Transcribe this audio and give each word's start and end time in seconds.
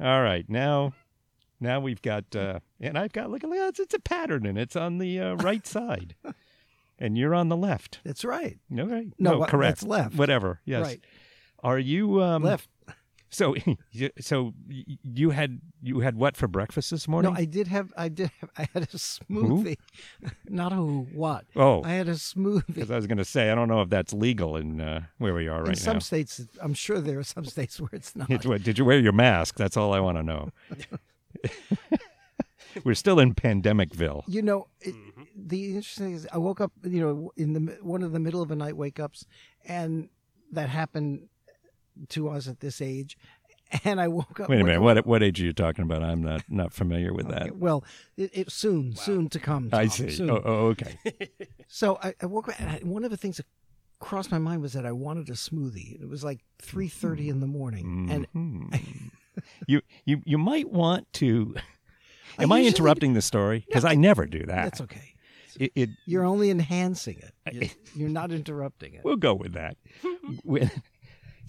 All 0.00 0.22
right, 0.22 0.48
now, 0.48 0.92
now 1.60 1.80
we've 1.80 2.02
got, 2.02 2.34
uh, 2.36 2.60
and 2.80 2.96
I've 2.96 3.12
got 3.12 3.30
look 3.30 3.42
at 3.42 3.50
look, 3.50 3.58
it's, 3.58 3.80
it's 3.80 3.94
a 3.94 3.98
pattern, 3.98 4.46
and 4.46 4.56
it's 4.58 4.76
on 4.76 4.98
the 4.98 5.20
uh, 5.20 5.34
right 5.34 5.66
side, 5.66 6.14
and 6.98 7.18
you're 7.18 7.34
on 7.34 7.48
the 7.48 7.56
left. 7.56 8.00
That's 8.04 8.24
right. 8.24 8.58
No, 8.70 8.84
right? 8.86 9.08
No, 9.18 9.38
what- 9.38 9.48
correct. 9.48 9.80
that's 9.80 9.82
left. 9.88 10.14
Whatever. 10.16 10.60
Yes. 10.64 10.84
Right. 10.84 11.04
Are 11.62 11.78
you 11.78 12.22
um, 12.22 12.44
Left. 12.44 12.68
So, 13.30 13.54
you- 13.92 14.10
so 14.20 14.54
you 15.04 15.30
had 15.30 15.60
you 15.82 16.00
had 16.00 16.16
what 16.16 16.36
for 16.36 16.48
breakfast 16.48 16.90
this 16.90 17.06
morning? 17.06 17.32
No, 17.32 17.38
I 17.38 17.44
did 17.44 17.68
have. 17.68 17.92
I 17.96 18.08
did. 18.08 18.30
Have, 18.40 18.50
I 18.56 18.68
had 18.72 18.82
a 18.84 18.96
smoothie. 18.96 19.76
Not 20.48 20.72
a 20.72 20.76
who, 20.76 21.06
what. 21.12 21.44
oh, 21.56 21.82
I 21.84 21.90
had 21.90 22.08
a 22.08 22.12
smoothie. 22.14 22.66
because 22.74 22.90
I 22.90 22.96
was 22.96 23.06
going 23.06 23.18
to 23.18 23.24
say 23.24 23.50
I 23.50 23.54
don't 23.54 23.68
know 23.68 23.82
if 23.82 23.90
that's 23.90 24.12
legal 24.12 24.56
in 24.56 24.80
uh, 24.80 25.02
where 25.18 25.34
we 25.34 25.46
are 25.48 25.60
right 25.60 25.68
In 25.70 25.74
some 25.76 25.94
now. 25.94 25.98
Some 25.98 26.00
states, 26.00 26.46
I'm 26.60 26.74
sure 26.74 27.00
there 27.00 27.18
are 27.18 27.22
some 27.24 27.44
states 27.44 27.80
where 27.80 27.90
it's 27.92 28.16
not. 28.16 28.30
It's 28.30 28.44
Did 28.62 28.78
you 28.78 28.84
wear 28.84 28.98
your 28.98 29.12
mask? 29.12 29.56
That's 29.56 29.76
all 29.76 29.92
I 29.92 30.00
want 30.00 30.16
to 30.18 30.22
know. 30.22 30.50
We're 32.84 32.94
still 32.94 33.18
in 33.18 33.34
pandemicville. 33.34 34.24
You 34.28 34.42
know, 34.42 34.68
it, 34.80 34.94
the 35.36 35.68
interesting 35.76 36.06
thing 36.06 36.14
is, 36.14 36.28
I 36.32 36.38
woke 36.38 36.60
up. 36.60 36.72
You 36.84 37.00
know, 37.00 37.32
in 37.36 37.52
the 37.54 37.78
one 37.82 38.02
of 38.02 38.12
the 38.12 38.20
middle 38.20 38.42
of 38.42 38.48
the 38.48 38.56
night 38.56 38.76
wake 38.76 39.00
ups, 39.00 39.26
and 39.64 40.08
that 40.52 40.68
happened 40.68 41.28
to 42.10 42.28
us 42.28 42.48
at 42.48 42.60
this 42.60 42.80
age. 42.80 43.16
And 43.84 44.00
I 44.00 44.08
woke 44.08 44.40
up. 44.40 44.48
Wait 44.48 44.62
a 44.62 44.64
minute. 44.64 44.80
What 44.80 45.04
what 45.06 45.22
age 45.22 45.42
are 45.42 45.44
you 45.44 45.52
talking 45.52 45.82
about? 45.82 46.02
I'm 46.02 46.22
not 46.22 46.42
not 46.48 46.72
familiar 46.72 47.12
with 47.12 47.28
that. 47.28 47.54
Well, 47.58 47.84
it, 48.16 48.30
it 48.32 48.50
soon, 48.50 48.96
soon 48.96 49.28
to 49.28 49.38
come. 49.38 49.68
I 49.74 49.88
see. 49.88 50.08
soon. 50.08 50.30
Oh, 50.30 50.40
oh, 50.42 50.66
okay. 50.68 50.96
So 51.68 51.98
I, 52.02 52.14
I 52.22 52.24
woke 52.24 52.48
up, 52.48 52.58
and 52.58 52.70
I, 52.70 52.78
one 52.82 53.04
of 53.04 53.10
the 53.10 53.18
things 53.18 53.36
that 53.36 53.44
crossed 54.00 54.30
my 54.30 54.38
mind 54.38 54.62
was 54.62 54.72
that 54.72 54.86
I 54.86 54.92
wanted 54.92 55.28
a 55.28 55.32
smoothie. 55.34 56.00
It 56.00 56.08
was 56.08 56.24
like 56.24 56.40
three 56.62 56.88
thirty 56.88 57.28
in 57.28 57.40
the 57.40 57.46
morning, 57.46 58.08
and 58.10 58.26
Mhm. 58.32 59.10
you 59.66 59.82
you 60.06 60.22
you 60.24 60.38
might 60.38 60.70
want 60.70 61.12
to. 61.14 61.54
Am 62.38 62.50
I, 62.50 62.60
usually- 62.60 62.68
interrupting 62.68 63.12
the 63.12 63.20
story? 63.20 63.64
Because 63.66 63.84
I 63.84 63.96
never 63.96 64.24
do 64.24 64.38
that. 64.46 64.64
that's 64.64 64.80
okay. 64.80 65.14
It, 65.60 65.72
it 65.74 65.90
You're 66.06 66.24
only 66.24 66.48
enhancing 66.50 67.18
it. 67.18 67.34
You're, 67.54 67.70
you're 67.94 68.08
not 68.08 68.32
interrupting 68.32 68.94
it. 68.94 69.02
we'll 69.04 69.16
go 69.16 69.34
with 69.34 69.52
that. 69.52 69.76
With- 70.42 70.72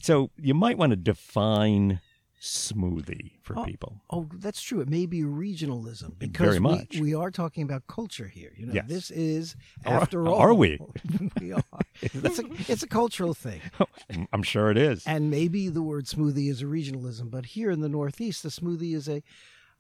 so 0.01 0.31
you 0.37 0.53
might 0.53 0.77
want 0.77 0.91
to 0.91 0.95
define 0.95 1.99
smoothie 2.41 3.31
for 3.41 3.57
Oh, 3.59 3.65
people. 3.65 4.01
Oh, 4.09 4.29
that's 4.35 4.61
true. 4.61 4.79
It 4.79 4.87
may 4.87 5.05
be 5.05 5.23
regionalism 5.23 6.17
because 6.17 6.45
Very 6.47 6.59
much. 6.59 6.95
We, 6.95 7.01
we 7.01 7.13
are 7.13 7.31
talking 7.31 7.63
about 7.63 7.85
culture 7.87 8.27
here. 8.29 8.53
You 8.55 8.67
know, 8.67 8.73
Yes. 8.73 8.85
this 8.87 9.11
is 9.11 9.55
Are- 9.85 9.95
after 10.01 10.25
all. 10.25 10.35
are 10.35 10.53
we? 10.53 10.79
we 11.41 11.51
are. 11.51 11.63
It's 12.01 12.39
a, 12.39 12.43
it's 12.71 12.83
a 12.83 12.87
cultural 12.87 13.33
thing, 13.33 13.59
I'm 14.33 14.43
sure 14.43 14.71
it 14.71 14.77
is. 14.77 15.03
and 15.05 15.29
maybe 15.29 15.67
the 15.67 15.81
word 15.81 16.05
smoothie 16.05 16.49
is 16.49 16.61
a 16.61 16.65
regionalism, 16.65 17.29
but 17.29 17.45
here 17.45 17.71
in 17.71 17.81
the 17.81 17.89
Northeast, 17.89 18.43
the 18.43 18.49
smoothie 18.49 18.95
is 18.95 19.09
a. 19.09 19.21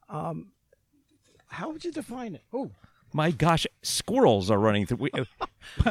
Um, 0.09 0.47
how 1.47 1.71
would 1.71 1.85
you 1.85 1.91
define 1.93 2.35
it? 2.35 2.43
Oh, 2.51 2.71
My 3.13 3.31
gosh, 3.31 3.65
squirrels 3.83 4.51
are 4.51 4.59
running 4.59 4.85
through. 4.85 4.97
We, 4.97 5.11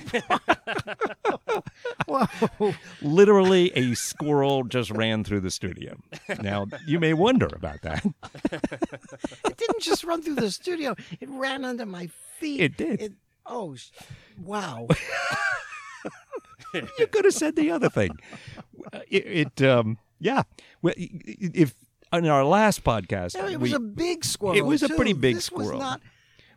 whoa! 2.07 2.75
literally, 3.03 3.71
a 3.77 3.95
squirrel 3.95 4.65
just 4.65 4.91
ran 4.91 5.25
through 5.25 5.41
the 5.41 5.51
studio. 5.51 5.97
Now 6.43 6.67
you 6.87 6.99
may 7.01 7.15
wonder 7.15 7.47
about 7.47 7.83
that. 7.83 8.05
it 8.53 9.57
didn't 9.57 9.81
just 9.81 10.05
run 10.05 10.23
through 10.23 10.37
the 10.37 10.51
studio; 10.51 10.95
it 11.21 11.29
ran 11.31 11.65
under 11.65 11.87
my 11.87 12.09
feet. 12.39 12.61
It 12.61 12.77
did. 12.77 13.01
It, 13.03 13.13
oh, 13.47 13.77
wow! 14.43 14.87
you 16.99 17.07
could 17.07 17.25
have 17.25 17.35
said 17.35 17.57
the 17.57 17.71
other 17.71 17.89
thing. 17.89 18.13
Uh, 18.93 19.01
It, 19.09 19.57
it 19.59 19.63
um, 19.69 19.99
yeah. 20.21 20.43
Well, 20.83 20.95
i- 20.99 21.11
i- 21.29 21.35
If 21.55 21.75
in 22.13 22.27
our 22.27 22.45
last 22.45 22.85
podcast, 22.85 23.35
it 23.51 23.61
was 23.61 23.71
we- 23.71 23.77
a 23.77 23.81
big 23.81 24.25
squirrel. 24.25 24.57
It 24.57 24.63
was 24.65 24.83
a 24.83 24.89
pretty 24.89 25.13
big 25.13 25.37
this 25.37 25.47
squirrel. 25.47 25.73
Was 25.79 25.81
not. 25.81 26.01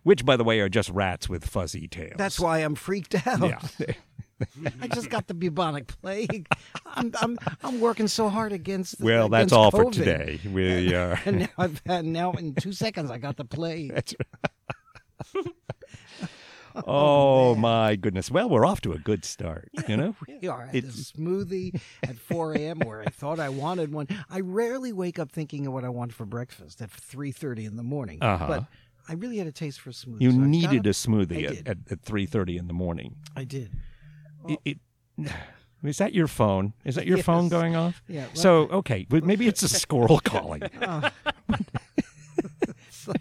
which, 0.03 0.25
by 0.25 0.35
the 0.37 0.43
way, 0.43 0.59
are 0.59 0.69
just 0.69 0.89
rats 0.89 1.27
with 1.29 1.45
fuzzy 1.45 1.87
tails. 1.87 2.13
That's 2.17 2.39
why 2.39 2.59
I'm 2.59 2.75
freaked 2.75 3.15
out. 3.27 3.41
Yeah. 3.79 3.93
I 4.81 4.87
just 4.87 5.09
got 5.09 5.27
the 5.27 5.33
bubonic 5.33 5.87
plague. 5.87 6.47
I'm 6.85 7.11
I'm 7.19 7.37
I'm 7.63 7.79
working 7.79 8.07
so 8.07 8.29
hard 8.29 8.51
against. 8.51 8.99
well, 8.99 9.29
that's 9.29 9.51
against 9.51 9.53
all 9.53 9.71
for 9.71 9.91
today. 9.91 10.39
We 10.51 10.93
are. 10.93 11.19
And 11.25 11.39
now 11.39 11.47
I've 11.57 11.81
had 11.85 12.05
now 12.05 12.31
in 12.33 12.55
two 12.55 12.73
seconds 12.73 13.11
I 13.11 13.17
got 13.17 13.37
the 13.37 13.45
plague. 13.45 13.93
That's 13.93 14.15
right. 15.35 15.45
oh 16.87 17.55
my 17.55 17.95
goodness. 17.95 18.31
Well, 18.31 18.49
we're 18.49 18.65
off 18.65 18.81
to 18.81 18.93
a 18.93 18.97
good 18.97 19.25
start. 19.25 19.69
You 19.87 19.97
know. 19.97 20.15
We 20.27 20.47
are 20.47 20.63
at 20.63 20.75
It's- 20.75 20.95
this 20.95 21.11
smoothie 21.11 21.79
at 22.03 22.17
4 22.17 22.53
a.m. 22.53 22.79
where 22.79 23.01
I 23.01 23.05
thought 23.09 23.39
I 23.39 23.49
wanted 23.49 23.91
one. 23.93 24.07
I 24.29 24.39
rarely 24.39 24.93
wake 24.93 25.19
up 25.19 25.31
thinking 25.31 25.67
of 25.67 25.73
what 25.73 25.83
I 25.83 25.89
want 25.89 26.13
for 26.13 26.25
breakfast 26.25 26.81
at 26.81 26.89
3:30 26.89 27.65
in 27.65 27.75
the 27.75 27.83
morning. 27.83 28.19
Uh-huh. 28.21 28.47
But 28.47 28.65
I 29.07 29.13
really 29.13 29.37
had 29.37 29.47
a 29.47 29.51
taste 29.51 29.81
for 29.81 29.91
smoothie. 29.91 30.21
You 30.21 30.31
so 30.31 30.37
needed 30.37 30.83
got 30.83 30.87
a 30.87 30.93
smoothie 30.93 31.45
at, 31.49 31.67
at, 31.67 31.77
at 31.91 32.01
three 32.01 32.25
thirty 32.25 32.57
in 32.57 32.67
the 32.67 32.73
morning. 32.73 33.15
I 33.35 33.43
did. 33.43 33.71
It, 34.47 34.59
it, 34.65 34.77
is 35.83 35.97
that 35.97 36.13
your 36.13 36.27
phone? 36.27 36.73
Is 36.85 36.95
that 36.95 37.05
your 37.07 37.17
Yes. 37.17 37.25
phone 37.25 37.49
going 37.49 37.75
off? 37.75 38.01
Yeah, 38.07 38.25
well- 38.27 38.35
So 38.35 38.57
okay, 38.69 39.05
but 39.09 39.23
maybe 39.23 39.47
it's 39.47 39.63
a 39.63 39.69
squirrel 39.69 40.19
calling. 40.23 40.63
Uh. 40.81 41.09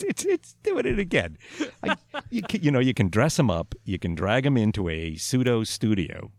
it's, 0.00 0.24
it's 0.24 0.54
doing 0.62 0.86
it 0.86 0.98
again. 0.98 1.38
I, 1.82 1.96
you, 2.30 2.42
can, 2.42 2.62
you 2.62 2.70
know, 2.70 2.78
you 2.80 2.94
can 2.94 3.08
dress 3.08 3.36
them 3.36 3.50
up. 3.50 3.74
You 3.84 3.98
can 3.98 4.14
drag 4.14 4.44
them 4.44 4.56
into 4.56 4.88
a 4.88 5.16
pseudo 5.16 5.64
studio, 5.64 6.30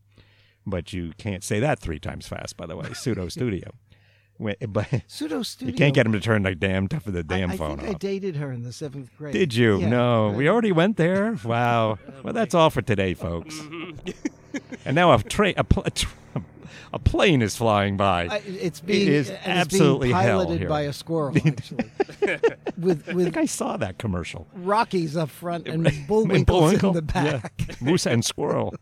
but 0.66 0.92
you 0.94 1.14
can't 1.18 1.44
say 1.44 1.60
that 1.60 1.80
three 1.80 2.00
times 2.00 2.28
fast. 2.28 2.58
By 2.58 2.66
the 2.66 2.76
way, 2.76 2.92
pseudo 2.94 3.28
studio. 3.30 3.72
When- 4.38 4.56
But 4.70 4.88
Pseudo 5.08 5.44
studio. 5.44 5.72
you 5.72 5.78
can't 5.78 5.94
get 5.94 6.06
him 6.06 6.14
to 6.14 6.20
turn 6.20 6.44
the 6.44 6.56
damn 6.56 6.88
tough 6.88 7.06
of 7.08 7.14
the 7.14 7.20
I- 7.20 7.22
damn 7.38 7.52
I, 7.52 7.58
phone 7.58 7.78
think 7.78 7.90
I 7.90 7.94
dated 7.98 8.36
her 8.38 8.52
in 8.52 8.64
the 8.64 8.74
seventh 8.74 9.10
grade. 9.18 9.34
Did 9.34 9.54
you? 9.54 9.80
Yeah, 9.80 9.90
no, 9.90 10.28
right. 10.30 10.36
we 10.38 10.50
already 10.50 10.72
went 10.72 10.98
there. 10.98 11.38
Wow. 11.44 12.00
Well, 12.24 12.34
that's 12.34 12.54
all 12.56 12.70
for 12.70 12.82
today, 12.82 13.14
folks. 13.14 13.60
and 14.86 14.96
now 14.96 15.12
a 15.14 15.22
train, 15.22 15.54
a, 15.58 15.64
pl- 15.64 15.84
a, 15.86 15.92
tr- 15.92 16.08
a 16.94 17.00
plane 17.00 17.42
is 17.42 17.56
flying 17.56 17.98
by. 17.98 18.28
I, 18.28 18.38
it's 18.46 18.82
being 18.82 19.08
is 19.08 19.30
and 19.30 19.38
it's 19.38 19.48
absolutely 19.48 20.08
being 20.10 20.16
piloted 20.20 20.60
here. 20.60 20.70
by 20.70 20.82
a 20.82 20.94
squirrel 20.94 21.36
actually, 21.46 21.90
with 22.78 23.08
I 23.10 23.14
with 23.14 23.26
think 23.26 23.38
I 23.38 23.46
saw 23.46 23.78
that 23.78 23.98
commercial. 23.98 24.48
Rockies 24.56 25.16
up 25.16 25.30
front 25.30 25.68
and 25.68 25.86
And 25.88 26.08
Bullwinkles 26.08 26.46
Bullwinkle, 26.48 26.90
in 26.90 26.96
the 26.96 27.02
back. 27.02 27.54
yeah. 27.60 27.76
Moose 27.80 28.06
and 28.08 28.26
squirrel. 28.26 28.74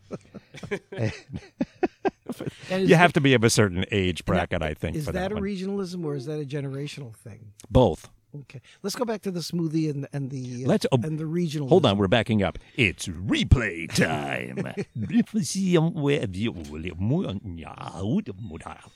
You 2.69 2.95
have 2.95 3.13
to 3.13 3.21
be 3.21 3.33
of 3.33 3.43
a 3.43 3.49
certain 3.49 3.85
age 3.91 4.25
bracket, 4.25 4.61
I 4.61 4.73
think, 4.73 4.97
Is 4.97 5.05
for 5.05 5.11
that, 5.11 5.29
that, 5.29 5.37
a 5.37 5.41
regionalism 5.41 6.05
or 6.05 6.15
is 6.15 6.25
that 6.25 6.39
a 6.39 6.45
generational 6.45 7.15
thing? 7.15 7.51
Both. 7.69 8.09
Okay, 8.41 8.61
let's 8.83 8.95
go 8.95 9.05
back 9.05 9.23
to 9.23 9.31
the 9.31 9.39
smoothie 9.39 9.89
and 9.89 10.07
and 10.13 10.29
the 10.29 10.63
uh, 10.63 10.67
Let's- 10.67 10.85
oh, 10.91 10.99
and 11.01 11.17
the 11.17 11.25
regional. 11.25 11.67
Hold 11.67 11.85
on, 11.85 11.97
we're 11.97 12.07
backing 12.07 12.43
up. 12.43 12.59
It's 12.75 13.07
replay 13.07 13.91
time. 13.91 14.71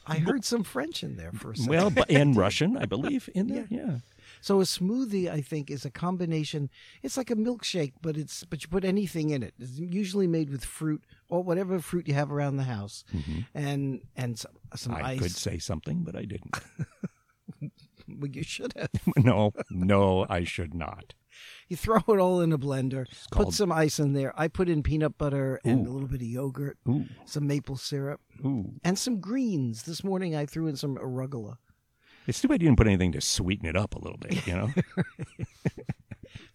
I 0.05 0.17
heard 0.17 0.45
some 0.45 0.63
French 0.63 1.03
in 1.03 1.17
there 1.17 1.31
for 1.31 1.51
a 1.51 1.57
second. 1.57 1.69
well, 1.71 1.91
and 2.09 2.37
Russian, 2.37 2.77
I 2.77 2.85
believe, 2.85 3.27
in 3.33 3.47
there. 3.47 3.65
Yeah. 3.69 3.97
so 4.39 4.61
a 4.61 4.65
smoothie, 4.65 5.31
I 5.31 5.41
think, 5.41 5.71
is 5.71 5.83
a 5.83 5.89
combination. 5.89 6.69
It's 7.01 7.17
like 7.17 7.31
a 7.31 7.35
milkshake, 7.35 7.93
but 8.03 8.15
it's 8.17 8.43
but 8.43 8.61
you 8.61 8.69
put 8.69 8.85
anything 8.85 9.31
in 9.31 9.41
it. 9.41 9.55
It's 9.59 9.79
usually 9.79 10.27
made 10.27 10.51
with 10.51 10.63
fruit 10.63 11.01
or 11.33 11.41
whatever 11.43 11.79
fruit 11.79 12.07
you 12.07 12.13
have 12.13 12.31
around 12.31 12.57
the 12.57 12.63
house, 12.63 13.03
and 13.55 14.01
and 14.15 14.37
some, 14.37 14.51
some 14.75 14.93
Mm-hmm. 14.93 15.05
I 15.05 15.11
ice. 15.13 15.19
could 15.19 15.31
say 15.31 15.57
something, 15.57 16.03
but 16.03 16.15
I 16.15 16.25
didn't. 16.25 16.55
Well, 18.05 18.29
you 18.31 18.43
should 18.43 18.73
have. 18.75 18.89
no, 19.17 19.53
no, 19.71 20.25
I 20.29 20.43
should 20.43 20.73
not. 20.73 21.13
You 21.69 21.77
throw 21.77 21.99
it 22.09 22.19
all 22.19 22.41
in 22.41 22.51
a 22.51 22.57
blender, 22.57 23.05
called- 23.31 23.47
put 23.47 23.53
some 23.55 23.71
ice 23.71 23.97
in 23.97 24.11
there. 24.11 24.33
I 24.37 24.49
put 24.49 24.67
in 24.67 24.83
peanut 24.83 25.17
butter 25.17 25.61
and 25.63 25.87
a 25.87 25.89
little 25.89 26.09
bit 26.09 26.19
of 26.21 26.27
yogurt, 26.27 26.77
Ooh, 26.87 27.05
some 27.25 27.47
maple 27.47 27.77
syrup, 27.77 28.19
ooh. 28.45 28.73
and 28.83 28.99
some 28.99 29.21
greens. 29.21 29.83
This 29.83 30.03
morning 30.03 30.35
I 30.35 30.45
threw 30.45 30.67
in 30.67 30.75
some 30.75 30.97
arugula. 30.97 31.55
It's 32.27 32.41
too 32.41 32.49
bad 32.49 32.61
you 32.61 32.67
didn't 32.67 32.77
put 32.77 32.87
anything 32.87 33.13
to 33.13 33.21
sweeten 33.21 33.67
it 33.67 33.77
up 33.77 33.95
a 33.95 33.99
little 33.99 34.17
bit, 34.19 34.45
you 34.47 34.53
know? 34.53 34.69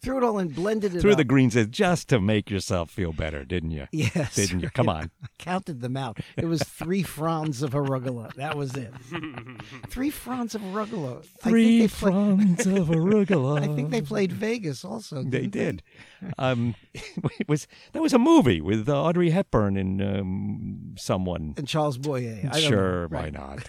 Threw 0.00 0.16
it 0.18 0.22
all 0.22 0.38
in, 0.38 0.48
blended 0.48 0.94
it 0.94 1.00
Threw 1.00 1.10
up. 1.12 1.16
the 1.18 1.24
greens 1.24 1.56
in 1.56 1.72
just 1.72 2.08
to 2.10 2.20
make 2.20 2.50
yourself 2.50 2.88
feel 2.90 3.12
better, 3.12 3.44
didn't 3.44 3.72
you? 3.72 3.88
Yes. 3.90 4.34
Didn't 4.36 4.60
you? 4.60 4.70
Come 4.70 4.88
on. 4.88 5.10
I 5.22 5.26
counted 5.38 5.80
them 5.80 5.96
out. 5.96 6.18
It 6.36 6.44
was 6.44 6.62
three 6.62 7.02
fronds 7.02 7.62
of 7.62 7.72
arugula. 7.72 8.32
That 8.34 8.56
was 8.56 8.76
it. 8.76 8.92
three 9.88 10.10
fronds 10.10 10.54
of 10.54 10.62
arugula. 10.62 11.24
I 11.44 11.48
Three 11.50 11.80
think 11.80 11.90
they 11.90 11.96
play- 11.98 12.10
fronds 12.12 12.66
of 12.66 12.88
arugula. 12.88 13.60
I 13.60 13.74
think 13.74 13.90
they 13.90 14.00
played 14.02 14.30
Vegas 14.32 14.84
also. 14.84 15.22
They 15.24 15.46
didn't 15.46 15.52
did. 15.52 15.82
Um, 16.38 16.74
it 16.94 17.48
was 17.48 17.66
that 17.92 18.00
was 18.00 18.12
a 18.12 18.18
movie 18.18 18.60
with 18.60 18.88
uh, 18.88 19.02
Audrey 19.02 19.30
Hepburn 19.30 19.76
and 19.76 20.00
um, 20.00 20.94
someone. 20.96 21.54
And 21.56 21.66
Charles 21.66 21.98
Boyer. 21.98 22.38
I 22.44 22.60
don't 22.60 22.68
Sure, 22.68 23.02
know. 23.02 23.08
why 23.16 23.22
Right. 23.24 23.32
not? 23.32 23.66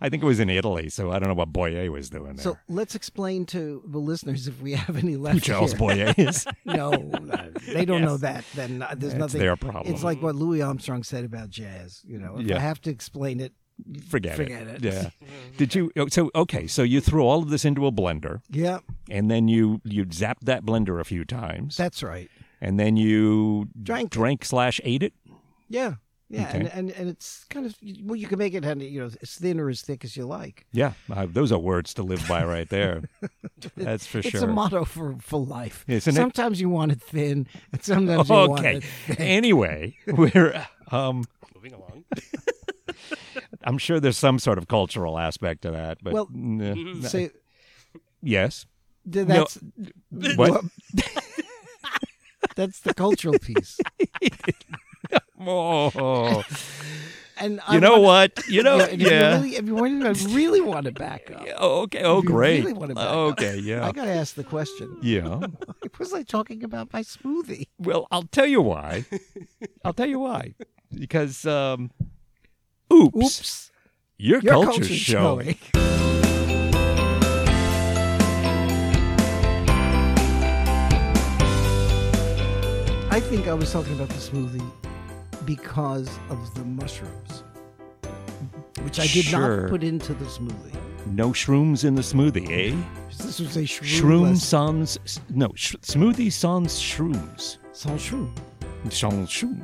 They 0.00 0.04
were- 0.04 0.06
I 0.06 0.08
think 0.10 0.22
it 0.22 0.26
was 0.26 0.40
in 0.40 0.50
Italy, 0.50 0.88
so 0.88 1.10
I 1.10 1.18
don't 1.18 1.28
know 1.28 1.34
what 1.34 1.52
Boyer 1.52 1.90
was 1.90 2.10
doing 2.10 2.36
there. 2.36 2.42
So 2.42 2.58
let's 2.68 2.94
explain 2.94 3.46
to 3.46 3.82
the 3.86 3.98
listeners 3.98 4.48
if 4.48 4.60
we 4.60 4.72
have 4.72 4.96
any 4.96 5.16
left. 5.16 5.34
Who 5.34 5.40
Charles 5.40 5.70
here. 5.72 5.78
Boyer 5.78 6.14
is? 6.16 6.46
No, 6.64 6.90
no, 6.90 7.50
they 7.72 7.84
don't 7.84 8.02
know 8.02 8.16
that. 8.18 8.44
Then 8.54 8.82
uh, 8.82 8.94
there's 8.96 9.12
That's 9.12 9.20
nothing. 9.20 9.40
their 9.40 9.56
problem. 9.56 9.92
It's 9.94 10.02
like 10.02 10.20
what 10.22 10.34
Louis 10.34 10.60
Armstrong 10.62 11.02
said 11.04 11.24
about 11.24 11.50
jazz. 11.50 12.02
You 12.06 12.18
know, 12.18 12.36
if 12.38 12.46
Yeah. 12.46 12.56
I 12.56 12.60
have 12.60 12.80
to 12.82 12.90
explain 12.90 13.38
it, 13.40 13.52
forget, 14.08 14.36
Forget 14.36 14.66
it. 14.66 14.82
Yeah. 14.84 15.10
Did 15.56 15.74
you? 15.74 15.90
oh, 15.96 16.06
So 16.08 16.30
okay, 16.34 16.66
so 16.66 16.82
you 16.82 17.00
threw 17.00 17.24
all 17.24 17.42
of 17.42 17.50
this 17.50 17.64
into 17.64 17.86
a 17.86 17.92
blender, 17.92 18.40
Yeah, 18.50 18.78
and 19.10 19.30
then 19.30 19.48
you 19.48 19.80
you 19.84 20.04
zapped 20.06 20.42
that 20.44 20.64
blender 20.64 21.00
a 21.00 21.04
few 21.04 21.24
times, 21.24 21.76
that's 21.76 22.02
right. 22.02 22.30
and 22.60 22.78
then 22.78 22.96
you 22.96 23.68
Drank 23.82 24.06
it. 24.06 24.10
drank 24.18 24.44
slash 24.44 24.80
ate 24.84 25.02
it. 25.02 25.12
Yeah, 25.68 25.94
yeah, 26.30 26.50
and, 26.52 26.66
Okay. 26.66 26.78
and 26.78 26.90
and 26.92 27.08
it's 27.10 27.44
kind 27.50 27.66
of 27.66 27.76
well, 28.02 28.16
you 28.16 28.26
can 28.26 28.38
make 28.38 28.54
it, 28.54 28.64
you 28.78 29.00
know, 29.00 29.10
as 29.22 29.34
thin 29.34 29.60
or 29.60 29.68
as 29.68 29.82
thick 29.82 30.04
as 30.04 30.16
you 30.16 30.24
like. 30.26 30.66
Yeah, 30.72 30.92
uh, 31.12 31.26
those 31.30 31.52
are 31.52 31.58
words 31.58 31.92
to 31.94 32.02
live 32.02 32.26
by 32.26 32.44
right 32.44 32.68
there. 32.68 33.02
That's 33.76 34.06
for 34.06 34.18
It's 34.18 34.28
sure. 34.30 34.38
It's 34.38 34.42
a 34.42 34.46
motto 34.46 34.84
for 34.84 35.16
for 35.20 35.38
life. 35.38 35.84
Isn't 35.86 36.12
it? 36.12 36.16
sometimes 36.16 36.60
you 36.60 36.68
want 36.70 36.92
it 36.92 37.00
thin, 37.02 37.46
and 37.72 37.82
sometimes 37.82 38.28
you 38.28 38.34
want 38.34 38.60
okay. 38.60 38.76
it 38.78 38.84
thick. 39.06 39.20
Anyway, 39.20 39.96
we're 40.06 40.66
um, 40.90 41.24
Moving 41.54 41.74
along. 41.74 42.04
I'm 43.64 43.78
sure 43.78 44.00
there's 44.00 44.18
some 44.18 44.38
sort 44.38 44.58
of 44.58 44.68
cultural 44.68 45.18
aspect 45.18 45.62
to 45.62 45.70
that, 45.70 45.98
but 46.02 46.12
Well, 46.12 46.28
n- 46.34 47.02
Say 47.02 47.30
yes. 48.22 48.66
th- 49.10 49.26
that's 49.26 49.58
What? 50.10 50.64
that's 52.56 52.80
the 52.80 52.94
cultural 52.94 53.38
piece. 53.38 53.78
Oh, 55.40 56.42
And 57.36 57.60
I 57.66 57.74
you 57.74 57.80
know 57.80 57.98
wanna- 57.98 58.02
what? 58.02 58.46
You 58.48 58.62
know, 58.62 58.76
Yeah, 58.78 58.84
if 58.86 59.00
you 59.00 59.10
yeah. 59.10 59.34
really, 59.34 59.56
if 59.56 59.66
you 59.66 59.76
really, 59.76 60.26
really 60.32 60.60
want 60.60 60.86
to 60.86 60.92
back 60.92 61.30
up, 61.34 61.44
Oh, 61.58 61.80
okay. 61.82 62.02
Oh, 62.04 62.22
great. 62.22 62.60
really 62.60 62.72
wanna 62.72 62.94
back 62.94 63.04
up, 63.04 63.14
okay. 63.32 63.58
Yeah. 63.58 63.84
I 63.84 63.90
got 63.90 64.04
to 64.04 64.12
ask 64.12 64.36
the 64.36 64.44
question: 64.44 64.96
Yeah. 65.02 65.38
Why 65.38 65.48
was 65.98 66.12
I 66.14 66.22
talking 66.22 66.62
about 66.62 66.92
my 66.92 67.02
smoothie? 67.02 67.66
Well, 67.78 68.06
I'll 68.12 68.28
tell 68.30 68.46
you 68.46 68.62
why. 68.62 69.04
I'll 69.84 69.92
tell 69.92 70.06
you 70.08 70.20
why. 70.20 70.54
Because, 70.94 71.44
um, 71.44 71.90
oops, 72.92 73.16
Oops, 73.16 73.70
your, 74.16 74.38
your 74.40 74.52
culture's 74.54 74.76
culture's 74.86 74.96
showing. 74.98 75.56
showing. 75.74 75.84
I 83.10 83.20
think 83.20 83.46
I 83.46 83.54
was 83.54 83.72
talking 83.72 83.92
about 83.94 84.08
the 84.08 84.14
smoothie 84.14 84.64
because 85.46 86.08
of 86.30 86.54
the 86.54 86.64
mushrooms, 86.64 87.42
which 88.82 88.98
I 88.98 89.06
did 89.06 89.24
Sure. 89.24 89.62
not 89.62 89.70
put 89.70 89.82
into 89.84 90.14
the 90.14 90.24
smoothie. 90.24 90.74
No 91.06 91.30
shrooms 91.30 91.84
in 91.84 91.94
the 91.94 92.02
smoothie, 92.02 92.50
eh? 92.72 92.76
This 93.18 93.38
was 93.40 93.56
a 93.56 93.60
shroom. 93.62 94.00
Shroom 94.00 94.36
sans 94.36 94.98
no 95.30 95.48
sh- 95.54 95.76
smoothie 95.82 96.32
sans 96.32 96.72
shrooms. 96.80 97.58
Sans 97.72 98.00
shroom. 98.00 98.32
Sans 98.90 99.28
shroom. 99.30 99.60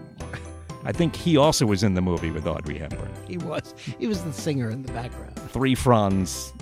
I 0.85 0.93
think 0.93 1.15
he 1.17 1.37
also 1.37 1.67
was 1.67 1.83
in 1.83 1.95
the 1.95 2.01
movie 2.01 2.31
with 2.31 2.47
Audrey 2.47 2.79
Hepburn. 2.79 3.11
He 3.27 3.37
was. 3.39 3.75
He 3.99 4.07
was 4.07 4.23
the 4.23 4.33
singer 4.33 4.71
in 4.71 4.83
the 4.83 4.93
background. 4.93 5.37
Three 5.51 5.75
fronds 5.75 6.53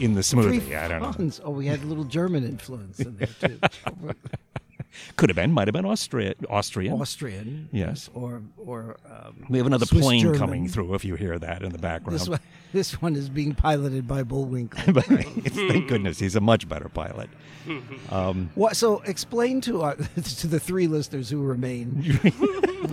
in 0.00 0.14
the 0.14 0.20
smoothie. 0.20 0.60
Three 0.62 0.74
I 0.76 0.88
don't 0.88 1.18
know. 1.18 1.30
Oh, 1.44 1.50
we 1.50 1.66
had 1.66 1.82
a 1.82 1.86
little 1.86 2.04
German 2.04 2.44
influence 2.44 3.00
in 3.00 3.16
there 3.16 3.28
too. 3.40 3.60
Could 5.16 5.30
have 5.30 5.36
been. 5.36 5.52
Might 5.52 5.68
have 5.68 5.72
been 5.72 5.84
Austria. 5.84 6.34
Austrian. 6.48 7.00
Austrian. 7.00 7.68
Yes. 7.72 8.10
Or 8.14 8.42
or 8.58 8.96
um, 9.10 9.46
we 9.48 9.58
have 9.58 9.66
another 9.66 9.86
Swiss 9.86 10.02
plane 10.02 10.22
German. 10.22 10.38
coming 10.38 10.68
through. 10.68 10.94
If 10.94 11.04
you 11.04 11.14
hear 11.14 11.38
that 11.38 11.62
in 11.62 11.72
the 11.72 11.78
background. 11.78 12.18
This 12.18 12.28
one, 12.28 12.40
this 12.72 13.02
one 13.02 13.16
is 13.16 13.28
being 13.28 13.54
piloted 13.54 14.06
by 14.08 14.22
Bullwinkle. 14.22 15.00
Thank 15.02 15.88
goodness 15.88 16.18
he's 16.18 16.36
a 16.36 16.40
much 16.40 16.68
better 16.68 16.88
pilot. 16.88 17.30
Um, 18.10 18.50
what, 18.54 18.76
so 18.76 19.00
explain 19.02 19.60
to 19.62 19.82
our 19.82 19.94
to 20.38 20.46
the 20.46 20.60
three 20.60 20.86
listeners 20.86 21.30
who 21.30 21.42
remain 21.42 22.02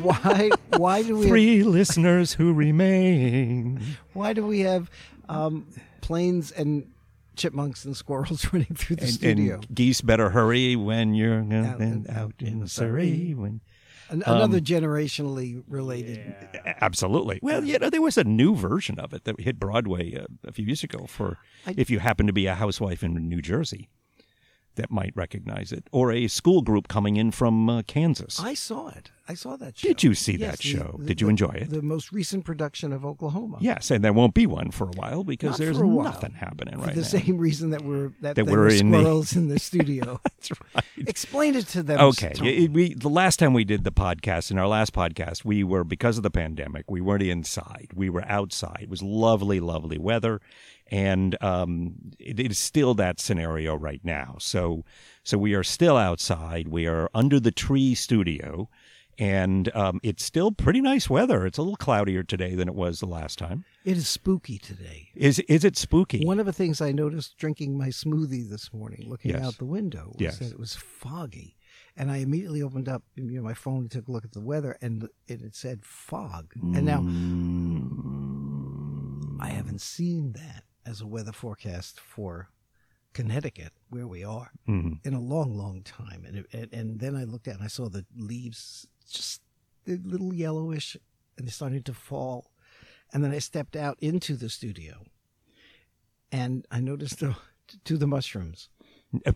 why 0.02 0.50
why 0.78 1.04
do 1.04 1.16
we 1.16 1.24
have, 1.24 1.30
three 1.30 1.64
listeners 1.64 2.34
who 2.34 2.54
remain. 2.54 3.82
why 4.14 4.34
do 4.34 4.46
we 4.46 4.62
have 4.62 4.90
um, 5.30 5.68
planes 6.02 6.52
and 6.52 6.90
chipmunks 7.36 7.86
and 7.86 7.96
squirrels 7.96 8.46
running 8.54 8.76
through 8.76 8.98
the 8.98 9.04
And, 9.04 9.12
studio? 9.14 9.56
and 9.56 9.68
geese 9.76 10.02
better 10.02 10.30
hurry 10.32 10.76
when 10.76 11.14
you're 11.14 11.40
Out 11.40 11.80
in- 11.82 12.06
out 12.10 12.34
in 12.40 12.68
Surrey. 12.68 13.34
When 13.34 13.62
An, 14.10 14.24
um, 14.26 14.36
another 14.38 14.60
generationally 14.60 15.64
related. 15.68 16.36
absolutely. 16.82 17.40
Well, 17.42 17.64
you 17.64 17.80
know, 17.80 17.90
there 17.90 18.02
was 18.02 18.18
a 18.18 18.24
new 18.24 18.56
version 18.56 19.00
of 19.00 19.14
it 19.14 19.24
that 19.24 19.40
hit 19.40 19.60
Broadway 19.60 20.16
uh, 20.16 20.26
a 20.46 20.52
few 20.52 20.66
years 20.66 20.84
ago. 20.84 21.06
For 21.08 21.38
I- 21.66 21.76
if 21.78 21.90
you 21.90 22.00
happen 22.00 22.28
to 22.28 22.34
be 22.34 22.46
a 22.48 22.56
housewife 22.56 23.04
in 23.04 23.14
New 23.30 23.42
Jersey, 23.42 23.90
that 24.76 24.90
might 24.92 25.12
recognize 25.16 25.72
it, 25.74 25.88
or 25.92 26.12
a 26.14 26.28
school 26.30 26.62
group 26.62 26.88
coming 26.88 27.18
in 27.18 27.32
from 27.32 27.70
uh, 27.70 27.82
Kansas. 27.84 28.40
I 28.40 28.54
saw 28.54 28.88
it. 28.90 29.12
I 29.32 29.36
saw 29.36 29.56
that 29.58 29.78
show. 29.78 29.88
Did 29.88 30.04
you 30.04 30.14
see 30.14 30.34
Yes, 30.36 30.52
that 30.52 30.58
the- 30.60 30.68
show? 30.68 30.96
the- 31.00 31.06
Did 31.06 31.22
you 31.22 31.28
the- 31.28 31.32
enjoy 31.32 31.52
it? 31.62 31.70
The 31.70 31.82
most 31.82 32.12
recent 32.12 32.44
production 32.44 32.92
of 32.92 33.06
Oklahoma. 33.06 33.58
yes, 33.62 33.90
and 33.90 34.04
there 34.04 34.12
won't 34.14 34.34
be 34.34 34.46
one 34.46 34.72
for 34.72 34.86
a 34.90 34.92
while 34.92 35.24
because 35.24 35.52
Not 35.52 35.60
there's 35.60 35.78
for 35.78 35.86
nothing 35.86 36.34
happening 36.34 36.76
For 36.80 36.86
right 36.88 36.96
the 36.96 37.02
now. 37.02 37.08
same 37.08 37.38
reason 37.38 37.70
that 37.70 37.84
we're 37.84 38.12
that, 38.22 38.36
That 38.36 38.46
we're 38.46 38.60
were 38.60 38.68
in 38.68 38.92
the- 38.92 39.00
squirrels 39.00 39.36
in 39.36 39.48
the 39.48 39.60
studio. 39.70 40.20
That's 40.24 40.52
right. 40.76 40.84
Explain 41.08 41.56
it 41.56 41.68
to 41.70 41.82
them. 41.84 42.00
Okay. 42.02 42.34
It- 42.44 42.72
we 42.72 42.94
the 42.94 43.10
last 43.10 43.40
time 43.40 43.54
we 43.54 43.64
did 43.64 43.84
the 43.86 43.92
podcast, 43.92 44.52
in 44.52 44.58
our 44.58 44.68
last 44.68 44.94
podcast, 44.94 45.46
we 45.46 45.64
were 45.64 45.84
because 45.86 46.18
of 46.18 46.24
the 46.24 46.30
pandemic, 46.32 46.92
we 46.92 47.00
weren't 47.02 47.24
inside. 47.24 47.90
We 47.96 48.10
were 48.10 48.26
outside. 48.28 48.80
It 48.82 48.90
was 48.90 49.02
lovely, 49.02 49.60
lovely 49.60 49.98
weather, 49.98 50.42
and 50.90 51.42
um, 51.42 51.94
it 52.20 52.40
is 52.40 52.58
still 52.58 52.94
that 52.96 53.20
scenario 53.20 53.76
right 53.76 54.02
now. 54.04 54.36
So, 54.40 54.84
so 55.24 55.38
we 55.38 55.54
are 55.54 55.64
still 55.64 55.96
outside. 55.98 56.68
We 56.68 56.86
are 56.88 57.10
under 57.14 57.40
the 57.40 57.52
tree 57.52 57.96
studio, 57.96 58.70
and 59.22 59.74
um, 59.76 60.00
it's 60.02 60.26
still 60.26 60.52
pretty 60.52 60.82
nice 60.82 61.08
weather. 61.08 61.46
It's 61.46 61.60
a 61.60 61.62
little 61.62 61.76
cloudier 61.78 62.24
today 62.24 62.56
than 62.56 62.68
it 62.68 62.74
was 62.74 63.00
the 63.00 63.06
last 63.06 63.38
time. 63.38 63.64
It 63.86 63.96
is 63.96 64.08
spooky 64.10 64.58
today. 64.58 65.10
Is 65.14 65.38
is 65.48 65.64
it 65.64 65.78
spooky? 65.78 66.26
One 66.26 66.40
of 66.40 66.48
the 66.48 66.52
things 66.54 66.82
I 66.82 66.92
noticed 66.92 67.38
drinking 67.38 67.78
my 67.78 67.90
smoothie 67.90 68.50
this 68.50 68.74
morning, 68.74 69.06
looking 69.08 69.32
Yes. 69.32 69.44
out 69.46 69.58
the 69.60 69.66
window, 69.66 70.08
was 70.14 70.22
Yes. 70.22 70.40
that 70.40 70.52
it 70.52 70.60
was 70.60 70.76
foggy. 70.76 71.56
And 71.96 72.10
I 72.10 72.18
immediately 72.18 72.64
opened 72.64 72.90
up 72.90 73.04
you 73.16 73.24
know, 73.38 73.44
my 73.44 73.54
phone 73.54 73.82
and 73.82 73.92
took 73.92 74.08
a 74.08 74.12
look 74.12 74.26
at 74.26 74.32
the 74.32 74.42
weather, 74.42 74.76
and 74.82 75.08
it 75.28 75.42
had 75.42 75.54
said 75.56 75.86
fog. 75.86 76.54
And 76.56 76.86
now 76.86 77.02
I 79.40 79.50
haven't 79.50 79.82
seen 79.82 80.32
that 80.34 80.64
as 80.86 81.00
a 81.02 81.06
weather 81.08 81.32
forecast 81.32 82.00
for 82.00 82.50
Connecticut, 83.14 83.74
where 83.90 84.08
we 84.08 84.24
are, 84.24 84.52
Mhm. 84.68 85.06
in 85.06 85.14
a 85.14 85.20
long, 85.20 85.56
long 85.56 85.84
time. 85.84 86.24
And, 86.26 86.38
it, 86.38 86.48
and 86.54 86.70
and 86.74 87.00
then 87.00 87.16
I 87.16 87.24
looked 87.26 87.48
out 87.48 87.56
and 87.56 87.64
I 87.64 87.68
saw 87.68 87.90
the 87.90 88.06
leaves 88.16 88.88
just 89.12 89.42
a 89.88 89.98
little 90.04 90.34
yellowish, 90.34 90.96
and 91.38 91.48
they're 91.48 91.52
starting 91.52 91.84
to 91.84 91.94
fall. 91.94 92.52
And 93.14 93.24
then 93.24 93.32
I 93.32 93.40
stepped 93.40 93.76
out 93.76 93.98
into 94.00 94.36
the 94.36 94.50
studio, 94.50 95.04
and 96.32 96.66
I 96.72 96.80
noticed 96.80 97.20
the 97.20 97.36
to 97.86 97.98
the 97.98 98.08
mushrooms. 98.08 98.70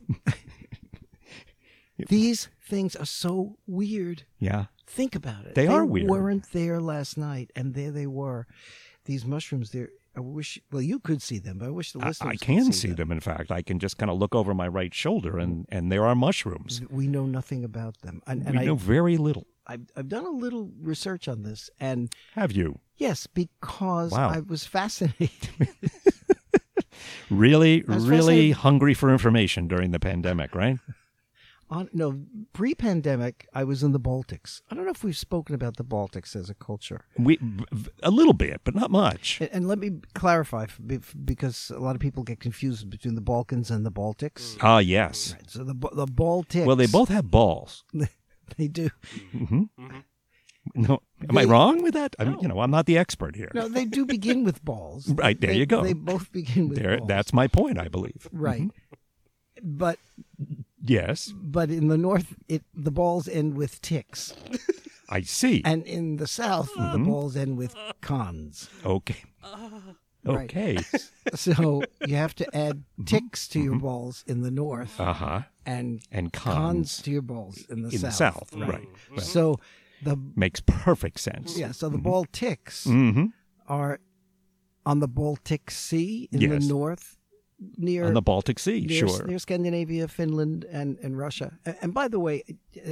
These 2.09 2.49
things 2.61 2.95
are 2.95 3.05
so 3.05 3.57
weird. 3.67 4.23
Yeah. 4.39 4.65
Think 4.87 5.15
about 5.15 5.45
it. 5.45 5.55
They 5.55 5.67
are 5.67 5.85
weird. 5.85 6.09
weren't 6.09 6.51
there 6.51 6.79
last 6.79 7.17
night, 7.17 7.51
and 7.55 7.73
there 7.73 7.91
they 7.91 8.07
were. 8.07 8.47
These 9.05 9.25
mushrooms. 9.25 9.71
There. 9.71 9.89
I 10.15 10.19
wish. 10.21 10.59
Well, 10.71 10.81
you 10.81 10.99
could 10.99 11.21
see 11.21 11.39
them, 11.39 11.57
but 11.57 11.67
I 11.67 11.71
wish 11.71 11.91
the 11.91 11.99
I, 11.99 12.07
listeners. 12.07 12.27
I 12.27 12.31
could 12.31 12.41
can 12.41 12.71
see 12.71 12.91
them. 12.91 13.11
In 13.11 13.19
fact, 13.19 13.51
I 13.51 13.61
can 13.61 13.79
just 13.79 13.97
kind 13.97 14.09
of 14.09 14.17
look 14.17 14.33
over 14.33 14.53
my 14.53 14.67
right 14.67 14.93
shoulder, 14.93 15.37
and 15.37 15.63
mm. 15.63 15.65
and 15.69 15.91
there 15.91 16.05
are 16.05 16.15
mushrooms. 16.15 16.81
We 16.89 17.07
know 17.07 17.25
nothing 17.25 17.63
about 17.63 18.01
them, 18.01 18.21
and, 18.27 18.45
and 18.45 18.55
we 18.55 18.61
I, 18.61 18.65
know 18.65 18.75
very 18.75 19.17
little. 19.17 19.47
I've, 19.67 19.81
I've 19.95 20.07
done 20.07 20.25
a 20.25 20.29
little 20.29 20.69
research 20.79 21.27
on 21.27 21.43
this, 21.43 21.69
and 21.79 22.13
Have 22.33 22.51
you 22.51 22.79
yes, 22.97 23.27
because 23.27 24.11
Wow. 24.11 24.29
I 24.29 24.39
was 24.39 24.65
fascinated. 24.65 25.49
really, 27.29 27.83
was 27.87 28.07
really 28.07 28.51
fascinated- 28.51 28.55
hungry 28.57 28.93
for 28.93 29.11
information 29.11 29.67
during 29.67 29.91
the 29.91 29.99
pandemic, 29.99 30.55
right? 30.55 30.79
On 31.69 31.89
no 31.93 32.21
pre-pandemic, 32.53 33.47
I 33.53 33.63
was 33.63 33.81
in 33.83 33.91
the 33.91 33.99
Baltics. 33.99 34.61
I 34.69 34.75
don't 34.75 34.85
know 34.85 34.91
if 34.91 35.03
we've 35.03 35.17
spoken 35.17 35.55
about 35.55 35.77
the 35.77 35.83
Baltics 35.83 36.35
as 36.35 36.49
a 36.49 36.53
culture. 36.53 37.05
We 37.17 37.37
v- 37.41 37.89
a 38.03 38.11
little 38.11 38.33
bit, 38.33 38.61
but 38.63 38.75
not 38.75 38.91
much. 38.91 39.39
And, 39.41 39.49
and 39.51 39.67
let 39.67 39.79
me 39.79 39.91
clarify, 40.13 40.67
because 41.25 41.71
a 41.75 41.79
lot 41.79 41.95
of 41.95 42.01
people 42.01 42.23
get 42.23 42.39
confused 42.39 42.89
between 42.89 43.15
the 43.15 43.21
Balkans 43.21 43.71
and 43.71 43.85
the 43.85 43.91
Baltics. 43.91 44.57
Ah, 44.61 44.79
yes. 44.79 45.33
Right, 45.33 45.49
so 45.49 45.63
the 45.63 45.73
the 45.73 46.05
Baltics. 46.07 46.65
Well, 46.65 46.75
they 46.75 46.87
both 46.87 47.09
have 47.09 47.31
balls. 47.31 47.83
they 48.57 48.67
do. 48.67 48.89
Mm-hmm. 49.33 49.63
Mm-hmm. 49.79 49.99
No, 50.73 50.99
am 51.29 51.37
I 51.37 51.43
wrong 51.43 51.83
with 51.83 51.93
that? 51.93 52.15
I 52.17 52.25
mean, 52.25 52.39
you 52.41 52.47
know, 52.47 52.59
I'm 52.59 52.71
not 52.71 52.87
the 52.87 52.97
expert 52.97 53.35
here. 53.35 53.51
No, 53.53 53.67
they 53.67 53.85
do 53.85 54.03
begin 54.05 54.43
with 54.43 54.63
balls. 54.65 55.07
Right, 55.15 55.39
there 55.39 55.51
They- 55.51 55.57
you 55.59 55.65
go. 55.67 55.83
They 55.83 55.93
both 55.93 56.31
begin 56.31 56.69
with 56.69 56.79
There, 56.79 56.97
balls. 56.97 57.07
that's 57.07 57.33
my 57.33 57.47
point, 57.47 57.77
I 57.79 57.87
believe. 57.87 58.27
right. 58.31 58.61
Mm-hmm. 58.61 58.69
But 59.77 59.99
Yes, 60.87 61.33
but 61.35 61.69
in 61.69 61.87
the 61.87 61.97
north, 61.97 62.35
it 62.47 62.63
the 62.73 62.91
balls 62.91 63.27
end 63.27 63.55
with 63.55 63.81
ticks, 63.81 64.33
I 65.09 65.21
see. 65.21 65.61
and 65.65 65.83
in 65.85 66.17
the 66.17 66.27
south, 66.27 66.73
the 66.73 66.81
Mm-hmm. 66.81 67.03
balls 67.05 67.35
end 67.35 67.57
with 67.57 67.75
cons. 68.01 68.69
okay. 68.85 69.23
Right. 70.23 70.49
Okay. 70.49 70.79
So 71.33 71.83
you 72.05 72.15
have 72.15 72.33
to 72.35 72.45
add 72.55 72.83
ticks 73.05 73.47
to 73.49 73.59
your 73.59 73.75
balls 73.79 74.23
in 74.27 74.41
the 74.41 74.51
north, 74.51 74.97
Mm-hmm. 74.97 75.09
Uh 75.09 75.13
huh. 75.13 75.41
and 75.65 76.01
And 76.11 76.31
cons 76.31 76.55
cons 76.55 77.01
to 77.03 77.11
your 77.11 77.21
balls 77.23 77.65
in 77.69 77.81
the 77.81 77.91
south. 77.91 77.93
in 77.93 77.99
south. 78.11 78.49
the 78.51 78.57
south, 78.57 78.69
right? 78.69 78.87
Well, 79.09 79.19
So 79.25 79.59
the 80.01 80.15
makes 80.35 80.61
perfect 80.61 81.19
sense. 81.19 81.57
yeah, 81.57 81.71
so 81.73 81.89
the 81.89 81.97
ball 81.97 82.25
ticks 82.31 82.85
Mm-hmm. 82.87 83.25
are 83.67 83.99
on 84.85 84.99
the 84.99 85.07
Baltic 85.07 85.71
Sea 85.71 86.29
in 86.31 86.41
Yes. 86.41 86.51
the 86.51 86.59
north, 86.73 87.17
near 87.77 88.05
On 88.05 88.13
the 88.13 88.21
Baltic 88.21 88.59
Sea, 88.59 88.81
near, 88.81 89.07
sure. 89.07 89.25
near 89.25 89.39
Scandinavia, 89.39 90.07
Finland, 90.07 90.65
and, 90.71 90.97
and 90.99 91.17
Russia. 91.17 91.57
And 91.81 91.93
by 91.93 92.07
the 92.09 92.19
way, 92.19 92.43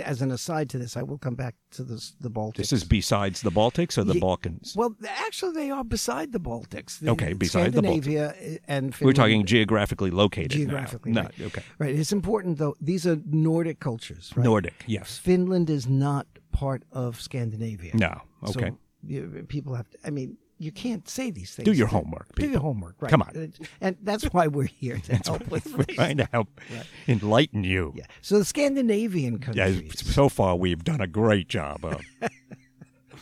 as 0.04 0.22
an 0.22 0.32
aside 0.32 0.70
to 0.70 0.78
this, 0.78 0.96
I 0.96 1.04
will 1.04 1.18
come 1.18 1.36
back 1.36 1.56
to 1.72 1.84
this, 1.84 2.16
the 2.22 2.30
Baltics. 2.30 2.56
This 2.58 2.74
is 2.74 2.84
besides 2.86 3.42
the 3.42 3.52
Baltics 3.52 3.98
or 3.98 4.04
the 4.06 4.14
Ye- 4.16 4.20
Balkans? 4.22 4.74
well, 4.76 4.96
actually, 5.04 5.54
they 5.54 5.70
are 5.70 5.84
beside 5.84 6.32
the 6.32 6.40
Baltics. 6.40 7.00
The- 7.00 7.12
Okay, 7.12 7.34
beside 7.34 7.74
the 7.74 7.82
Baltics. 7.82 8.04
Scandinavia 8.04 8.28
uh, 8.30 8.58
and 8.68 8.96
Finland. 8.96 9.18
We're 9.18 9.22
talking 9.24 9.46
geographically 9.46 10.12
located. 10.12 10.52
now. 10.52 10.58
Geographically, 10.58 11.12
No, 11.12 11.22
right. 11.24 11.42
okay. 11.42 11.64
Right. 11.80 11.96
It's 11.96 12.14
important 12.14 12.58
though. 12.58 12.76
These 12.80 13.06
are 13.06 13.18
Nordic 13.30 13.80
cultures. 13.80 14.32
Right? 14.36 14.46
Nordic, 14.46 14.84
yes. 14.88 15.18
Finland 15.18 15.70
is 15.70 15.88
not 15.88 16.26
part 16.52 16.84
of 16.92 17.20
Scandinavia. 17.20 17.92
No, 17.96 18.22
okay. 18.50 18.72
So 18.72 19.44
people 19.48 19.76
have 19.76 19.90
to. 19.90 19.98
I 20.06 20.10
mean, 20.10 20.38
you 20.64 20.72
can't 20.72 21.08
say 21.10 21.32
these 21.32 21.54
things. 21.56 21.66
Do 21.66 21.74
your 21.74 21.88
homework, 21.88 22.28
People. 22.36 22.48
Do 22.48 22.52
your 22.52 22.62
homework. 22.62 22.96
Right. 23.02 23.12
Come 23.12 23.22
on. 23.22 23.54
And- 23.82 23.98
that's 24.02 24.26
why 24.34 24.48
we're 24.48 24.68
here 24.82 24.98
to 25.08 25.16
help 25.18 25.48
with 25.50 25.66
We're 25.78 25.96
trying 25.96 26.18
to 26.18 26.28
help 26.32 26.50
enlighten 27.08 27.64
you. 27.64 27.94
Yeah. 27.96 28.06
So 28.22 28.40
the 28.40 28.46
Scandinavian 28.46 29.34
Yeah, 29.54 29.66
countries. 29.70 30.14
so 30.16 30.30
far 30.30 30.56
we've 30.56 30.84
done 30.84 31.02
a 31.02 31.08
great 31.08 31.48
job 31.50 31.84
of. 31.86 32.02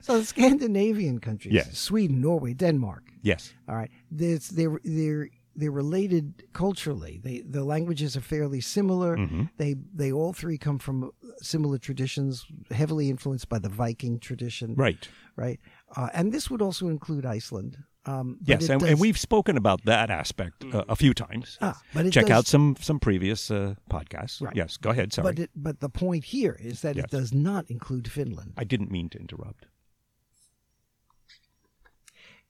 So 0.00 0.18
the 0.18 0.24
Scandinavian 0.24 1.20
countries. 1.20 1.54
Yes. 1.54 1.78
Sweden, 1.78 2.20
Norway, 2.20 2.54
Denmark. 2.54 3.04
yes. 3.22 3.54
All 3.68 3.76
right. 3.76 3.90
There's, 4.10 4.48
they're 4.48 4.80
they're 4.84 5.28
they're 5.54 5.70
related 5.70 6.42
culturally. 6.54 7.20
They 7.22 7.42
the 7.48 7.62
languages 7.62 8.16
are 8.16 8.20
fairly 8.20 8.60
similar. 8.60 9.16
Mm-hmm. 9.16 9.42
They 9.58 9.76
they 9.94 10.10
all 10.10 10.32
three 10.32 10.58
come 10.58 10.78
from 10.80 11.12
similar 11.40 11.78
traditions, 11.78 12.44
heavily 12.72 13.10
influenced 13.10 13.48
by 13.48 13.60
the 13.60 13.68
Viking 13.68 14.18
tradition. 14.18 14.74
Right. 14.74 15.08
Right. 15.36 15.60
Uh, 15.96 16.08
and 16.14 16.32
this 16.32 16.50
would 16.50 16.62
also 16.62 16.88
include 16.88 17.26
Iceland. 17.26 17.76
Um, 18.04 18.38
Yes, 18.42 18.68
and, 18.68 18.80
does- 18.80 18.90
and 18.90 18.98
we've 19.00 19.18
spoken 19.18 19.56
about 19.56 19.84
that 19.84 20.10
aspect 20.10 20.64
uh, 20.74 20.84
a 20.88 20.96
few 20.96 21.14
times. 21.14 21.56
Ah, 21.60 21.80
but 21.94 22.10
Check 22.12 22.26
does- 22.26 22.30
out 22.38 22.46
some 22.46 22.74
some 22.80 22.98
previous 22.98 23.50
uh, 23.50 23.74
podcasts. 23.88 24.40
Right. 24.42 24.56
Yes, 24.56 24.76
go 24.76 24.90
ahead. 24.90 25.12
Sorry, 25.12 25.24
But 25.32 25.38
it, 25.38 25.50
but 25.54 25.78
the 25.80 25.88
point 25.88 26.24
here 26.24 26.56
is 26.60 26.80
that 26.80 26.96
Yes. 26.96 27.04
it 27.04 27.10
does 27.10 27.32
not 27.32 27.70
include 27.70 28.10
Finland. 28.10 28.54
I 28.56 28.64
didn't 28.64 28.90
mean 28.90 29.08
to 29.10 29.18
interrupt. 29.18 29.66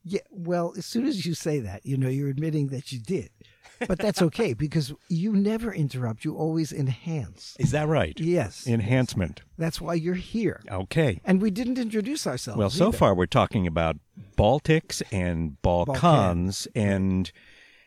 Yeah, 0.04 0.20
well, 0.30 0.72
as 0.76 0.84
soon 0.86 1.06
as 1.06 1.24
you 1.26 1.34
say 1.34 1.60
that, 1.60 1.86
you 1.86 1.96
know 1.96 2.08
you're 2.08 2.28
admitting 2.30 2.68
that 2.68 2.90
you 2.92 2.98
did. 2.98 3.30
But 3.88 3.98
that's 3.98 4.22
okay 4.22 4.54
because 4.54 4.92
you 5.08 5.32
never 5.32 5.72
interrupt. 5.72 6.24
You 6.24 6.36
always 6.36 6.72
enhance. 6.72 7.56
Is 7.58 7.70
that 7.72 7.88
right? 7.88 8.18
Yes. 8.18 8.66
Enhancement. 8.66 9.42
That's 9.58 9.80
why 9.80 9.94
you're 9.94 10.14
here. 10.14 10.60
Okay. 10.70 11.20
And 11.24 11.40
we 11.40 11.50
didn't 11.50 11.78
introduce 11.78 12.26
ourselves. 12.26 12.58
Well, 12.58 12.70
so 12.70 12.88
either. 12.88 12.96
far 12.96 13.14
we're 13.14 13.26
talking 13.26 13.66
about 13.66 13.96
Baltics 14.36 15.02
and 15.12 15.60
Balkans 15.62 16.66
and 16.74 17.30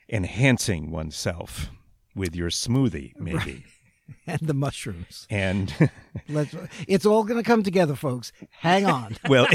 enhancing 0.10 0.92
oneself 0.92 1.70
with 2.16 2.36
your 2.36 2.50
smoothie, 2.50 3.14
maybe. 3.18 3.66
and 4.28 4.40
the 4.42 4.54
mushrooms. 4.54 5.28
And 5.30 5.74
Let's. 6.30 6.56
It's 6.88 7.06
all 7.06 7.24
going 7.24 7.42
to 7.42 7.44
come 7.44 7.64
together, 7.64 7.96
folks. 7.96 8.32
Hang 8.52 8.86
on. 8.86 9.18
well, 9.28 9.48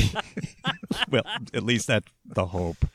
well, 1.08 1.22
at 1.54 1.62
least 1.62 1.86
that's 1.86 2.10
the 2.26 2.46
hope. 2.46 2.86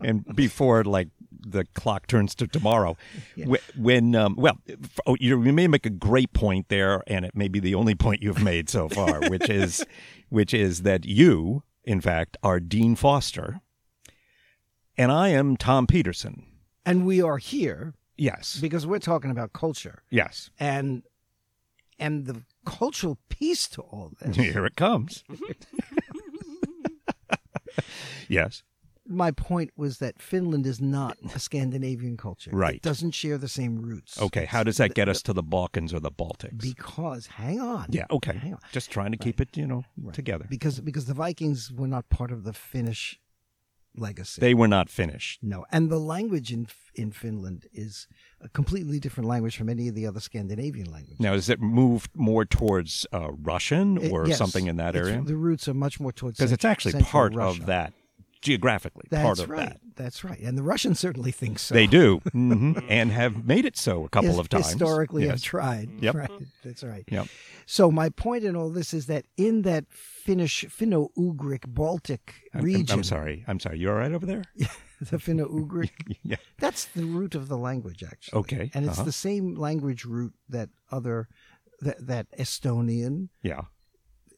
And 0.00 0.24
before 0.34 0.84
like 0.84 1.08
the 1.46 1.64
clock 1.74 2.06
turns 2.06 2.34
to 2.36 2.46
tomorrow, 2.46 2.96
Wh- 3.36 3.56
when 3.78 4.14
um, 4.14 4.34
well, 4.36 4.58
oh, 5.06 5.16
you, 5.20 5.42
you 5.42 5.52
may 5.52 5.66
make 5.66 5.86
a 5.86 5.90
great 5.90 6.32
point 6.32 6.68
there, 6.68 7.02
and 7.06 7.24
it 7.24 7.34
may 7.34 7.48
be 7.48 7.60
the 7.60 7.74
only 7.74 7.94
point 7.94 8.22
you've 8.22 8.42
made 8.42 8.68
so 8.68 8.88
far, 8.88 9.20
which 9.30 9.48
is, 9.50 9.84
which 10.28 10.52
is 10.54 10.82
that 10.82 11.04
you, 11.04 11.62
in 11.84 12.00
fact, 12.00 12.36
are 12.42 12.60
Dean 12.60 12.94
Foster, 12.96 13.60
and 14.96 15.10
I 15.12 15.28
am 15.28 15.56
Tom 15.56 15.86
Peterson. 15.86 16.46
and 16.84 17.06
we 17.06 17.22
are 17.22 17.38
here 17.38 17.94
Yes, 18.16 18.58
because 18.60 18.86
we're 18.86 18.98
talking 18.98 19.30
about 19.30 19.54
culture 19.54 20.02
yes. 20.10 20.50
and 20.60 21.02
and 21.98 22.26
the 22.26 22.42
cultural 22.66 23.18
piece 23.30 23.66
to 23.68 23.80
all 23.80 24.12
this. 24.20 24.36
Here 24.52 24.66
it 24.66 24.76
comes. 24.76 25.24
yes. 28.28 28.62
My 29.12 29.32
point 29.32 29.70
was 29.76 29.98
that 29.98 30.22
Finland 30.22 30.66
is 30.66 30.80
not 30.80 31.18
a 31.34 31.38
Scandinavian 31.40 32.16
culture. 32.16 32.50
Right. 32.52 32.76
It 32.76 32.82
doesn't 32.82 33.10
share 33.10 33.38
the 33.38 33.48
same 33.48 33.82
roots. 33.82 34.20
Okay. 34.20 34.44
How 34.44 34.62
does 34.62 34.76
that 34.76 34.94
get 34.94 35.08
us 35.08 35.20
to 35.22 35.32
the 35.32 35.42
Balkans 35.42 35.92
or 35.92 35.98
the 36.00 36.12
Baltics? 36.12 36.60
Because 36.60 37.26
hang 37.26 37.60
on. 37.60 37.86
yeah. 37.90 38.06
Okay. 38.10 38.36
Hang 38.36 38.54
on. 38.54 38.60
Just 38.72 38.90
trying 38.90 39.10
to 39.10 39.18
keep 39.18 39.40
it, 39.40 39.56
you 39.56 39.66
know, 39.66 39.82
together. 40.12 40.46
Because 40.48 40.78
because 40.80 41.06
the 41.06 41.14
Vikings 41.14 41.72
were 41.72 41.88
not 41.88 42.08
part 42.08 42.30
of 42.30 42.44
the 42.44 42.52
Finnish 42.52 43.18
legacy. 43.96 44.40
They 44.40 44.54
were 44.54 44.68
not 44.68 44.88
Finnish. 44.88 45.38
no, 45.42 45.66
and 45.72 45.90
the 45.90 45.98
language 45.98 46.52
in 46.52 46.68
in 46.94 47.10
Finland 47.10 47.66
is 47.72 48.06
a 48.40 48.48
completely 48.48 49.00
different 49.00 49.28
language 49.28 49.56
from 49.56 49.68
any 49.68 49.88
of 49.88 49.94
the 49.96 50.06
other 50.06 50.20
Scandinavian 50.20 50.88
languages. 50.90 51.18
Now, 51.18 51.34
is 51.34 51.48
it 51.48 51.60
moved 51.60 52.10
more 52.14 52.44
towards 52.44 53.04
uh, 53.12 53.32
Russian 53.32 53.98
It- 53.98 54.12
or 54.12 54.28
yes, 54.28 54.38
something 54.38 54.68
in 54.68 54.76
that 54.76 54.94
it's- 54.94 55.10
area? 55.10 55.22
The 55.24 55.36
roots 55.36 55.66
are 55.68 55.74
much 55.74 55.98
more 55.98 56.12
towards 56.12 56.38
Because 56.38 56.52
it's 56.52 56.64
actually 56.64 57.02
part 57.02 57.34
Russia. 57.34 57.60
of 57.62 57.66
that 57.66 57.92
geographically. 58.40 59.06
That's 59.10 59.22
part 59.22 59.38
of 59.38 59.50
right. 59.50 59.68
that. 59.68 59.80
That's 59.96 60.24
right. 60.24 60.38
And 60.38 60.56
the 60.56 60.62
Russians 60.62 60.98
certainly 60.98 61.30
think 61.30 61.58
so. 61.58 61.74
They 61.74 61.86
do, 61.86 62.18
hmm 62.32 62.78
and 62.88 63.10
have 63.12 63.44
made 63.44 63.64
it 63.64 63.76
so 63.76 64.04
a 64.04 64.08
couple 64.08 64.30
His- 64.30 64.38
of 64.38 64.48
times. 64.48 64.66
Historically, 64.68 65.26
have 65.26 65.42
tried. 65.42 65.90
Yep. 66.00 66.14
Right. 66.14 66.30
That's 66.64 66.82
right. 66.82 67.04
Yep. 67.08 67.26
So 67.66 67.90
my 67.90 68.08
point 68.08 68.44
in 68.44 68.56
all 68.56 68.70
this 68.70 68.94
is 68.94 69.06
that 69.06 69.26
in 69.36 69.62
that 69.62 69.84
Finnish 69.90 70.64
Finno-Ugric 70.68 71.66
Baltic 71.66 72.34
I'm- 72.54 72.58
I'm- 72.58 72.64
region, 72.64 72.98
I'm 72.98 73.04
sorry. 73.04 73.44
I'm 73.46 73.60
sorry. 73.60 73.78
You 73.78 73.90
all 73.90 73.96
right 73.96 74.12
over 74.12 74.24
there? 74.24 74.44
the 74.56 75.18
Finno-Ugric, 75.18 76.16
yeah. 76.22 76.36
that's 76.58 76.86
the 76.86 77.04
root 77.04 77.34
of 77.34 77.48
the 77.48 77.58
language 77.58 78.02
actually. 78.02 78.38
Okay, 78.40 78.70
and 78.74 78.86
it's 78.86 78.98
uh-huh. 78.98 79.04
the 79.04 79.12
same 79.12 79.54
language 79.54 80.04
root 80.04 80.32
that 80.48 80.70
other 80.90 81.28
that, 81.80 82.06
that 82.06 82.26
Estonian. 82.38 83.28
Yeah. 83.42 83.62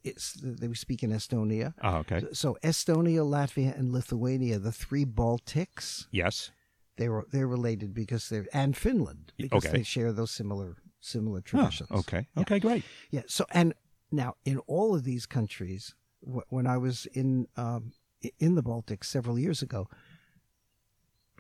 It's 0.05 0.33
they 0.43 0.73
speak 0.75 1.03
in 1.03 1.11
Estonia. 1.11 1.75
Oh, 1.83 1.97
okay. 1.99 2.23
So 2.33 2.57
Estonia, 2.63 3.23
Latvia, 3.25 3.79
and 3.79 3.93
Lithuania, 3.93 4.59
the 4.59 4.73
three 4.73 5.05
Baltics, 5.05 6.07
Yes. 6.11 6.51
they 6.97 7.09
were 7.09 7.27
they're 7.31 7.47
related 7.49 7.95
because 7.95 8.29
they're 8.29 8.47
and 8.53 8.77
Finland 8.77 9.33
because 9.37 9.65
Okay. 9.65 9.79
they 9.79 9.83
share 9.85 10.13
those 10.13 10.31
similar 10.31 10.77
similar 11.01 11.41
traditions. 11.41 11.89
Oh, 11.93 11.99
okay. 12.01 12.27
Okay, 12.37 12.59
great. 12.59 12.85
Yeah. 13.11 13.23
So, 13.27 13.45
and 13.51 13.75
now 14.11 14.35
in 14.45 14.59
all 14.67 14.95
of 14.95 15.05
these 15.05 15.27
countries, 15.27 15.95
wh- 16.21 16.51
when 16.53 16.67
I 16.67 16.79
was 16.79 17.07
in 17.07 17.47
um, 17.57 17.93
in 18.39 18.55
the 18.57 18.63
Baltics 18.63 19.05
several 19.07 19.39
years 19.39 19.63
ago, 19.63 19.89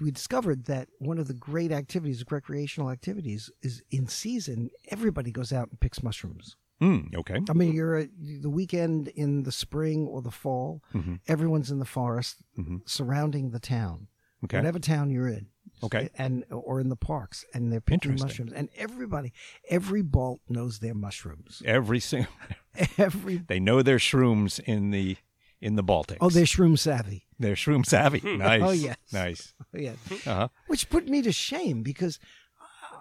we 0.00 0.10
discovered 0.10 0.64
that 0.66 0.88
one 0.98 1.18
of 1.18 1.28
the 1.28 1.34
great 1.34 1.70
activities, 1.70 2.24
recreational 2.30 2.90
activities, 2.90 3.50
is 3.62 3.82
in 3.90 4.08
season. 4.08 4.70
Everybody 4.88 5.30
goes 5.30 5.52
out 5.52 5.68
and 5.70 5.78
picks 5.80 6.02
mushrooms. 6.02 6.56
Mm, 6.82 7.14
okay. 7.14 7.38
I 7.48 7.52
mean, 7.52 7.72
you're 7.74 7.96
at 7.96 8.10
the 8.18 8.50
weekend 8.50 9.08
in 9.08 9.44
the 9.44 9.52
spring 9.52 10.06
or 10.06 10.20
the 10.20 10.30
fall. 10.32 10.82
Mhm. 10.92 11.20
Everyone's 11.28 11.70
in 11.70 11.78
the 11.78 11.84
forest 11.84 12.42
Mhm. 12.58 12.80
surrounding 12.88 13.50
the 13.50 13.60
town, 13.60 14.08
Okay. 14.44 14.56
whatever 14.58 14.78
town 14.78 15.10
you're 15.10 15.28
in. 15.28 15.46
Okay. 15.84 16.10
and 16.16 16.44
or 16.50 16.78
in 16.80 16.88
the 16.90 16.96
parks, 16.96 17.44
and 17.54 17.72
they're 17.72 17.80
picking 17.80 18.16
mushrooms. 18.16 18.52
And 18.52 18.68
everybody, 18.76 19.32
every 19.68 20.02
Balt 20.02 20.40
knows 20.48 20.78
their 20.78 20.94
mushrooms. 20.94 21.60
Every 21.64 21.98
single 21.98 22.30
Every 22.98 23.38
they 23.38 23.58
know 23.58 23.82
their 23.82 23.98
shrooms 23.98 24.60
in 24.60 24.90
the 24.90 25.16
in 25.60 25.74
the 25.74 25.82
Baltics. 25.82 26.18
Oh, 26.20 26.30
they're 26.30 26.44
shroom 26.44 26.78
savvy. 26.78 27.26
they're 27.38 27.56
shroom 27.56 27.84
savvy. 27.84 28.20
Nice. 28.38 28.62
Oh, 28.62 28.70
yes. 28.70 28.96
Nice. 29.12 29.54
Oh, 29.74 29.78
yeah. 29.78 29.94
Uh-huh. 30.26 30.48
Which 30.68 30.88
put 30.90 31.08
me 31.08 31.20
to 31.22 31.32
shame 31.32 31.82
because 31.82 32.18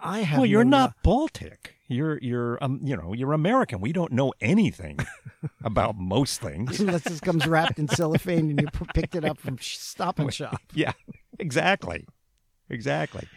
I 0.02 0.20
have. 0.20 0.38
Well, 0.38 0.46
you're 0.46 0.64
no 0.64 0.78
not 0.78 1.02
Baltic. 1.02 1.76
You're 1.88 2.18
you're 2.22 2.62
um 2.64 2.80
you 2.82 2.96
know 2.96 3.12
you're 3.12 3.32
American. 3.32 3.80
We 3.80 3.92
don't 3.92 4.12
know 4.12 4.32
anything 4.40 4.98
about 5.64 5.96
most 5.96 6.40
things. 6.40 6.80
Unless 6.80 7.02
this 7.04 7.20
comes 7.20 7.46
wrapped 7.46 7.78
in 7.78 7.88
cellophane 7.88 8.50
and 8.50 8.60
you 8.60 8.66
picked 8.94 9.14
it 9.14 9.24
up 9.24 9.38
from 9.38 9.58
Stop 9.60 10.18
and 10.18 10.32
Shop. 10.32 10.60
Yeah, 10.74 10.92
exactly, 11.38 12.06
exactly. 12.70 13.28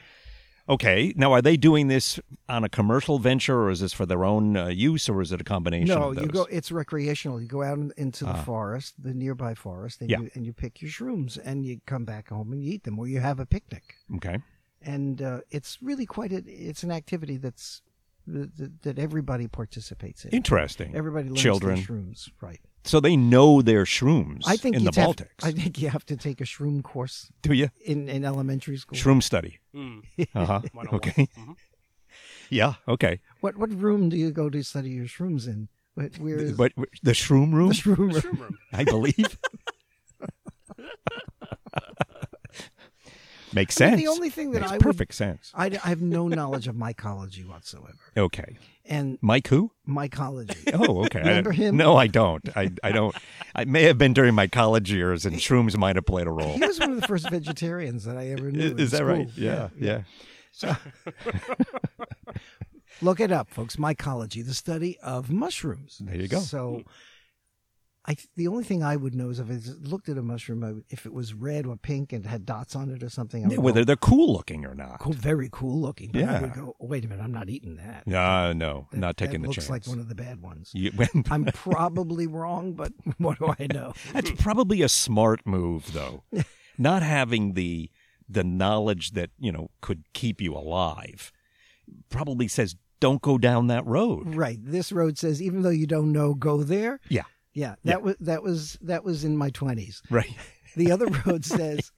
Okay, 0.68 1.14
now 1.16 1.32
are 1.32 1.44
they 1.44 1.58
doing 1.58 1.90
this 1.90 2.20
on 2.50 2.64
a 2.64 2.70
commercial 2.70 3.20
venture, 3.20 3.60
or 3.66 3.70
is 3.70 3.82
this 3.82 3.94
for 3.94 4.08
their 4.08 4.24
own 4.26 4.58
uh, 4.58 4.66
use, 4.68 5.08
or 5.08 5.22
is 5.22 5.32
it 5.32 5.40
a 5.40 5.44
combination? 5.44 5.94
No, 5.94 6.10
of 6.10 6.20
you 6.20 6.28
go. 6.28 6.48
It's 6.50 6.72
recreational. 6.72 7.40
You 7.40 7.48
go 7.48 7.62
out 7.62 7.78
into 7.98 8.24
the 8.24 8.32
Ah. 8.32 8.42
forest, 8.44 8.96
the 8.98 9.14
nearby 9.14 9.54
forest, 9.54 10.02
and 10.02 10.10
Yeah. 10.10 10.22
you 10.22 10.32
and 10.34 10.44
you 10.44 10.54
pick 10.54 10.82
your 10.82 10.90
shrooms, 10.90 11.38
and 11.44 11.64
you 11.64 11.82
come 11.86 12.04
back 12.04 12.30
home 12.30 12.52
and 12.52 12.64
you 12.64 12.72
eat 12.74 12.84
them, 12.84 12.98
or 12.98 13.08
you 13.08 13.20
have 13.20 13.40
a 13.40 13.46
picnic. 13.46 13.84
Okay, 14.16 14.40
And 14.86 15.22
uh, 15.22 15.40
it's 15.50 15.78
really 15.82 16.06
quite 16.06 16.32
a. 16.32 16.44
It's 16.46 16.84
an 16.84 16.92
activity 16.92 17.38
that's 17.38 17.82
that, 18.28 18.82
that 18.84 19.00
everybody 19.00 19.48
participates 19.48 20.26
in. 20.26 20.32
interesting. 20.32 20.96
Everybody 20.96 21.30
learns 21.30 21.42
Children. 21.42 21.76
their 21.76 21.84
shrooms, 21.86 22.30
right? 22.42 22.60
So 22.84 23.00
they 23.00 23.16
know 23.18 23.62
their 23.64 23.84
shrooms. 23.86 24.44
I 24.46 24.58
think 24.58 24.76
in 24.76 24.84
the 24.84 24.92
you'd 24.92 24.96
have- 24.96 25.16
Baltics. 25.16 25.44
I 25.44 25.52
think 25.52 25.82
you 25.82 25.90
have 25.90 26.06
to 26.06 26.16
take 26.16 26.40
a 26.40 26.44
shroom 26.44 26.84
course 26.84 27.32
Do 27.42 27.54
you 27.54 27.70
in, 27.84 28.08
in 28.10 28.24
elementary 28.24 28.78
school. 28.78 28.98
shroom 28.98 29.22
study? 29.24 29.60
Mm. 29.76 30.04
Uh 30.34 30.46
huh. 30.46 30.62
101. 30.74 30.96
okay. 30.96 31.28
Mhm. 31.38 31.56
Yeah. 32.50 32.74
Okay. 32.88 33.20
What 33.42 33.58
what 33.58 33.72
room 33.72 34.10
do 34.10 34.16
you 34.18 34.32
go 34.32 34.50
to 34.50 34.64
study 34.64 34.92
your 34.92 35.06
shrooms 35.08 35.48
in? 35.48 35.68
What, 35.96 36.18
where 36.20 36.38
is 36.38 36.52
But 36.58 36.74
the 37.04 37.12
shroom 37.14 37.54
room, 37.54 37.70
the 37.70 37.74
shroom 37.76 37.98
room? 37.98 38.12
Shroom 38.12 38.40
room. 38.40 38.58
I 38.72 38.84
believe. 38.84 39.38
Makes 43.56 43.80
I 43.82 43.86
mean, 43.86 43.92
sense. 43.94 44.02
the 44.04 44.08
only 44.10 44.30
thing 44.30 44.52
that 44.52 44.60
Makes 44.60 44.72
I 44.72 44.76
would- 44.76 44.84
perfect 44.84 45.16
sense. 45.16 45.52
I, 45.56 45.68
I 45.84 45.88
have 45.90 46.02
no 46.02 46.28
knowledge 46.28 46.68
of 46.68 46.76
mycology 46.76 47.48
whatsoever, 47.48 47.98
Okay, 48.18 48.58
and 48.86 49.18
Mike 49.22 49.48
who? 49.48 49.72
mycology. 49.88 50.58
Oh, 50.74 51.06
okay. 51.06 51.20
I- 51.22 51.28
Remember 51.30 51.52
him? 51.54 51.78
No, 51.78 51.96
I 51.96 52.08
don't. 52.08 52.48
I, 52.56 52.72
I 52.84 52.92
don't. 52.92 53.16
I 53.56 53.64
may 53.66 53.84
have 53.84 53.98
been 53.98 54.14
during 54.14 54.36
my 54.36 54.48
college 54.48 54.92
years, 54.92 55.26
and 55.26 55.38
shrooms 55.38 55.76
might 55.78 55.96
have 55.96 56.06
played 56.06 56.28
a 56.28 56.32
role. 56.32 56.52
He 56.54 56.60
was 56.60 56.80
one 56.80 56.92
of 56.92 57.02
the 57.02 57.08
first 57.08 57.30
vegetarians 57.30 58.04
that 58.04 58.18
I 58.18 58.28
ever 58.28 58.52
knew. 58.52 58.76
Is, 58.78 58.92
that 58.92 59.06
right? 59.06 59.28
school. 59.30 59.44
Yeah, 59.44 59.70
yeah. 59.80 60.02
So, 60.52 60.76
look 63.02 63.20
it 63.20 63.32
up, 63.32 63.50
folks. 63.50 63.76
Mycology, 63.78 64.46
the 64.46 64.54
study 64.54 64.98
of 65.02 65.30
mushrooms. 65.32 65.98
There 66.02 66.16
you 66.16 66.28
go. 66.28 66.40
So, 66.40 66.84
I 68.08 68.16
the 68.36 68.48
only 68.48 68.64
thing 68.64 68.84
I 68.84 68.96
would 68.96 69.16
know 69.16 69.30
is 69.30 69.40
if 69.40 69.50
I 69.50 69.58
looked 69.82 70.10
at 70.10 70.18
a 70.18 70.22
mushroom, 70.22 70.64
I 70.64 70.74
if 70.94 71.06
it 71.08 71.14
was 71.14 71.34
red 71.34 71.66
or 71.66 71.76
pink 71.76 72.14
and 72.14 72.26
had 72.26 72.46
dots 72.46 72.76
on 72.76 72.92
it 72.92 73.02
or 73.02 73.10
something. 73.10 73.50
Yeah, 73.50 73.56
go, 73.58 73.62
Whether 73.64 73.84
they're 73.84 73.96
cool 73.96 74.34
looking 74.34 74.64
or 74.66 74.76
not. 74.76 75.00
cool, 75.00 75.14
very 75.14 75.50
cool 75.52 75.82
looking. 75.82 76.12
But 76.12 76.20
I 76.24 76.26
Yeah. 76.26 76.42
would 76.42 76.54
go, 76.54 76.76
oh, 76.80 76.86
wait 76.86 77.04
a 77.04 77.08
minute, 77.08 77.24
I'm 77.24 77.32
not 77.34 77.50
eating 77.50 77.78
that. 77.78 78.08
Uh, 78.08 78.54
no, 78.54 78.88
That- 78.92 79.00
not 79.00 79.18
taking 79.18 79.42
the 79.42 79.48
looks 79.48 79.56
chance. 79.68 79.70
like 79.70 79.88
one 79.88 80.00
of 80.00 80.08
the 80.08 80.16
bad 80.16 80.42
ones. 80.42 80.70
You- 80.76 80.92
I'm 81.32 81.46
probably 81.54 82.28
wrong, 82.28 82.74
but 82.74 82.94
what 83.18 83.40
do 83.40 83.54
I 83.60 83.68
know? 83.74 83.94
That's 84.14 84.32
probably 84.38 84.84
a 84.84 84.90
smart 84.90 85.42
move, 85.48 85.92
though. 85.94 86.24
Not 86.78 87.02
having 87.02 87.54
the 87.54 87.90
the 88.30 88.44
knowledge 88.44 89.12
that 89.12 89.30
you 89.40 89.52
know 89.52 89.70
could 89.82 90.04
keep 90.14 90.42
you 90.42 90.54
alive 90.56 91.32
probably 92.10 92.48
says 92.48 92.76
don't 93.00 93.22
go 93.22 93.38
down 93.38 93.68
that 93.68 93.86
road. 93.86 94.36
Right. 94.36 94.58
This 94.62 94.92
road 94.92 95.18
says 95.18 95.42
even 95.42 95.62
though 95.62 95.70
you 95.70 95.86
don't 95.86 96.12
know, 96.12 96.34
go 96.34 96.64
there. 96.64 97.00
Yeah, 97.10 97.24
Yeah, 97.56 97.76
that 97.86 98.04
was 98.04 98.16
that 98.20 98.44
was 98.44 98.78
that 98.82 99.04
was 99.04 99.24
in 99.24 99.36
my 99.38 99.50
twenties. 99.50 100.04
right. 100.12 100.30
The 100.78 100.92
other 100.92 101.06
road 101.26 101.46
says 101.46 101.94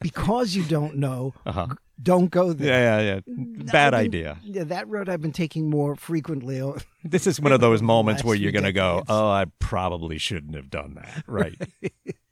because 0.00 0.54
you 0.54 0.62
don't 0.62 0.98
know, 0.98 1.34
Uh-huh. 1.44 1.66
don't 2.00 2.30
go 2.30 2.52
there. 2.52 2.68
Yeah, 2.68 3.00
yeah, 3.00 3.20
yeah. 3.26 3.64
Bad 3.72 3.90
been- 3.90 4.00
idea. 4.00 4.38
Yeah, 4.44 4.62
that 4.62 4.86
road 4.88 5.08
I've 5.08 5.20
been 5.20 5.32
taking 5.32 5.68
more 5.68 5.96
frequently. 5.96 6.62
This 7.04 7.26
is 7.26 7.40
one 7.40 7.50
of 7.50 7.60
those 7.60 7.82
moments 7.94 8.22
where 8.22 8.36
you're 8.36 8.52
going 8.52 8.62
to 8.66 8.72
go, 8.72 9.02
"Oh, 9.08 9.28
I 9.28 9.46
probably 9.58 10.16
shouldn't 10.18 10.54
have 10.54 10.70
done 10.70 10.94
that." 10.94 11.24
Right. 11.26 11.60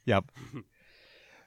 yep. 0.05 0.31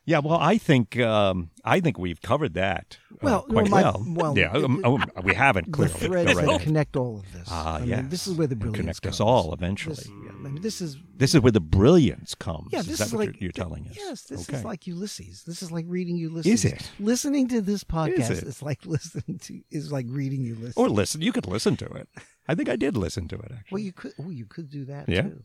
Yeah, 0.03 0.17
well, 0.20 0.39
I 0.39 0.58
think 0.58 1.00
um, 1.00 1.51
I 1.63 1.79
think 1.79 2.00
we've 2.00 2.20
covered 2.22 2.55
that 2.55 2.98
uh, 3.13 3.17
Well, 3.22 3.46
no, 3.48 3.53
quite 3.53 3.70
my- 3.70 3.81
well. 3.84 4.03
well, 4.08 4.38
yeah, 4.38 4.51
um, 4.51 4.81
oh, 4.84 5.00
we 5.24 5.36
haven't 5.36 5.67
the 5.67 5.72
clearly. 5.72 5.93
threads 5.93 6.34
Go 6.34 6.39
right 6.39 6.48
that 6.58 6.62
connect 6.62 6.96
all 6.96 7.20
of 7.20 7.31
this. 7.31 7.48
Ah, 7.51 7.75
I 7.75 7.86
mean, 7.86 8.10
this 8.10 8.25
is 8.25 8.34
where 8.36 8.48
the 8.48 8.53
And 8.53 8.60
brilliance 8.62 9.00
connect 9.00 9.05
us 9.05 9.20
all 9.20 9.53
eventually. 9.53 9.96
This, 9.98 10.08
yeah, 10.10 10.31
I 10.31 10.50
mean, 10.50 10.62
this 10.62 10.81
is 10.81 10.98
This 11.15 11.36
is 11.36 11.41
where 11.41 11.51
the 11.51 11.60
brilliance 11.62 12.34
comes. 12.34 12.70
yeah. 12.74 12.79
is 12.79 12.88
This 12.88 12.98
that 12.98 13.05
is 13.08 13.13
what 13.13 13.20
like 13.27 13.36
you're, 13.36 13.43
you're 13.43 13.51
telling 13.51 13.88
us? 13.89 13.96
Yes, 13.96 14.24
this 14.24 14.50
okay. 14.50 14.58
is 14.58 14.65
like 14.65 14.88
Ulysses. 14.88 15.43
This 15.43 15.62
is 15.62 15.72
like 15.72 15.86
reading 15.88 16.17
Ulysses. 16.17 16.65
Is 16.65 16.65
it? 16.74 16.89
Listening 17.00 17.48
to 17.50 17.62
this 17.62 17.84
podcast 17.84 18.31
it? 18.31 18.43
is 18.43 18.63
like 18.63 18.84
listening 18.88 19.38
to 19.38 19.62
is 19.70 19.91
like 19.91 20.08
reading 20.10 20.41
Ulysses. 20.43 20.77
Or 20.77 20.89
listen. 20.89 21.22
You 21.22 21.31
could 21.31 21.46
listen 21.46 21.77
to 21.77 21.86
it. 21.86 22.10
I 22.48 22.55
think 22.55 22.70
I 22.70 22.75
did 22.75 22.98
listen 22.98 23.27
to 23.27 23.36
it 23.36 23.51
actually. 23.51 23.67
well, 23.72 23.84
you 23.84 23.93
could. 23.93 24.13
Oh, 24.20 24.31
you 24.31 24.46
could 24.48 24.72
do 24.72 24.86
that 24.86 25.08
Yeah. 25.08 25.22
too 25.22 25.41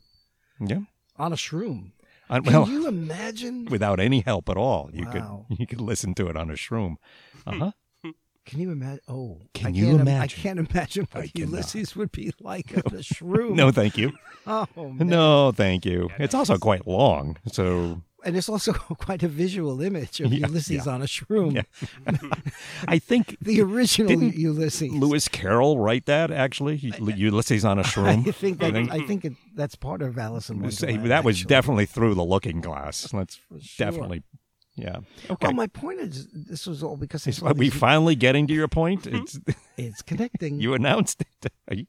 yeah. 0.60 0.78
on 1.18 1.34
a 1.34 1.36
shroom. 1.36 1.92
Can 2.28 2.42
well, 2.44 2.68
you 2.68 2.86
imagine? 2.88 3.64
without 3.70 4.00
any 4.00 4.20
help 4.20 4.48
at 4.48 4.56
all, 4.56 4.90
you 4.92 5.04
Wow. 5.06 5.46
could 5.48 5.58
you 5.60 5.66
could 5.66 5.80
listen 5.80 6.14
to 6.14 6.26
it 6.28 6.36
on 6.36 6.50
a 6.50 6.54
shroom. 6.54 6.96
Uh 7.46 7.52
huh. 7.52 7.70
Can 8.44 8.60
you 8.60 8.70
imagine? 8.70 9.00
Oh, 9.08 9.40
Can 9.54 9.66
I 9.66 9.70
you 9.70 9.86
can't 9.96 10.08
im- 10.08 10.20
I 10.22 10.26
can't 10.28 10.58
imagine 10.60 11.08
what 11.10 11.24
I 11.24 11.26
cannot. 11.34 11.50
Ulysses 11.50 11.96
would 11.96 12.12
be 12.12 12.32
like 12.40 12.70
on 12.76 12.94
a 12.94 13.02
shroom. 13.02 13.54
No, 13.56 13.72
thank 13.72 13.98
you. 13.98 14.12
Oh, 14.46 14.66
man. 14.76 15.08
No, 15.08 15.50
thank 15.50 15.84
you. 15.84 16.10
It's 16.20 16.32
also 16.34 16.56
quite 16.56 16.86
long, 16.86 17.38
so 17.50 18.02
And 18.26 18.36
it's 18.36 18.48
also 18.48 18.72
quite 18.98 19.22
a 19.22 19.28
visual 19.28 19.80
image 19.80 20.20
of 20.20 20.32
Yeah, 20.32 20.48
Ulysses 20.48 20.84
yeah. 20.86 20.92
on 20.92 21.00
a 21.00 21.04
shroom. 21.06 21.54
Yeah. 21.54 22.12
I 22.88 22.98
think 22.98 23.36
The 23.40 23.60
original 23.62 24.20
Ulysses. 24.20 24.92
Lewis 24.92 25.28
Carroll 25.28 25.78
write 25.78 26.06
that 26.06 26.30
actually. 26.32 26.76
Ulysses 26.76 27.64
on 27.64 27.78
a 27.78 27.82
shroom. 27.84 28.34
think 28.34 28.58
that, 28.58 28.72
think- 28.72 28.90
I 28.90 29.06
think 29.06 29.24
it, 29.24 29.34
that's 29.54 29.76
part 29.76 30.02
of 30.02 30.18
Alice 30.18 30.50
in 30.50 30.60
Wonderland. 30.60 31.10
that 31.10 31.24
was 31.24 31.36
actually. 31.36 31.48
definitely 31.48 31.86
through 31.86 32.14
the 32.14 32.24
looking 32.24 32.60
glass. 32.60 33.02
That's 33.12 33.38
sure. 33.60 33.86
definitely, 33.86 34.24
yeah. 34.74 34.96
Okay. 35.30 35.46
Well, 35.46 35.50
oh, 35.50 35.52
my 35.52 35.68
point 35.68 36.00
is, 36.00 36.26
this 36.32 36.66
was 36.66 36.82
all 36.82 36.96
because 36.96 37.26
I 37.26 37.48
are 37.48 37.54
we 37.54 37.70
finally 37.70 38.16
getting 38.16 38.46
to 38.48 38.52
your 38.54 38.68
point? 38.68 39.06
It's 39.06 39.38
it's 39.76 40.02
connecting. 40.02 40.60
you 40.60 40.74
announced 40.74 41.22
it 41.68 41.86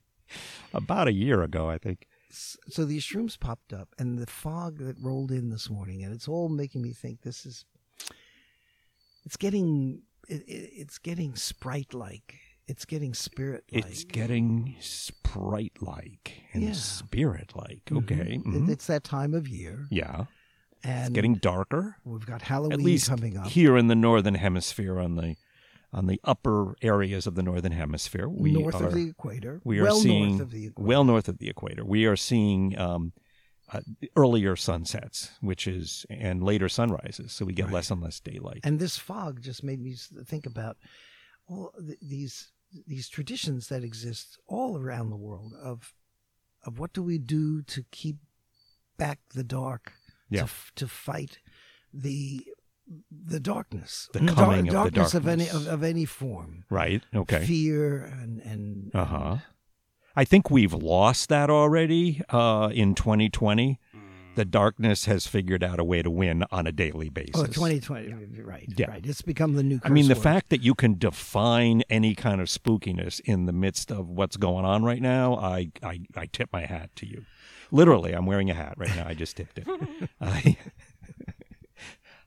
about 0.72 1.08
a 1.08 1.12
year 1.12 1.42
ago, 1.42 1.68
I 1.68 1.78
think. 1.78 2.06
So 2.30 2.84
these 2.84 3.04
shrooms 3.04 3.38
popped 3.38 3.72
up, 3.72 3.88
and 3.98 4.18
the 4.18 4.26
fog 4.26 4.78
that 4.78 4.96
rolled 5.00 5.30
in 5.32 5.50
this 5.50 5.70
morning, 5.70 6.02
and 6.04 6.12
it's 6.14 6.28
all 6.28 6.48
making 6.48 6.82
me 6.82 6.92
think 6.92 7.22
this 7.22 7.46
is. 7.46 7.64
It's 9.24 9.36
getting, 9.36 10.02
it, 10.28 10.42
it, 10.48 10.70
it's 10.74 10.98
getting 10.98 11.34
sprite-like. 11.36 12.34
It's 12.66 12.84
getting 12.84 13.14
spirit-like. 13.14 13.86
It's 13.86 14.04
getting 14.04 14.76
sprite-like 14.80 16.42
and 16.52 16.62
Yeah. 16.62 16.72
spirit-like. 16.72 17.84
Mhm. 17.86 17.98
Okay. 17.98 18.34
It- 18.34 18.44
mhm. 18.44 18.68
It's 18.68 18.86
that 18.86 19.04
time 19.04 19.34
of 19.34 19.48
year, 19.48 19.86
Yeah. 19.90 20.26
and 20.82 21.06
It's 21.06 21.14
getting 21.14 21.34
darker. 21.36 21.96
we've 22.04 22.26
got 22.26 22.42
Halloween 22.42 22.72
At 22.72 22.80
least 22.80 23.08
coming 23.08 23.36
up. 23.36 23.48
here 23.48 23.76
in 23.76 23.86
the 23.88 23.94
northern 23.96 24.34
hemisphere, 24.34 24.98
on 24.98 25.14
the 25.16 25.36
on 25.92 26.06
the 26.06 26.20
upper 26.24 26.76
areas 26.82 27.26
of 27.26 27.34
the 27.34 27.42
northern 27.42 27.72
hemisphere, 27.72 28.28
we 28.28 28.52
north 28.52 28.74
are 28.80 28.86
of 28.88 28.94
the 28.94 29.08
equator. 29.08 29.60
we 29.64 29.78
are 29.78 29.84
well 29.84 29.96
seeing 30.00 30.28
north 30.30 30.40
of 30.42 30.50
the 30.50 30.66
equator. 30.66 30.86
well 30.86 31.04
north 31.04 31.28
of 31.28 31.38
the 31.38 31.48
equator. 31.48 31.84
We 31.84 32.04
are 32.06 32.16
seeing 32.16 32.78
um, 32.78 33.12
uh, 33.72 33.80
earlier 34.16 34.54
sunsets, 34.56 35.30
which 35.40 35.66
is 35.66 36.04
and 36.10 36.42
later 36.42 36.68
sunrises, 36.68 37.32
so 37.32 37.44
we 37.44 37.52
get 37.54 37.66
Right. 37.66 37.74
less 37.74 37.90
and 37.90 38.02
less 38.02 38.20
daylight. 38.20 38.60
And 38.64 38.78
this 38.78 38.96
fog 38.98 39.40
just 39.42 39.62
made 39.64 39.80
me 39.80 39.94
think 40.26 40.44
about 40.46 40.76
all 41.46 41.72
th- 41.78 41.98
these 42.02 42.52
these 42.86 43.08
traditions 43.08 43.68
that 43.68 43.82
exist 43.82 44.38
all 44.46 44.76
around 44.78 45.08
the 45.10 45.16
world 45.16 45.54
of 45.62 45.94
of 46.64 46.78
what 46.78 46.92
do 46.92 47.02
we 47.02 47.16
do 47.18 47.62
to 47.62 47.82
keep 47.90 48.16
back 48.98 49.20
the 49.34 49.44
dark, 49.44 49.92
Yeah. 50.28 50.40
to 50.40 50.44
f- 50.44 50.72
to 50.74 50.86
fight 50.88 51.38
the 51.94 52.44
the 53.10 53.40
darkness, 53.40 54.08
The 54.12 54.20
dar- 54.20 54.34
coming 54.34 54.58
of 54.60 54.66
the 54.66 54.72
darkness 54.72 55.14
of 55.14 55.28
any 55.28 55.48
of, 55.48 55.66
of 55.66 55.82
any 55.82 56.04
form, 56.04 56.64
right? 56.70 57.02
Okay. 57.14 57.44
fear 57.44 58.02
and 58.04 58.40
and 58.42 58.90
Uh 58.94 59.04
huh. 59.04 59.36
I 60.16 60.24
think 60.24 60.50
we've 60.50 60.72
lost 60.74 61.28
that 61.28 61.48
already 61.50 62.22
uh, 62.30 62.70
in 62.74 62.94
2020. 62.94 63.78
The 64.34 64.44
darkness 64.44 65.06
has 65.06 65.26
figured 65.26 65.64
out 65.64 65.80
a 65.80 65.84
way 65.84 66.00
to 66.00 66.10
win 66.10 66.44
on 66.52 66.66
a 66.66 66.72
daily 66.72 67.08
basis. 67.08 67.32
oh 67.34 67.46
2020 67.46 68.40
right 68.42 68.68
Yeah. 68.76 68.88
right 68.88 69.04
it's 69.04 69.20
become 69.20 69.54
the 69.54 69.64
new 69.64 69.80
I 69.82 69.88
mean, 69.88 70.06
the 70.06 70.14
word. 70.14 70.22
fact 70.22 70.50
that 70.50 70.62
you 70.62 70.74
can 70.76 70.96
define 70.96 71.82
any 71.90 72.14
kind 72.14 72.40
of 72.40 72.46
spookiness 72.46 73.20
in 73.24 73.46
the 73.46 73.52
midst 73.52 73.90
of 73.90 74.08
what's 74.08 74.36
going 74.36 74.64
on 74.64 74.84
right 74.84 75.02
now, 75.02 75.34
I, 75.36 75.72
I, 75.82 76.00
I 76.16 76.26
tip 76.26 76.50
my 76.52 76.66
hat 76.66 76.90
to 76.96 77.06
you. 77.06 77.24
Literally, 77.72 78.12
I'm 78.12 78.26
wearing 78.26 78.48
a 78.48 78.54
hat 78.54 78.74
right 78.76 78.94
now. 78.94 79.06
I 79.08 79.14
just 79.14 79.36
tipped 79.36 79.58
it. 79.58 79.66
I, 80.20 80.56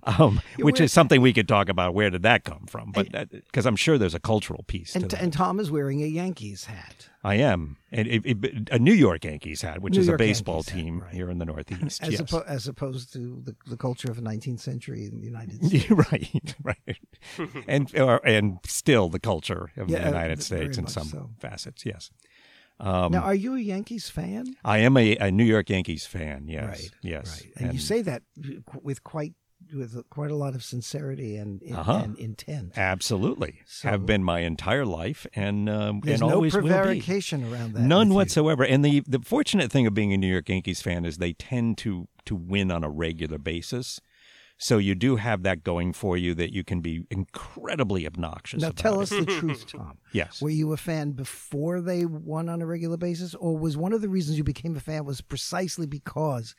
um, 0.19 0.41
which 0.59 0.79
is 0.79 0.91
something 0.91 1.21
we 1.21 1.33
could 1.33 1.47
talk 1.47 1.69
about. 1.69 1.93
Where 1.93 2.09
did 2.09 2.23
that 2.23 2.43
come 2.43 2.65
from? 2.67 2.91
But 2.91 3.29
because 3.29 3.65
I'm 3.65 3.75
sure 3.75 3.97
there's 3.97 4.15
a 4.15 4.19
cultural 4.19 4.63
piece 4.67 4.93
to 4.93 4.99
and, 4.99 5.09
that. 5.11 5.21
and 5.21 5.33
Tom 5.33 5.59
is 5.59 5.71
wearing 5.71 6.01
a 6.01 6.07
Yankees 6.07 6.65
hat 6.65 7.09
I 7.23 7.35
am, 7.35 7.77
and 7.91 8.07
it, 8.07 8.25
it, 8.25 8.69
a 8.71 8.79
New 8.79 8.93
York 8.93 9.25
Yankees 9.25 9.61
hat, 9.61 9.79
which 9.81 9.93
New 9.93 9.99
is 9.99 10.07
a 10.07 10.15
baseball 10.17 10.55
Yankees 10.55 10.69
hat, 10.69 10.79
team 10.79 10.99
right. 11.01 11.13
here 11.13 11.29
in 11.29 11.37
the 11.37 11.45
Northeast. 11.45 12.01
as, 12.01 12.13
yes. 12.13 12.21
oppo- 12.21 12.45
as 12.47 12.67
opposed 12.67 13.13
to 13.13 13.41
the, 13.43 13.55
the 13.67 13.77
culture 13.77 14.09
of 14.09 14.15
the 14.15 14.23
19th 14.23 14.59
century 14.59 15.05
in 15.05 15.19
the 15.19 15.25
United 15.27 15.63
States. 15.65 15.91
right, 15.91 16.55
right, 16.63 16.97
and 17.67 17.95
or, 17.95 18.25
and 18.25 18.57
still 18.65 19.09
the 19.09 19.19
culture 19.19 19.71
of 19.77 19.89
Yeah, 19.89 19.99
the 19.99 20.05
uh, 20.05 20.07
United 20.07 20.43
very 20.43 20.63
States 20.63 20.77
in 20.79 20.87
some 20.87 21.07
so. 21.07 21.29
facets. 21.37 21.85
Yes, 21.85 22.09
um, 22.79 23.11
now, 23.11 23.21
are 23.21 23.35
you 23.35 23.53
a 23.55 23.59
Yankees 23.59 24.09
fan? 24.09 24.55
I 24.65 24.79
am 24.79 24.97
a, 24.97 25.15
a 25.17 25.29
New 25.31 25.43
York 25.43 25.69
Yankees 25.69 26.07
fan. 26.07 26.47
Yes, 26.47 26.67
right. 26.67 26.91
yes, 27.03 27.43
Right. 27.43 27.53
And, 27.57 27.73
you 27.73 27.79
say 27.79 28.01
that 28.01 28.23
with 28.81 29.03
quite 29.03 29.33
with 29.73 29.95
quite 30.09 30.31
a 30.31 30.35
lot 30.35 30.55
of 30.55 30.63
sincerity 30.63 31.35
and, 31.35 31.61
Uh-huh. 31.71 32.01
and 32.03 32.17
intent. 32.19 32.77
absolutely 32.77 33.59
So- 33.65 33.89
have 33.89 34.05
been 34.05 34.23
my 34.23 34.39
entire 34.41 34.85
life, 34.85 35.25
and 35.33 35.69
um, 35.69 36.01
There's 36.03 36.21
and 36.21 36.29
no 36.29 36.35
always 36.35 36.53
will 36.53 36.63
be. 36.63 36.69
prevarication 36.69 37.43
around 37.51 37.73
that. 37.73 37.81
None 37.81 38.07
with 38.09 38.13
you. 38.13 38.15
whatsoever. 38.15 38.63
And 38.63 38.83
the 38.85 39.01
the 39.07 39.19
fortunate 39.19 39.71
thing 39.71 39.87
of 39.87 39.93
being 39.93 40.13
a 40.13 40.17
New 40.17 40.27
York 40.31 40.49
Yankees 40.49 40.81
fan 40.81 41.05
is 41.05 41.17
they 41.17 41.33
tend 41.33 41.77
to 41.79 42.07
to 42.25 42.35
win 42.35 42.71
on 42.71 42.83
a 42.83 42.89
regular 42.89 43.37
basis. 43.37 43.99
So 44.57 44.77
you 44.77 44.93
do 44.93 45.15
have 45.15 45.41
that 45.41 45.63
going 45.63 45.91
for 45.91 46.15
you 46.15 46.35
that 46.35 46.53
you 46.53 46.63
can 46.63 46.81
be 46.81 47.01
incredibly 47.09 48.05
obnoxious. 48.05 48.61
Now, 48.61 48.69
tell 48.69 48.99
it. 48.99 49.03
us 49.03 49.09
the 49.09 49.25
truth, 49.25 49.65
Tom. 49.65 49.97
Yes. 50.13 50.39
Were 50.39 50.51
you 50.51 50.71
a 50.71 50.77
fan 50.77 51.13
before 51.13 51.81
they 51.81 52.05
won 52.05 52.47
on 52.47 52.61
a 52.61 52.67
regular 52.67 52.97
basis, 52.97 53.33
or 53.33 53.57
was 53.57 53.75
one 53.75 53.91
of 53.91 54.01
the 54.01 54.09
reasons 54.09 54.37
you 54.37 54.43
became 54.43 54.75
a 54.75 54.79
fan 54.79 55.03
was 55.05 55.19
precisely 55.21 55.87
because 55.87 56.53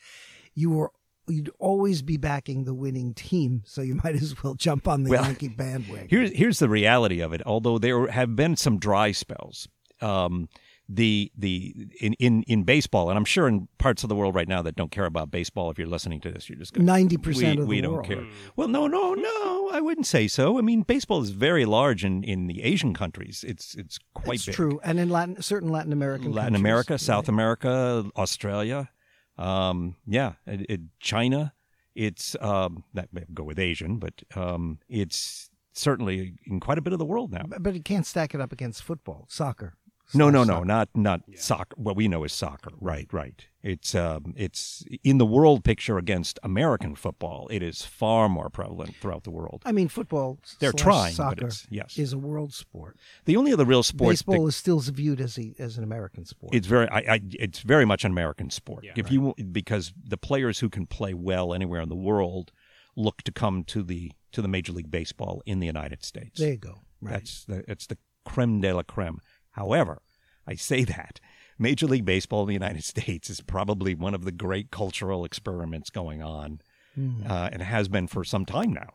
you 0.54 0.70
were 0.70 0.90
you'd 1.28 1.50
always 1.58 2.02
be 2.02 2.16
backing 2.16 2.64
the 2.64 2.74
winning 2.74 3.14
team, 3.14 3.62
so 3.64 3.82
you 3.82 3.94
might 4.04 4.14
as 4.16 4.42
well 4.42 4.54
jump 4.54 4.88
on 4.88 5.04
the 5.04 5.10
Well, 5.10 5.24
Yankee 5.24 5.48
bandwagon. 5.48 6.08
Here's 6.10 6.32
here's 6.32 6.58
the 6.58 6.68
reality 6.68 7.20
of 7.20 7.32
it. 7.32 7.42
Although 7.46 7.78
there 7.78 8.06
have 8.08 8.34
been 8.36 8.56
some 8.56 8.78
dry 8.78 9.12
spells, 9.12 9.68
um, 10.00 10.48
the 10.88 11.30
the 11.38 11.74
in, 12.00 12.12
in 12.14 12.42
in 12.42 12.64
baseball, 12.64 13.08
and 13.08 13.16
I'm 13.16 13.24
sure 13.24 13.46
in 13.48 13.68
parts 13.78 14.02
of 14.02 14.08
the 14.08 14.16
world 14.16 14.34
right 14.34 14.48
now 14.48 14.60
that 14.62 14.74
don't 14.76 14.90
care 14.90 15.06
about 15.06 15.30
baseball. 15.30 15.70
If 15.70 15.78
you're 15.78 15.86
listening 15.86 16.20
to 16.22 16.30
this, 16.30 16.48
you're 16.50 16.58
just 16.58 16.76
ninety 16.76 17.16
percent 17.16 17.60
of 17.60 17.64
the 17.64 17.68
we 17.68 17.80
don't 17.80 17.92
world. 17.94 18.06
care. 18.06 18.26
Well, 18.56 18.68
no, 18.68 18.86
no, 18.88 19.14
no. 19.14 19.70
I 19.72 19.80
wouldn't 19.80 20.06
say 20.06 20.28
so. 20.28 20.58
I 20.58 20.60
mean, 20.60 20.82
baseball 20.82 21.22
is 21.22 21.30
very 21.30 21.64
large 21.64 22.04
in, 22.04 22.22
in 22.24 22.46
the 22.46 22.62
Asian 22.62 22.92
countries. 22.94 23.42
It's 23.46 23.74
it's 23.74 23.98
quite 24.12 24.34
It's 24.34 24.46
big. 24.46 24.54
true, 24.56 24.80
and 24.84 24.98
in 24.98 25.08
Latin, 25.08 25.40
certain 25.40 25.70
Latin 25.70 25.92
American, 25.92 26.32
Latin 26.32 26.52
countries, 26.54 26.60
America, 26.60 26.92
right. 26.94 27.00
South 27.00 27.28
America, 27.28 28.04
Australia, 28.16 28.90
um, 29.38 29.96
yeah, 30.06 30.32
it, 30.46 30.66
it, 30.68 30.80
China. 31.00 31.52
It's 31.94 32.36
um, 32.40 32.84
that 32.94 33.12
may 33.12 33.24
go 33.34 33.44
with 33.44 33.58
Asian, 33.58 33.98
but 33.98 34.22
um, 34.34 34.78
it's 34.88 35.50
certainly 35.74 36.34
in 36.46 36.60
quite 36.60 36.78
a 36.78 36.82
bit 36.82 36.92
of 36.92 36.98
the 36.98 37.04
world 37.04 37.32
now. 37.32 37.44
But, 37.46 37.74
you 37.74 37.82
can't 37.82 38.06
stack 38.06 38.34
it 38.34 38.40
up 38.40 38.52
against 38.52 38.82
football, 38.82 39.26
soccer. 39.28 39.74
No, 40.14 40.30
no, 40.30 40.44
no, 40.44 40.54
soccer. 40.54 40.64
not 40.64 40.88
not 40.94 41.20
soccer. 41.36 41.74
What 41.76 41.96
we 41.96 42.08
know 42.08 42.24
is 42.24 42.32
soccer. 42.32 42.70
Right, 42.80 43.08
right. 43.12 43.46
It's 43.62 43.94
um, 43.94 44.34
it's 44.36 44.84
in 45.04 45.18
the 45.18 45.26
world 45.26 45.64
picture 45.64 45.96
against 45.96 46.38
American 46.42 46.94
football. 46.96 47.48
It 47.50 47.62
is 47.62 47.82
far 47.82 48.28
more 48.28 48.50
prevalent 48.50 48.96
throughout 48.96 49.22
the 49.24 49.30
world. 49.30 49.62
I 49.64 49.72
mean, 49.72 49.88
football. 49.88 50.38
They're 50.58 50.72
trying, 50.72 51.12
but 51.12 51.16
soccer 51.16 51.46
it's- 51.46 51.66
yes. 51.70 51.96
is 51.96 52.12
a 52.12 52.18
world 52.18 52.52
sport. 52.52 52.96
The 53.24 53.36
only 53.36 53.52
other 53.52 53.64
real 53.64 53.82
sport 53.84 54.12
Baseball 54.12 54.46
is 54.48 54.56
still 54.56 54.80
viewed 54.80 55.20
as 55.20 55.38
a, 55.38 55.54
as 55.58 55.78
an 55.78 55.84
American 55.84 56.24
sport. 56.24 56.54
It's 56.54 56.66
very, 56.66 56.88
I, 56.88 56.98
I, 56.98 57.20
it's 57.32 57.60
very 57.60 57.84
much 57.84 58.04
an 58.04 58.10
American 58.10 58.50
sport. 58.50 58.84
Yeah. 58.84 58.92
if 58.96 59.12
you 59.12 59.34
because 59.52 59.92
the 60.04 60.16
players 60.18 60.58
who 60.58 60.68
can 60.68 60.86
play 60.86 61.14
well 61.14 61.54
anywhere 61.54 61.80
in 61.80 61.88
the 61.88 61.94
world 61.94 62.50
look 62.96 63.22
to 63.22 63.32
come 63.32 63.64
to 63.64 63.82
the 63.82 64.12
to 64.32 64.42
the 64.42 64.48
Major 64.48 64.72
League 64.72 64.90
Baseball 64.90 65.42
in 65.46 65.60
the 65.60 65.66
United 65.66 66.04
States. 66.04 66.40
there 66.40 66.52
you 66.52 66.56
go. 66.58 66.80
Right. 67.00 67.12
That's 67.12 67.44
the 67.44 67.64
it's 67.68 67.86
the 67.86 67.98
creme 68.24 68.60
de 68.60 68.72
la 68.72 68.82
creme. 68.82 69.20
However, 69.52 70.02
I 70.46 70.54
say 70.54 70.84
that 70.84 71.20
Major 71.58 71.86
League 71.86 72.04
Baseball 72.04 72.42
in 72.42 72.48
the 72.48 72.54
United 72.54 72.84
States 72.94 73.30
is 73.30 73.40
probably 73.40 73.94
one 73.94 74.14
of 74.14 74.24
the 74.24 74.32
great 74.32 74.70
cultural 74.70 75.24
experiments 75.24 75.90
going 75.90 76.22
on, 76.22 76.60
Hmm. 76.94 77.22
uh, 77.26 77.48
and 77.50 77.62
has 77.62 77.88
been 77.88 78.06
for 78.06 78.22
some 78.22 78.44
time 78.44 78.72
now. 78.74 78.90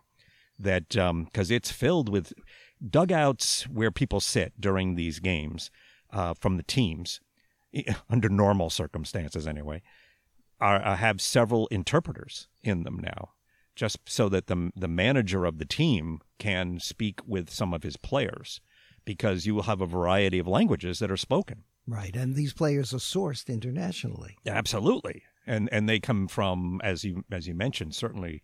That 0.59 0.89
because 0.89 1.49
it's 1.49 1.71
filled 1.71 2.09
with 2.09 2.31
dugouts 2.87 3.63
where 3.67 3.91
people 3.91 4.19
sit 4.19 4.53
during 4.59 4.95
these 4.95 5.19
games 5.19 5.71
uh, 6.11 6.33
from 6.35 6.57
the 6.57 6.63
teams, 6.63 7.21
under 8.09 8.29
normal 8.29 8.69
circumstances 8.69 9.47
anyway, 9.47 9.81
are, 10.59 10.83
uh, 10.85 10.95
have 10.95 11.21
several 11.21 11.67
interpreters 11.67 12.47
in 12.63 12.83
them 12.83 12.99
now, 13.01 13.31
just 13.75 13.97
so 14.05 14.29
that 14.29 14.47
the 14.47 14.71
the 14.75 14.87
manager 14.87 15.45
of 15.45 15.57
the 15.57 15.65
team 15.65 16.19
can 16.39 16.79
speak 16.79 17.19
with 17.25 17.49
some 17.49 17.73
of 17.73 17.83
his 17.83 17.97
players, 17.97 18.61
because 19.07 19.45
you 19.45 19.55
will 19.55 19.63
have 19.63 19.79
a 19.79 19.85
variety 19.85 20.37
of 20.37 20.47
languages 20.47 20.99
that 20.99 21.09
are 21.09 21.17
spoken. 21.17 21.63
Right, 21.87 22.13
and 22.13 22.35
these 22.35 22.53
players 22.53 22.93
are 22.93 22.97
sourced 22.97 23.47
internationally. 23.47 24.37
Absolutely, 24.45 25.23
and 25.47 25.69
and 25.71 25.87
they 25.87 25.99
come 25.99 26.27
from 26.27 26.81
as 26.83 27.05
you 27.05 27.23
as 27.31 27.47
you 27.47 27.55
mentioned 27.55 27.95
certainly. 27.95 28.43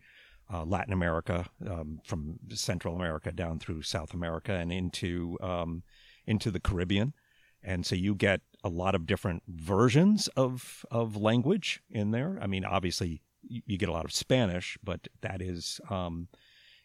Uh, 0.52 0.62
Latin 0.62 0.92
America, 0.92 1.46
um, 1.66 2.00
from 2.04 2.38
Central 2.50 2.94
America 2.94 3.32
down 3.32 3.58
through 3.58 3.80
South 3.80 4.12
America 4.12 4.52
and 4.52 4.70
into 4.70 5.38
um, 5.40 5.82
into 6.26 6.50
the 6.50 6.60
Caribbean, 6.60 7.14
and 7.62 7.86
so 7.86 7.94
you 7.94 8.14
get 8.14 8.42
a 8.62 8.68
lot 8.68 8.94
of 8.94 9.06
different 9.06 9.42
versions 9.48 10.28
of 10.36 10.84
of 10.90 11.16
language 11.16 11.80
in 11.90 12.10
there. 12.10 12.38
I 12.42 12.46
mean, 12.46 12.62
obviously 12.62 13.22
you, 13.42 13.62
you 13.64 13.78
get 13.78 13.88
a 13.88 13.92
lot 13.92 14.04
of 14.04 14.12
Spanish, 14.12 14.76
but 14.84 15.08
that 15.22 15.40
is 15.40 15.80
um, 15.88 16.28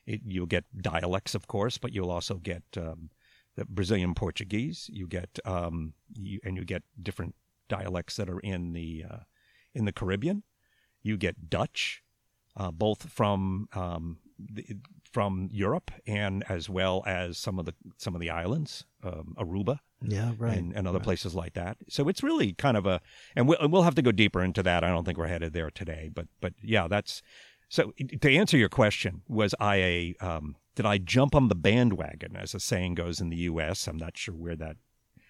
it, 0.06 0.22
you'll 0.26 0.46
get 0.46 0.64
dialects, 0.82 1.36
of 1.36 1.48
course, 1.48 1.78
but 1.78 1.94
you'll 1.94 2.12
also 2.12 2.36
get 2.36 2.64
um, 2.78 3.10
the 3.60 3.66
Brazilian 3.66 4.14
Portuguese. 4.16 4.90
You 4.92 5.08
get 5.08 5.40
um, 5.46 5.94
you, 6.14 6.40
and 6.44 6.56
you 6.56 6.66
get 6.66 6.84
different 7.02 7.36
dialects 7.68 8.16
that 8.16 8.30
are 8.30 8.40
in 8.40 8.74
the 8.74 9.04
uh, 9.10 9.18
in 9.74 9.86
the 9.86 9.92
Caribbean. 9.92 10.44
You 11.04 11.18
get 11.18 11.50
Dutch, 11.50 12.02
uh, 12.56 12.72
both 12.72 13.10
from 13.10 13.68
um, 13.74 14.20
the, 14.38 14.66
from 15.12 15.50
Europe 15.52 15.92
and 16.08 16.44
as 16.50 16.70
well 16.70 17.04
as 17.06 17.38
some 17.38 17.60
of 17.60 17.66
the 17.66 17.74
some 17.98 18.16
of 18.16 18.22
the 18.22 18.30
islands, 18.30 18.86
um, 19.04 19.36
Aruba 19.38 19.80
Yeah, 20.02 20.32
right. 20.38 20.58
and, 20.58 20.74
and 20.74 20.88
other 20.88 21.00
places 21.00 21.36
like 21.36 21.54
that. 21.54 21.78
So 21.90 22.08
it's 22.08 22.24
really 22.24 22.54
kind 22.54 22.78
of 22.78 22.86
a, 22.86 23.02
and 23.36 23.48
we'll, 23.48 23.60
and 23.60 23.72
we'll 23.72 23.84
have 23.84 23.96
to 23.96 24.02
go 24.02 24.12
deeper 24.12 24.42
into 24.42 24.64
that. 24.64 24.84
I 24.84 24.90
don't 24.90 25.04
think 25.04 25.18
we're 25.18 25.28
headed 25.28 25.54
there 25.54 25.72
today, 25.72 26.10
but 26.14 26.28
but 26.40 26.54
yeah, 26.62 26.88
that's 26.88 27.22
so. 27.70 27.94
To 28.22 28.36
answer 28.36 28.58
your 28.58 28.70
question, 28.70 29.22
was 29.28 29.56
I 29.60 29.76
a 29.76 30.16
um, 30.20 30.56
did 30.76 30.86
I 30.86 30.98
jump 30.98 31.36
on 31.36 31.48
the 31.48 31.56
bandwagon, 31.56 32.36
as 32.36 32.54
the 32.54 32.60
saying 32.60 32.96
goes 32.96 33.20
in 33.20 33.30
the 33.30 33.38
U.S. 33.38 33.88
I'm 33.88 33.98
not 33.98 34.18
sure 34.18 34.36
where 34.36 34.56
that. 34.56 34.78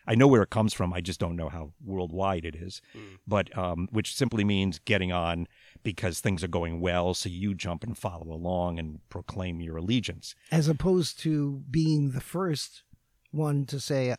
I 0.08 0.16
know 0.16 0.28
where 0.28 0.42
it 0.42 0.50
comes 0.50 0.74
from. 0.74 0.92
I 0.92 1.02
just 1.02 1.20
don't 1.20 1.36
know 1.36 1.50
how 1.50 1.74
worldwide 1.86 2.44
it 2.44 2.56
is, 2.56 2.82
but 3.28 3.56
um, 3.56 3.88
which 3.92 4.16
simply 4.16 4.44
means 4.44 4.80
getting 4.80 5.12
on 5.12 5.48
because 5.84 6.20
things 6.20 6.44
are 6.44 6.48
going 6.48 6.82
well. 6.82 7.14
So 7.14 7.30
you 7.30 7.54
jump 7.54 7.84
and 7.84 7.96
follow 7.96 8.32
along 8.32 8.80
and 8.80 9.00
proclaim 9.10 9.62
your 9.62 9.78
allegiance. 9.78 10.34
As 10.52 10.68
opposed 10.68 11.20
to 11.20 11.64
being 11.70 12.12
the 12.12 12.22
first 12.22 12.84
one 13.32 13.66
to 13.68 13.80
say, 13.80 14.16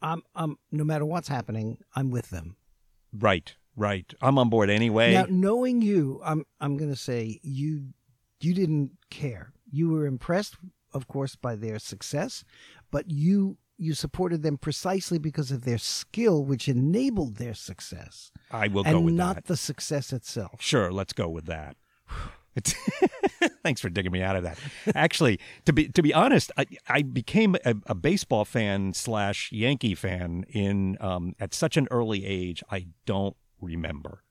"I'm, 0.00 0.22
I'm, 0.34 0.56
no 0.72 0.84
matter 0.84 1.04
what's 1.04 1.28
happening, 1.28 1.78
I'm 1.94 2.10
with 2.10 2.30
them." 2.30 2.56
Right, 3.12 3.54
right. 3.78 4.12
I'm 4.20 4.38
on 4.38 4.48
board 4.48 4.70
anyway. 4.70 5.14
Now, 5.14 5.26
knowing 5.28 5.80
you, 5.80 6.20
I'm, 6.24 6.44
I'm 6.60 6.76
going 6.76 6.90
to 6.90 6.96
say 6.96 7.40
you, 7.42 7.88
you 8.40 8.54
didn't 8.54 8.92
care. 9.10 9.52
You 9.70 9.90
were 9.90 10.06
impressed, 10.06 10.56
of 10.92 11.08
course, 11.08 11.36
by 11.36 11.56
their 11.56 11.78
success, 11.78 12.44
but 12.90 13.10
you, 13.10 13.58
you 13.76 13.94
supported 13.94 14.42
them 14.42 14.58
precisely 14.58 15.18
because 15.18 15.50
of 15.50 15.64
their 15.64 15.78
skill, 15.78 16.44
which 16.44 16.68
enabled 16.68 17.36
their 17.36 17.54
success, 17.54 18.32
I 18.50 18.68
will 18.68 18.82
go 18.82 19.00
with 19.00 19.14
not 19.14 19.28
that. 19.28 19.36
Not 19.36 19.44
the 19.46 19.56
success 19.56 20.12
itself. 20.12 20.60
Sure, 20.60 20.92
let's 20.92 21.12
go 21.12 21.28
with 21.28 21.46
that. 21.46 21.76
Thanks 23.62 23.80
for 23.80 23.88
digging 23.88 24.10
me 24.10 24.22
out 24.22 24.34
of 24.34 24.42
that. 24.42 24.58
Actually, 24.94 25.38
to 25.64 25.72
be 25.72 25.88
to 25.88 26.02
be 26.02 26.12
honest, 26.12 26.50
I, 26.56 26.66
I 26.88 27.02
became 27.02 27.54
a, 27.64 27.76
a 27.86 27.94
baseball 27.94 28.44
fan 28.44 28.94
slash 28.94 29.52
Yankee 29.52 29.94
fan 29.94 30.44
in 30.48 30.96
um, 31.00 31.34
at 31.38 31.54
such 31.54 31.76
an 31.76 31.86
early 31.90 32.24
age. 32.24 32.64
I 32.70 32.86
don't 33.06 33.36
remember. 33.60 34.22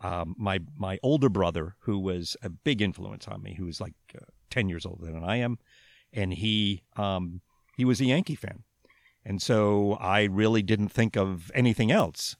Um, 0.00 0.34
my 0.38 0.60
my 0.76 0.98
older 1.02 1.28
brother, 1.28 1.76
who 1.80 1.98
was 1.98 2.36
a 2.42 2.50
big 2.50 2.82
influence 2.82 3.26
on 3.26 3.42
me, 3.42 3.54
who 3.54 3.64
was 3.64 3.80
like 3.80 3.94
uh, 4.14 4.26
ten 4.50 4.68
years 4.68 4.84
older 4.84 5.06
than 5.06 5.24
I 5.24 5.36
am, 5.36 5.58
and 6.12 6.34
he 6.34 6.82
um, 6.96 7.40
he 7.76 7.84
was 7.84 8.00
a 8.00 8.06
Yankee 8.06 8.34
fan, 8.34 8.64
and 9.24 9.40
so 9.40 9.94
I 9.94 10.24
really 10.24 10.62
didn't 10.62 10.88
think 10.88 11.16
of 11.16 11.50
anything 11.54 11.90
else 11.90 12.36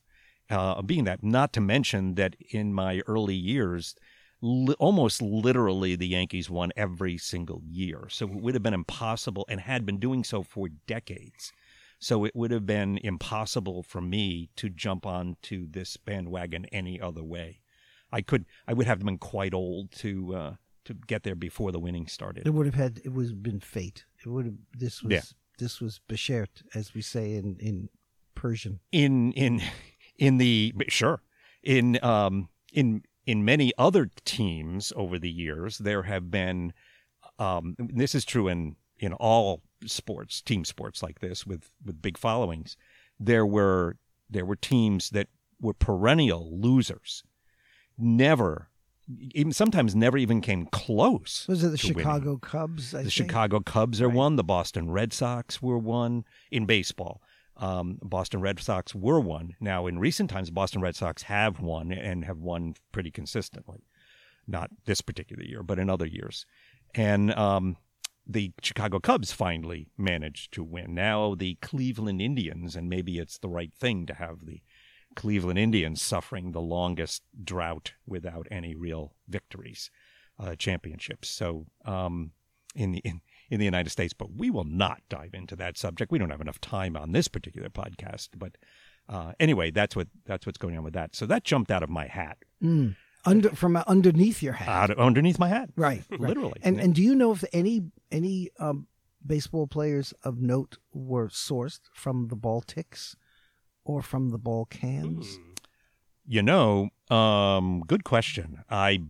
uh, 0.51 0.83
being 0.83 1.05
that. 1.05 1.22
Not 1.22 1.53
to 1.55 1.61
mention 1.61 2.14
that 2.16 2.37
in 2.51 2.72
my 2.72 3.01
early 3.07 3.35
years, 3.35 3.94
li- 4.42 4.77
almost 4.79 5.22
literally, 5.22 5.96
the 5.96 6.09
Yankees 6.09 6.51
won 6.51 6.72
every 6.77 7.18
single 7.18 7.62
year. 7.66 8.07
So 8.11 8.27
it 8.27 8.35
would 8.35 8.55
have 8.55 8.62
been 8.62 8.75
impossible, 8.75 9.46
and 9.49 9.61
had 9.61 9.87
been 9.87 9.99
doing 9.99 10.25
so 10.25 10.42
for 10.42 10.68
decades. 10.87 11.53
So 11.99 12.25
it 12.25 12.37
would 12.37 12.51
have 12.51 12.67
been 12.67 12.99
impossible 12.99 13.83
for 13.83 14.01
me 14.01 14.51
to 14.57 14.69
jump 14.69 15.07
onto 15.07 15.67
this 15.71 15.97
bandwagon 15.97 16.67
any 16.67 17.01
other 17.01 17.23
way. 17.25 17.61
I 18.13 18.21
could, 18.23 18.45
I 18.69 18.73
would 18.75 18.87
have 18.87 19.01
been 19.01 19.19
quite 19.19 19.55
old 19.55 19.91
to 19.93 20.35
uh, 20.35 20.55
to 20.85 20.95
get 20.95 21.23
there 21.25 21.35
before 21.35 21.73
the 21.73 21.81
winning 21.81 22.07
started. 22.07 22.47
It 22.47 22.51
would 22.55 22.67
have 22.67 22.75
had, 22.77 23.01
it 23.05 23.09
would 23.09 23.27
have 23.29 23.43
been 23.43 23.59
fate. 23.61 24.05
It 24.25 24.29
would 24.29 24.45
have, 24.45 24.55
this 24.73 25.03
was, 25.03 25.13
Yeah. 25.13 25.23
this 25.59 25.81
was 25.81 26.01
beshert, 26.09 26.63
as 26.75 26.95
we 26.95 27.03
say 27.03 27.35
in, 27.35 27.57
in 27.59 27.89
Persian. 28.37 28.79
in 28.93 29.33
in 29.33 29.63
in 30.19 30.37
the 30.39 30.73
sure 30.89 31.23
in 31.63 31.99
um 32.05 32.49
in 32.73 33.03
in 33.25 33.45
many 33.45 33.73
other 33.79 34.11
teams 34.25 34.93
over 34.95 35.19
the 35.19 35.31
years 35.31 35.79
there 35.79 36.03
have 36.05 36.31
been 36.31 36.73
um 37.39 37.75
this 37.79 38.15
is 38.15 38.25
true 38.25 38.47
in 38.47 38.77
in 38.99 39.13
all 39.15 39.63
sports 39.85 40.41
team 40.41 40.65
sports 40.65 41.03
like 41.03 41.21
this 41.21 41.47
with 41.47 41.71
with 41.85 42.01
big 42.01 42.17
followings 42.17 42.77
there 43.21 43.45
were 43.45 43.97
there 44.31 44.45
were 44.47 44.57
teams 44.57 45.11
that 45.11 45.29
were 45.61 45.75
perennial 45.75 46.59
losers 46.59 47.23
never 47.99 48.69
even 49.33 49.53
sometimes 49.53 49.95
never 49.95 50.19
even 50.19 50.41
came 50.41 50.67
close 50.67 51.47
Was 51.49 51.62
it 51.62 51.69
the 51.69 51.79
to 51.79 51.87
winning. 51.89 51.99
Chicago 52.03 52.37
Cubs? 52.39 52.93
I 52.95 52.99
The 52.99 53.03
think? 53.05 53.12
Chicago 53.12 53.61
Cubs 53.61 54.01
are 54.03 54.09
Right. 54.09 54.17
one. 54.17 54.35
The 54.37 54.43
Boston 54.43 54.91
Red 54.91 55.12
Sox 55.12 55.62
were 55.62 55.79
one 55.79 56.25
in 56.51 56.67
baseball. 56.67 57.23
Um, 57.57 57.99
Boston 58.03 58.41
Red 58.41 58.59
Sox 58.59 58.95
were 58.97 59.21
one. 59.21 59.55
Now, 59.61 59.87
in 59.87 60.01
recent 60.01 60.29
times, 60.29 60.51
Boston 60.51 60.81
Red 60.83 60.97
Sox 60.97 61.23
have 61.23 61.61
won 61.61 61.93
and 61.93 62.25
have 62.25 62.39
won 62.39 62.75
pretty 62.91 63.12
consistently. 63.12 63.85
Not 64.49 64.71
this 64.87 65.01
particular 65.01 65.45
year, 65.45 65.62
but 65.62 65.79
in 65.79 65.89
other 65.89 66.07
years. 66.07 66.45
And 66.95 67.33
um, 67.35 67.77
the 68.27 68.53
Chicago 68.62 68.99
Cubs 68.99 69.33
finally 69.33 69.89
managed 69.97 70.53
to 70.53 70.65
win. 70.65 70.95
Now, 70.95 71.35
the 71.35 71.57
Cleveland 71.62 72.21
Indians, 72.21 72.75
and 72.77 72.89
maybe 72.89 73.19
it's 73.19 73.39
the 73.39 73.49
right 73.49 73.73
thing 73.73 74.07
to 74.07 74.15
have 74.15 74.47
the 74.47 74.62
Cleveland 75.15 75.59
Indians 75.59 76.03
suffering 76.03 76.53
the 76.53 76.61
longest 76.61 77.23
drought 77.43 77.93
without 78.07 78.47
any 78.51 78.75
real 78.75 79.15
victories, 79.29 79.91
uh, 80.39 80.55
championships. 80.57 81.29
So, 81.29 81.67
um, 81.85 82.33
in 82.75 82.93
the 82.93 82.99
in, 82.99 83.21
in 83.49 83.59
the 83.59 83.65
United 83.65 83.91
States, 83.91 84.12
but 84.12 84.33
we 84.37 84.51
will 84.51 84.65
not 84.65 85.01
dive 85.09 85.33
into 85.33 85.57
that 85.57 85.79
subject. 85.79 86.12
We 86.12 86.19
don't 86.19 86.31
have 86.31 86.43
enough 86.43 86.61
time 86.61 86.97
on 86.97 87.12
this 87.12 87.29
particular 87.29 87.71
podcast. 87.71 88.31
But 88.37 88.57
Uh, 89.09 89.33
anyway, 89.39 89.71
that's 89.71 89.95
what 89.95 90.09
that's 90.25 90.47
what's 90.47 90.59
going 90.59 90.77
on 90.77 90.83
with 90.83 90.95
that. 90.95 91.15
So 91.15 91.27
that 91.27 91.45
jumped 91.45 91.71
out 91.71 91.85
of 91.85 91.89
my 91.89 92.09
hat, 92.09 92.39
Under 93.27 93.51
from 93.51 93.77
uh, 93.77 93.83
underneath 93.87 94.43
your 94.43 94.53
hat. 94.55 94.69
out 94.69 94.91
of, 94.91 94.99
underneath 94.99 95.39
my 95.39 95.49
hat, 95.49 95.71
Right, 95.77 96.03
right. 96.11 96.21
literally. 96.29 96.61
And 96.62 96.81
and 96.81 96.95
do 96.95 97.03
you 97.03 97.15
know 97.15 97.33
if 97.33 97.45
any 97.53 97.83
any 98.11 98.51
um, 98.59 98.87
baseball 99.27 99.67
players 99.67 100.15
of 100.23 100.41
note 100.41 100.79
were 100.93 101.29
sourced 101.29 101.81
from 101.93 102.29
the 102.29 102.37
Baltics 102.37 103.17
or 103.85 104.03
from 104.03 104.31
the 104.31 104.39
Balkans? 104.39 105.39
you 106.29 106.43
know, 106.43 106.89
um, 107.11 107.83
good 107.87 108.05
question. 108.05 108.65
I 108.71 109.03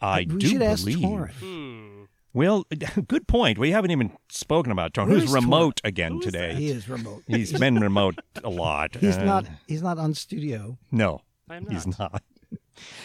I 0.00 0.20
we 0.28 0.36
do 0.38 0.46
should 0.48 0.62
ask 0.62 0.84
believe. 0.84 0.98
Torrin. 0.98 1.32
Hmm. 1.32 1.88
Well, 2.34 2.64
good 3.08 3.26
point. 3.28 3.58
We 3.58 3.72
haven't 3.72 3.90
even 3.90 4.12
spoken 4.30 4.72
about 4.72 4.94
Torrin, 4.94 5.08
Where 5.08 5.14
who's 5.20 5.24
is 5.24 5.30
Torrin? 5.30 5.42
remote 5.42 5.80
again 5.84 6.12
Who 6.12 6.18
is 6.20 6.24
today. 6.24 6.54
He 6.54 6.68
is 6.70 6.88
remote. 6.88 7.22
He's 7.26 7.52
been 7.58 7.78
remote 7.78 8.20
a 8.42 8.48
lot. 8.48 8.96
He's 9.00 9.18
Uh, 9.18 9.24
not. 9.24 9.46
He's 9.66 9.82
not 9.82 9.98
on 9.98 10.14
studio 10.14 10.78
No, 10.90 11.20
I'm 11.50 11.64
not. 11.64 11.72
he's 11.72 11.86
not. 11.98 12.22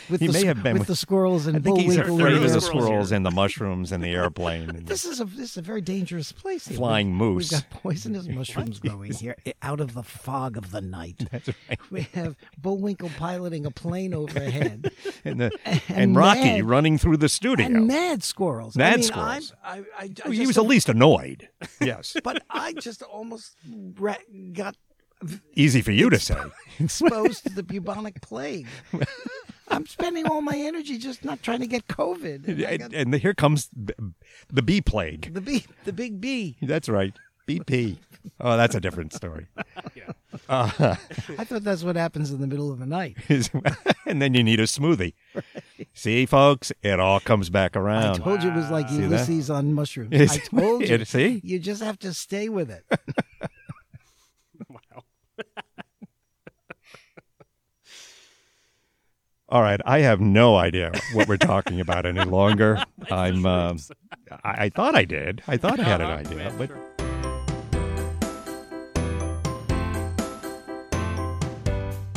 With 0.09 0.21
He 0.21 0.27
the 0.27 0.33
may 0.33 0.45
have 0.45 0.63
been 0.63 0.73
with 0.73 0.81
with- 0.81 0.87
the 0.87 0.95
squirrels 0.95 1.47
and 1.47 1.57
I 1.57 1.59
think 1.59 1.79
he's 1.79 1.97
afraid 1.97 2.33
of 2.35 2.51
the 2.53 2.61
Squirrels 2.61 3.11
and 3.11 3.25
the 3.25 3.31
mushrooms 3.31 3.91
and 3.91 4.03
the 4.03 4.09
airplane. 4.09 4.83
This 4.87 5.05
is 5.05 5.19
a 5.19 5.25
this 5.25 5.51
is 5.51 5.57
a 5.57 5.61
very 5.61 5.81
dangerous 5.81 6.31
place. 6.31 6.67
Here. 6.67 6.77
Flying 6.77 7.07
We've- 7.07 7.17
moose. 7.17 7.51
We've 7.51 7.61
got 7.61 7.69
poisonous 7.81 8.27
mushrooms 8.39 8.79
growing 8.79 9.11
here 9.13 9.35
eh, 9.45 9.51
out 9.61 9.79
of 9.79 9.93
the 9.93 10.03
fog 10.03 10.57
of 10.57 10.71
the 10.71 10.81
night. 10.81 11.27
That's 11.31 11.47
right. 11.69 11.79
We 11.91 12.01
have 12.13 12.35
Bullwinkle 12.57 13.09
piloting 13.17 13.65
a 13.65 13.71
plane 13.71 14.13
overhead 14.13 14.91
And, 15.25 15.41
the, 15.41 15.51
And 15.65 15.81
and, 15.89 16.15
Rocky 16.15 16.39
mad- 16.61 16.63
running 16.65 16.97
through 16.97 17.17
the 17.17 17.29
studio. 17.29 17.65
and 17.65 17.87
mad 17.87 18.23
squirrels. 18.23 18.77
I 18.77 18.79
Mad 18.79 18.95
mean, 18.95 19.03
squirrels. 19.03 19.53
I, 19.63 19.77
I, 19.77 19.83
I 19.99 20.09
Well, 20.25 20.31
he 20.33 20.47
was 20.47 20.57
at 20.57 20.65
least 20.65 20.89
annoyed. 20.89 21.49
Yes. 21.81 22.15
but 22.23 22.41
I 22.49 22.73
just 22.73 23.01
almost 23.03 23.55
got 24.53 24.75
Easy 25.55 25.81
for 25.81 25.91
you 25.91 26.09
to 26.09 26.19
say. 26.19 26.37
exposed 26.79 27.43
to 27.43 27.49
the 27.49 27.63
bubonic 27.63 28.21
plague. 28.21 28.67
I'm 29.69 29.85
spending 29.87 30.27
all 30.27 30.41
my 30.41 30.55
energy 30.55 30.97
just 30.97 31.25
not 31.25 31.41
trying 31.43 31.59
to 31.59 31.67
get 31.67 31.87
COVID. 31.87 32.47
And 32.47 32.65
I 32.65 32.69
And, 32.71 32.79
got 32.79 32.93
and 32.93 33.15
here 33.15 33.33
comes 33.33 33.67
b- 33.69 33.93
the 34.51 34.61
bee 34.61 34.81
plague. 34.81 35.33
the 35.33 35.41
bee, 35.41 35.65
the 35.85 35.91
big 35.93 36.21
bee. 36.21 36.55
That's 36.61 36.87
right. 36.87 37.13
BP. 37.47 37.97
Oh, 38.41 38.57
that's 38.57 38.75
a 38.75 38.81
different 38.81 39.13
story. 39.13 39.47
Yeah. 39.95 40.11
Uh, 40.49 40.95
I 41.37 41.43
thought 41.45 41.63
that's 41.63 41.81
what 41.83 41.95
happens 41.95 42.29
in 42.31 42.41
the 42.41 42.47
middle 42.47 42.71
of 42.71 42.79
the 42.79 42.85
night. 42.85 43.15
and 44.05 44.21
then 44.21 44.33
you 44.33 44.43
need 44.43 44.59
a 44.59 44.63
smoothie. 44.63 45.13
See, 45.93 46.25
folks, 46.25 46.71
it 46.83 46.99
all 46.99 47.21
comes 47.21 47.49
back 47.49 47.75
around. 47.77 48.03
I 48.03 48.07
around. 48.07 48.15
told 48.19 48.43
you 48.43 48.49
it 48.51 48.55
was 48.55 48.69
like 48.69 48.89
See 48.89 48.97
that? 48.97 49.03
Ulysses 49.03 49.49
on 49.49 49.73
mushrooms. 49.73 50.09
Is- 50.11 50.31
I 50.33 50.37
told 50.59 50.81
you. 50.87 50.95
it- 50.95 51.07
see? 51.07 51.39
You 51.43 51.57
just 51.59 51.81
have 51.81 51.97
to 51.99 52.13
stay 52.13 52.49
with 52.49 52.69
it. 52.69 52.83
All 59.49 59.61
right, 59.61 59.79
I 59.85 59.99
have 59.99 60.19
no 60.19 60.57
idea 60.57 60.91
what 61.13 61.27
we're 61.29 61.37
talking 61.37 61.79
about 61.79 62.05
any 62.05 62.23
longer. 62.25 62.83
I'm. 63.11 63.45
Um, 63.45 63.77
I, 64.43 64.65
I 64.65 64.69
thought 64.69 64.93
I 64.95 65.05
did. 65.05 65.41
I 65.47 65.55
thought 65.55 65.79
I 65.79 65.83
had 65.83 66.01
an 66.01 66.07
Uh-huh. 66.07 66.19
idea, 66.19 66.37
Yeah, 66.49 66.55
but 66.57 66.67
sure. 66.67 67.97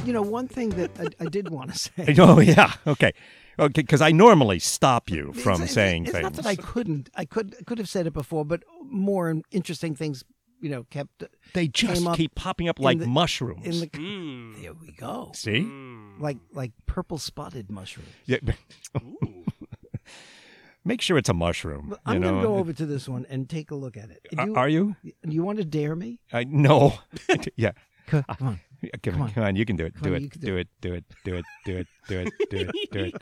You 0.06 0.14
know, 0.14 0.22
one 0.22 0.48
thing 0.48 0.70
that 0.70 0.90
I, 0.98 1.24
I 1.24 1.28
did 1.28 1.50
want 1.50 1.72
to 1.72 1.78
say. 1.78 2.14
oh 2.18 2.40
yeah, 2.40 2.72
okay, 2.86 3.12
okay. 3.58 3.82
Because 3.82 4.00
I 4.00 4.10
normally 4.10 4.58
stop 4.58 5.08
you 5.10 5.32
from 5.34 5.56
it's- 5.62 5.72
saying 5.72 6.04
it's 6.04 6.12
things. 6.12 6.22
not 6.24 6.32
that 6.32 6.46
I 6.46 6.56
couldn't. 6.56 7.10
I 7.14 7.24
could 7.26 7.54
could 7.66 7.78
have 7.78 7.88
said 7.88 8.06
it 8.06 8.12
before, 8.12 8.44
but 8.44 8.64
more 8.82 9.40
interesting 9.52 9.94
things, 9.94 10.24
you 10.60 10.68
know, 10.70 10.84
kept 10.90 11.24
they 11.54 11.68
just 11.68 12.04
keep 12.14 12.34
popping 12.34 12.68
up 12.68 12.78
like 12.78 12.98
the- 12.98 13.06
mushrooms. 13.06 13.64
in 13.66 13.80
the. 13.80 13.86
Mm. 13.88 14.60
There 14.62 14.74
we 14.74 14.92
go. 14.92 15.32
See? 15.34 15.60
Mm. 15.62 16.20
Like 16.20 16.38
like 16.52 16.72
purple 16.86 17.18
spotted 17.18 17.70
mushrooms. 17.70 18.08
Yeah, 18.26 18.38
make 20.84 21.00
sure 21.02 21.18
it's 21.18 21.28
a 21.28 21.34
mushroom. 21.34 21.96
I'm 22.06 22.14
you 22.14 22.20
know? 22.20 22.30
going 22.30 22.42
to 22.42 22.48
go 22.48 22.56
over 22.56 22.72
to 22.72 22.86
this 22.86 23.08
one 23.08 23.26
and 23.28 23.48
take 23.48 23.70
a 23.70 23.74
look 23.74 23.96
at 23.96 24.10
it. 24.10 24.26
Are- 24.38 24.46
You, 24.46 24.54
Are 24.56 24.68
you? 24.68 24.96
you 25.26 25.42
want 25.42 25.58
to 25.58 25.64
dare 25.64 25.94
me? 25.96 26.20
I 26.32 26.44
no. 26.44 26.94
yeah. 27.56 27.72
Come 28.06 28.24
on. 28.40 28.60
Come, 28.80 29.12
Come 29.12 29.14
on, 29.16 29.20
on. 29.28 29.30
come 29.34 29.44
on, 29.44 29.56
you 29.56 29.66
can 29.66 29.76
do 29.76 29.84
it. 29.84 29.94
Come 29.94 30.02
do 30.04 30.10
on, 30.14 30.16
it. 30.16 30.22
you 30.22 30.28
Do 30.30 30.38
do 30.40 30.56
it. 30.56 30.68
Do 30.80 30.94
it. 30.94 31.04
Do 31.24 31.36
it. 31.36 31.46
Do 31.66 31.76
it. 31.76 31.86
Do 32.08 32.18
it. 32.20 32.32
Do 32.50 32.56
it. 32.58 32.90
Do 32.92 33.00
it. 33.04 33.14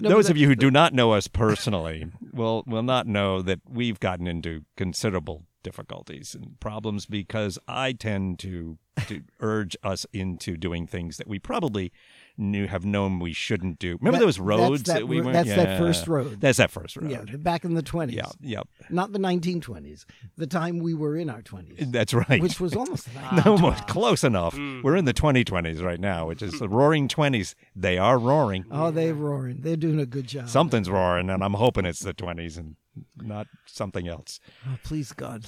No, 0.00 0.08
Those 0.08 0.30
of 0.30 0.36
you 0.36 0.46
who 0.46 0.54
do 0.54 0.70
not 0.70 0.94
know 0.94 1.12
us 1.12 1.28
personally 1.28 2.06
will 2.32 2.64
will 2.66 2.82
not 2.82 3.06
know 3.06 3.42
that 3.42 3.60
we've 3.68 4.00
gotten 4.00 4.26
into 4.26 4.64
considerable 4.76 5.44
difficulties 5.62 6.34
and 6.34 6.58
problems 6.60 7.06
because 7.06 7.58
I 7.68 7.92
tend 7.92 8.38
to 8.40 8.78
to 9.08 9.22
urge 9.40 9.76
us 9.82 10.06
into 10.12 10.56
doing 10.56 10.86
things 10.86 11.18
that 11.18 11.28
we 11.28 11.38
probably 11.38 11.92
knew 12.38 12.66
have 12.66 12.84
known 12.84 13.18
we 13.18 13.32
shouldn't 13.32 13.78
do. 13.78 13.96
Remember 14.00 14.18
That- 14.18 14.24
those 14.26 14.38
roads 14.38 14.82
that 14.84 14.94
that 15.00 15.08
we 15.08 15.20
went? 15.20 15.32
that's 15.34 15.48
that 15.48 15.78
first 15.78 16.06
road. 16.06 16.40
That's 16.40 16.58
that 16.58 16.70
first 16.70 16.96
road. 16.96 17.10
Yeah, 17.10 17.22
back 17.36 17.64
in 17.64 17.74
the 17.74 17.82
20s. 17.82 18.12
Yeah. 18.14 18.26
Yep. 18.40 18.68
Not 18.90 19.12
the 19.12 19.18
1920s. 19.18 20.04
The 20.36 20.46
time 20.46 20.78
we 20.78 20.94
were 20.94 21.16
in 21.16 21.30
our 21.30 21.42
20s, 21.42 21.90
That's 21.92 22.12
right. 22.14 22.40
which 22.42 22.60
was 22.60 22.74
almost 22.76 23.08
almost 23.46 23.86
close 23.88 24.22
enough. 24.24 24.54
Mm. 24.54 24.82
We're 24.82 24.96
in 24.96 25.04
the 25.06 25.14
2020s 25.14 25.82
right 25.82 26.00
now, 26.00 26.26
which 26.28 26.42
is 26.42 26.58
the 26.58 26.68
roaring 26.68 27.08
20s. 27.08 27.54
They 27.74 27.98
are 27.98 28.18
roaring. 28.18 28.64
Oh, 28.70 28.90
they're 28.90 29.14
roaring. 29.14 29.60
They're 29.60 29.76
doing 29.76 30.00
a 30.00 30.06
good 30.06 30.26
job. 30.26 30.48
Something's 30.48 30.90
roaring, 30.90 31.30
and 31.30 31.42
I'm 31.42 31.54
hoping 31.54 31.84
it's 31.86 32.00
the 32.00 32.14
20s 32.14 32.58
and 32.58 32.76
not 33.16 33.46
something 33.66 34.08
else. 34.08 34.40
Oh, 34.66 34.78
please, 34.82 35.12
God. 35.12 35.44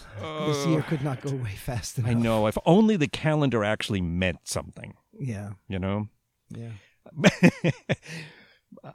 this 0.47 0.67
year 0.67 0.83
could 0.83 1.03
not 1.03 1.21
go 1.23 1.31
away 1.31 1.55
fast 1.57 1.99
enough. 1.99 2.11
I 2.11 2.15
know. 2.15 2.47
If 2.47 2.59
only 2.67 2.97
the 2.97 3.09
calendar 3.09 3.65
actually 3.65 4.03
meant 4.03 4.41
something, 4.45 4.95
Yeah, 5.19 5.53
you 5.69 5.79
know? 5.79 6.09
Yeah. 6.51 6.71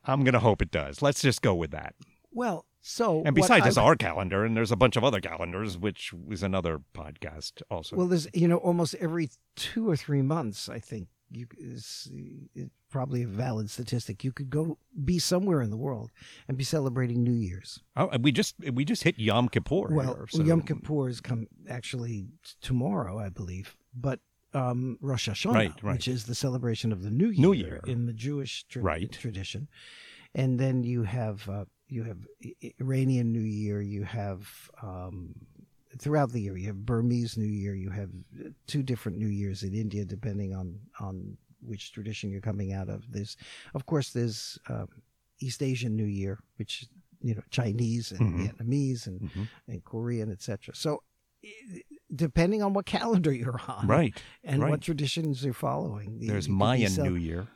I'm 0.05 0.23
going 0.23 0.33
to 0.33 0.39
hope 0.39 0.61
it 0.61 0.71
does. 0.71 1.01
Let's 1.01 1.21
just 1.21 1.41
go 1.41 1.55
with 1.55 1.71
that. 1.71 1.95
Well, 2.31 2.65
so. 2.81 3.23
And 3.25 3.35
besides, 3.35 3.65
it's 3.65 3.77
our 3.77 3.95
calendar, 3.95 4.45
and 4.45 4.55
there's 4.55 4.71
a 4.71 4.75
bunch 4.75 4.95
of 4.95 5.03
other 5.03 5.19
calendars, 5.21 5.77
which 5.77 6.13
is 6.29 6.43
another 6.43 6.81
podcast 6.93 7.61
also. 7.69 7.95
Well, 7.95 8.07
there's, 8.07 8.27
you 8.33 8.47
know, 8.47 8.57
almost 8.57 8.95
every 8.95 9.29
two 9.55 9.89
or 9.89 9.95
three 9.95 10.21
months, 10.21 10.69
I 10.69 10.79
think, 10.79 11.07
you 11.31 11.47
is 11.57 12.11
it's 12.53 12.69
probably 12.91 13.23
a 13.23 13.27
valid 13.27 13.69
statistic. 13.69 14.23
You 14.23 14.31
could 14.31 14.49
go 14.51 14.77
be 15.03 15.17
somewhere 15.17 15.61
in 15.61 15.71
the 15.71 15.77
world 15.77 16.11
and 16.47 16.57
be 16.57 16.63
celebrating 16.63 17.23
New 17.23 17.33
Year's. 17.33 17.79
oh, 17.95 18.09
and 18.09 18.23
we 18.23 18.31
just 18.31 18.55
we 18.71 18.85
just 18.85 19.03
hit 19.03 19.17
Yom 19.17 19.49
Kippur. 19.49 19.87
Well, 19.89 20.15
here, 20.15 20.25
so- 20.29 20.43
Yom 20.43 20.61
Kippur 20.61 21.09
is 21.09 21.21
come 21.21 21.47
actually 21.67 22.27
t- 22.43 22.51
tomorrow, 22.61 23.17
I 23.19 23.29
believe, 23.29 23.75
but 23.95 24.19
um, 24.53 24.97
Rosh 25.01 25.27
Hashanah, 25.29 25.53
Right, 25.53 25.83
right. 25.83 25.93
which 25.93 26.07
is 26.07 26.25
the 26.25 26.35
celebration 26.35 26.91
of 26.91 27.01
the 27.03 27.09
New 27.11 27.29
Year, 27.29 27.41
New 27.41 27.53
Year. 27.53 27.79
in 27.87 28.05
the 28.05 28.13
Jewish 28.13 28.65
tra- 28.69 28.81
Right. 28.81 29.11
tradition, 29.11 29.67
and 30.35 30.59
then 30.59 30.83
you 30.83 31.03
have 31.03 31.47
uh, 31.49 31.65
you 31.87 32.03
have 32.03 32.17
Iranian 32.79 33.31
New 33.31 33.39
Year, 33.41 33.81
you 33.81 34.03
have 34.03 34.47
um, 34.81 35.35
throughout 35.99 36.31
the 36.31 36.41
year 36.41 36.57
you 36.57 36.67
have 36.67 36.85
Burmese 36.85 37.37
New 37.37 37.45
Year, 37.45 37.75
you 37.75 37.89
have 37.91 38.09
two 38.67 38.81
different 38.83 39.17
New 39.17 39.27
Years 39.27 39.63
in 39.63 39.73
India, 39.73 40.03
depending 40.05 40.53
on 40.55 40.79
on 40.99 41.37
which 41.61 41.91
tradition 41.93 42.29
you're 42.31 42.41
coming 42.41 42.73
out 42.73 42.89
of. 42.89 43.03
There's, 43.11 43.37
of 43.73 43.85
course, 43.85 44.09
there's 44.11 44.57
um, 44.69 44.87
East 45.39 45.61
Asian 45.63 45.95
New 45.95 46.05
Year, 46.21 46.39
which 46.57 46.87
you 47.21 47.35
know 47.35 47.41
Chinese 47.51 48.11
and 48.11 48.21
Mhm. 48.33 48.39
Vietnamese 48.41 49.07
and 49.07 49.21
Mhm. 49.21 49.47
and 49.67 49.83
Korean, 49.83 50.29
etc. 50.31 50.75
So, 50.75 51.03
depending 52.15 52.61
on 52.61 52.73
what 52.73 52.85
calendar 52.85 53.31
you're 53.33 53.59
on, 53.67 53.87
Right. 53.87 54.21
and 54.43 54.61
right. 54.61 54.69
what 54.71 54.81
traditions 54.81 55.43
you're 55.43 55.53
following, 55.53 56.19
you- 56.21 56.27
There's 56.27 56.47
Mayan 56.49 56.93
New 56.95 57.15
Year. 57.15 57.47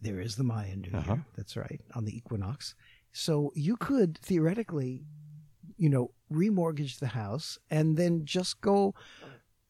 There 0.00 0.20
is 0.20 0.36
the 0.36 0.44
Mayan 0.44 0.80
New 0.82 0.90
Uh-huh. 0.98 1.14
Year. 1.14 1.26
That's 1.36 1.56
right 1.56 1.80
on 1.94 2.04
the 2.04 2.16
equinox. 2.16 2.74
So 3.12 3.52
you 3.54 3.76
could 3.76 4.18
theoretically, 4.18 5.04
you 5.76 5.88
know, 5.88 6.12
remortgage 6.30 6.98
the 6.98 7.08
house 7.08 7.58
and 7.70 7.96
then 7.96 8.24
just 8.24 8.60
go 8.60 8.94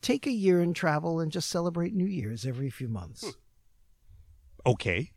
take 0.01 0.27
a 0.27 0.33
year 0.33 0.61
and 0.61 0.75
travel 0.75 1.21
and 1.21 1.31
just 1.31 1.49
celebrate 1.49 1.95
New 1.95 2.07
Year's 2.07 2.45
every 2.47 2.71
few 2.71 2.89
months. 2.89 3.25
Okay. 4.65 5.13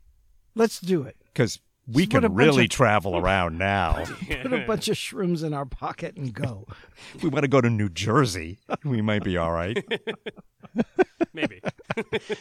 Let's 0.54 0.80
do 0.80 1.02
it. 1.02 1.16
Because 1.26 1.60
we 1.86 2.06
Just 2.06 2.22
can 2.22 2.34
really 2.34 2.64
of- 2.64 2.70
travel 2.70 3.16
around 3.16 3.58
now. 3.58 4.04
Put 4.42 4.52
a 4.52 4.64
bunch 4.66 4.88
of 4.88 4.96
shrooms 4.96 5.44
in 5.44 5.54
our 5.54 5.64
pocket 5.66 6.16
and 6.16 6.32
go. 6.34 6.66
if 7.14 7.22
we 7.22 7.28
want 7.28 7.42
to 7.44 7.48
go 7.48 7.60
to 7.60 7.70
New 7.70 7.88
Jersey, 7.88 8.58
we 8.84 9.02
might 9.02 9.22
be 9.24 9.36
all 9.36 9.52
right. 9.52 9.84
Maybe. 11.32 11.60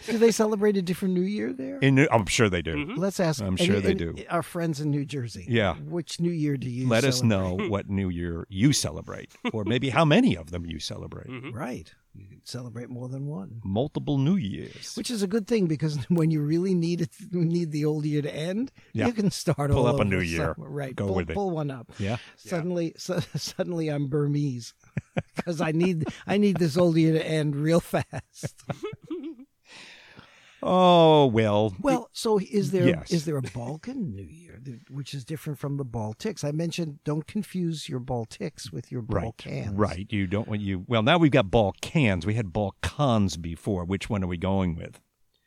Do 0.07 0.17
they 0.17 0.31
celebrate 0.31 0.77
a 0.77 0.81
different 0.81 1.13
New 1.13 1.21
Year 1.21 1.53
there? 1.53 1.79
In 1.79 1.95
New- 1.95 2.07
I'm 2.11 2.25
sure 2.25 2.49
they 2.49 2.61
do. 2.61 2.75
Mhm. 2.75 2.97
Let's 2.97 3.19
ask. 3.19 3.41
I'm 3.41 3.55
any- 3.59 3.65
sure 3.65 3.79
they 3.79 3.89
any- 3.91 3.95
do. 3.95 4.15
Our 4.29 4.41
friends 4.43 4.79
in 4.81 4.89
New 4.89 5.05
Jersey. 5.05 5.45
Yeah. 5.47 5.75
Which 5.75 6.19
New 6.19 6.31
Year 6.31 6.57
do 6.57 6.69
you? 6.69 6.87
Let 6.87 7.03
us 7.03 7.21
know 7.21 7.55
what 7.55 7.89
New 7.89 8.09
Year 8.09 8.45
you 8.49 8.73
celebrate, 8.73 9.31
or 9.53 9.63
maybe 9.65 9.89
how 9.89 10.05
many 10.05 10.35
of 10.35 10.51
them 10.51 10.65
you 10.65 10.79
celebrate. 10.79 11.27
Mhm. 11.27 11.53
Right. 11.53 11.93
You 12.17 12.27
can 12.27 12.41
celebrate 12.45 12.89
more 12.89 13.09
than 13.09 13.27
one. 13.27 13.61
Multiple 13.63 14.17
New 14.17 14.35
Years. 14.37 14.95
Which 14.95 15.11
is 15.11 15.21
a 15.21 15.27
good 15.27 15.47
thing 15.47 15.67
because 15.67 15.97
when 16.09 16.31
you 16.31 16.41
really 16.41 16.73
need 16.73 17.01
it, 17.01 17.09
need 17.31 17.71
the 17.71 17.85
old 17.85 18.05
year 18.05 18.21
to 18.21 18.33
end, 18.33 18.71
Yeah. 18.93 19.07
you 19.07 19.13
can 19.13 19.31
start 19.31 19.71
Pull 19.71 19.85
all 19.85 19.95
up 19.95 19.99
a 19.99 20.05
new 20.05 20.19
year. 20.21 20.53
somewhere. 20.55 20.69
Right, 20.71 20.95
Go 20.95 21.07
pull, 21.07 21.15
with 21.15 21.29
it. 21.29 21.33
pull 21.33 21.51
one 21.51 21.69
up. 21.71 21.91
yeah. 21.99 22.17
Suddenly, 22.37 22.93
so, 22.97 23.19
suddenly, 23.35 23.89
I'm 23.89 24.07
Burmese 24.07 24.73
because 25.35 25.59
I 25.61 25.71
need 25.71 26.05
I 26.25 26.37
need 26.37 26.57
this 26.57 26.77
old 26.77 26.95
year 26.97 27.13
to 27.13 27.25
end 27.27 27.55
real 27.55 27.79
fast. 27.81 28.55
Oh 30.67 31.27
well. 31.27 31.75
Well, 31.79 32.09
so 32.11 32.39
is 32.39 32.71
there 32.71 32.87
is 32.87 33.11
Yes. 33.11 33.23
there 33.25 33.37
a 33.37 33.41
Balkan 33.43 34.15
New 34.15 34.23
Year, 34.23 34.59
which 34.89 35.13
is 35.13 35.23
different 35.23 35.59
from 35.59 35.77
the 35.77 35.85
Baltics? 35.85 36.43
I 36.43 36.51
mentioned 36.51 36.99
don't 37.03 37.27
confuse 37.27 37.87
your 37.87 37.99
Baltics 37.99 38.71
with 38.71 38.91
your 38.91 39.03
Balkans. 39.03 39.69
Right. 39.69 39.89
Right. 39.97 40.07
You 40.11 40.25
don't 40.25 40.47
want 40.47 40.61
you. 40.61 40.83
Well, 40.87 41.03
now 41.03 41.19
we've 41.19 41.31
got 41.31 41.51
Balkans. 41.51 42.25
We 42.25 42.33
had 42.33 42.51
Balkans 42.51 43.37
before. 43.37 43.85
Which 43.85 44.09
one 44.09 44.23
are 44.23 44.27
we 44.27 44.37
going 44.37 44.75
with? 44.75 44.99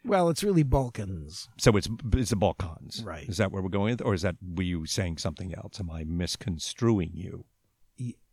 Well, 0.05 0.29
it's 0.29 0.45
really 0.45 0.63
Balkans. 0.63 1.49
So 1.59 1.77
it's 1.77 1.89
it's 2.15 2.31
the 2.31 2.37
Balkans. 2.37 3.03
Right. 3.05 3.29
Is 3.29 3.39
that 3.39 3.51
where 3.51 3.61
we're 3.61 3.69
going 3.71 3.91
with, 3.91 4.03
or 4.03 4.15
is 4.15 4.23
that 4.23 4.37
were 4.41 4.63
you 4.63 4.87
saying 4.87 5.19
something 5.19 5.53
else? 5.53 5.81
Am 5.81 5.91
I 5.91 6.05
misconstruing 6.05 7.11
you? 7.15 7.45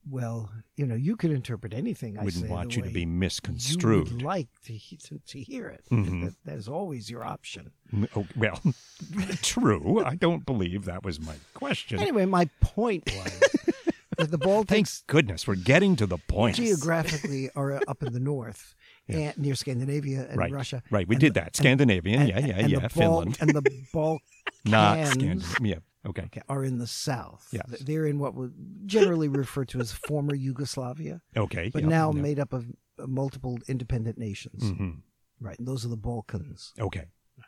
Well, 0.08 0.52
you 0.76 0.86
know, 0.86 0.94
you 0.96 1.16
could 1.16 1.32
interpret 1.32 1.74
anything. 1.74 2.18
I 2.20 2.24
Wouldn't 2.24 2.46
say 2.46 2.50
want 2.50 2.76
you 2.76 2.84
to 2.84 2.90
be 2.90 3.02
You 3.02 3.08
misconstrued. 3.08 4.12
would 4.12 4.22
like 4.22 4.48
to 4.66 4.78
to, 4.78 5.20
to 5.20 5.40
hear 5.42 5.68
it. 5.68 5.84
Mhm. 5.92 6.26
That, 6.26 6.34
that 6.46 6.58
is 6.58 6.68
always 6.68 7.10
your 7.10 7.24
option. 7.24 7.72
Oh, 8.16 8.28
well, 8.36 8.62
true. 9.42 10.04
I 10.04 10.16
don't 10.16 10.46
believe 10.46 10.86
that 10.86 11.04
was 11.04 11.20
my 11.20 11.36
question. 11.54 12.00
Anyway, 12.00 12.26
my 12.26 12.50
point 12.62 13.04
was 13.16 13.40
that 14.18 14.32
the 14.32 14.38
Baltics 14.38 14.68
Thank 14.68 14.88
goodness 15.08 15.48
we're 15.48 15.56
getting 15.56 15.96
to 15.98 16.06
the 16.06 16.18
point. 16.18 16.56
geographically 16.58 17.50
are 17.56 17.82
up 17.88 18.04
in 18.04 18.14
the 18.14 18.20
north 18.20 18.76
Yeah. 19.08 19.18
and 19.18 19.38
near 19.38 19.56
Scandinavia 19.56 20.28
and 20.30 20.38
right. 20.38 20.52
Russia. 20.52 20.82
Right. 20.90 21.08
We 21.08 21.16
And 21.16 21.22
did 21.22 21.34
the- 21.34 21.42
that. 21.42 21.56
Scandinavian. 21.56 22.22
and- 22.22 22.30
yeah. 22.30 22.40
Yeah. 22.40 22.56
and 22.58 22.70
yeah. 22.72 22.80
Bal- 22.80 22.90
Finland. 22.90 23.38
and 23.42 23.50
the 23.52 23.62
Balkans 23.94 24.22
Not 24.66 25.08
Scandinavian. 25.08 25.82
Okay. 26.06 26.24
okay, 26.24 26.42
are 26.48 26.64
in 26.64 26.78
the 26.78 26.88
south. 26.88 27.48
Yes. 27.52 27.80
They're 27.82 28.06
in 28.06 28.20
what 28.20 28.36
was 28.36 28.52
generally 28.86 29.28
referred 29.28 29.70
to 29.70 29.80
as 29.80 29.92
former 29.92 30.36
Yugoslavia, 30.36 31.22
Okay. 31.36 31.70
but 31.74 31.84
yeah, 31.84 31.90
now 31.90 32.12
yeah. 32.14 32.22
made 32.22 32.40
up 32.40 32.54
of 32.54 32.68
multiple 33.00 33.58
independent 33.68 34.18
nations. 34.18 34.64
Mhm. 34.64 35.02
Right, 35.40 35.58
and 35.60 35.68
those 35.68 35.84
are 35.86 35.90
the 35.90 35.98
Balkans. 35.98 36.74
Okay. 36.80 37.06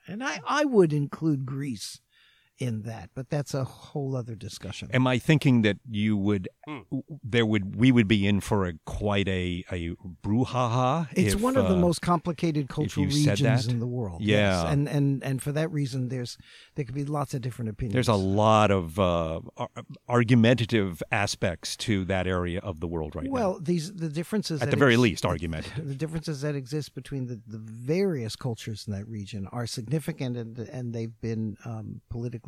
And 0.07 0.23
I, 0.23 0.39
I 0.45 0.65
would 0.65 0.91
include 0.91 1.45
Greece 1.45 2.01
in 2.59 2.81
that, 2.83 3.11
but 3.13 3.29
that's 3.29 3.53
a 3.53 3.63
whole 3.63 4.15
other 4.15 4.33
discussion. 4.35 4.89
Am 4.93 5.05
I 5.05 5.19
thinking 5.19 5.61
that 5.61 5.77
you 5.87 6.17
would, 6.17 6.49
Hmm. 6.65 6.79
there 7.23 7.45
would, 7.45 7.75
we 7.75 7.91
would 7.91 8.07
be 8.07 8.25
in 8.27 8.41
for 8.41 8.65
a 8.65 8.73
quite 8.85 9.27
a 9.27 9.63
a 9.71 9.95
brouhaha? 10.23 11.07
It's 11.13 11.35
if, 11.35 11.41
one 11.41 11.55
of 11.55 11.67
the 11.69 11.75
uh, 11.75 11.79
most 11.79 12.01
complicated 12.01 12.67
cultural 12.67 13.05
regions 13.05 13.67
in 13.67 13.79
the 13.79 13.87
world. 13.87 14.21
Yeah. 14.21 14.63
yes. 14.63 14.73
and 14.73 14.89
and 14.89 15.23
and 15.23 15.41
for 15.41 15.51
that 15.53 15.71
reason, 15.71 16.09
there's 16.09 16.37
there 16.75 16.83
could 16.85 16.95
be 16.95 17.05
lots 17.05 17.33
of 17.33 17.41
different 17.41 17.69
opinions. 17.69 17.93
There's 17.93 18.07
a 18.07 18.13
lot 18.15 18.71
of 18.71 18.99
uh, 18.99 19.41
ar- 19.57 19.69
argumentative 20.09 21.01
aspects 21.11 21.75
to 21.77 22.05
that 22.05 22.27
area 22.27 22.59
of 22.59 22.79
the 22.79 22.87
world 22.87 23.15
right 23.15 23.25
now. 23.25 23.31
well, 23.31 23.59
these 23.61 23.93
the 23.93 24.09
differences. 24.09 24.61
At 24.61 24.65
that 24.65 24.71
the 24.71 24.77
very 24.77 24.93
ex- 24.93 25.01
least, 25.01 25.25
argumentative. 25.25 25.87
the 25.87 25.95
differences 25.95 26.41
that 26.41 26.55
exist 26.55 26.95
between 26.95 27.27
the, 27.27 27.39
the 27.45 27.59
various 27.59 28.35
cultures 28.35 28.85
in 28.87 28.93
that 28.93 29.07
region 29.07 29.47
are 29.51 29.67
significant, 29.67 30.35
and 30.37 30.57
and 30.59 30.93
they've 30.93 31.19
been 31.21 31.57
um, 31.65 32.01
politically 32.09 32.46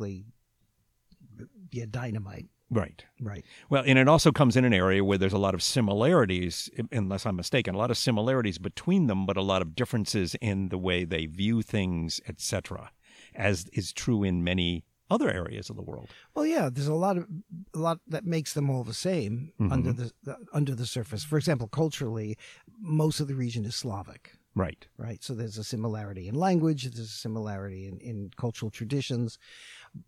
yeah 1.72 1.86
dynamite. 1.90 2.46
Right. 2.72 3.04
Right. 3.20 3.44
Well, 3.68 3.82
and 3.84 3.98
it 3.98 4.06
also 4.06 4.30
comes 4.30 4.56
in 4.56 4.64
an 4.64 4.72
area 4.72 5.02
where 5.04 5.18
there's 5.18 5.32
a 5.32 5.38
lot 5.38 5.54
of 5.54 5.62
similarities, 5.62 6.70
unless 6.92 7.26
I'm 7.26 7.34
mistaken, 7.34 7.74
a 7.74 7.78
lot 7.78 7.90
of 7.90 7.98
similarities 7.98 8.58
between 8.58 9.08
them, 9.08 9.26
but 9.26 9.36
a 9.36 9.42
lot 9.42 9.60
of 9.60 9.74
differences 9.74 10.36
in 10.40 10.68
the 10.68 10.78
way 10.78 11.04
they 11.04 11.26
view 11.26 11.62
things, 11.62 12.20
etc., 12.28 12.92
as 13.34 13.66
is 13.72 13.92
true 13.92 14.22
in 14.22 14.44
many 14.44 14.84
other 15.10 15.28
areas 15.28 15.68
of 15.68 15.74
the 15.74 15.82
world. 15.82 16.10
Well, 16.36 16.46
yeah, 16.46 16.70
there's 16.72 16.86
a 16.86 16.94
lot 16.94 17.16
of 17.18 17.26
a 17.74 17.78
lot 17.78 17.98
that 18.06 18.24
makes 18.24 18.52
them 18.54 18.70
all 18.70 18.84
the 18.84 18.94
same 18.94 19.52
Mhm. 19.58 19.72
under 19.72 19.92
the, 19.92 20.12
the 20.22 20.36
under 20.52 20.74
the 20.76 20.86
surface. 20.86 21.24
For 21.24 21.36
example, 21.38 21.66
culturally, 21.66 22.38
most 22.80 23.18
of 23.18 23.26
the 23.26 23.34
region 23.34 23.64
is 23.64 23.74
Slavic. 23.74 24.36
Right. 24.56 24.88
right? 24.98 25.22
So 25.22 25.32
there's 25.34 25.58
a 25.58 25.64
similarity 25.64 26.26
in 26.26 26.34
language, 26.34 26.82
there's 26.82 26.98
a 26.98 27.06
similarity 27.06 27.86
in, 27.86 27.98
in 27.98 28.30
cultural 28.36 28.68
traditions. 28.68 29.38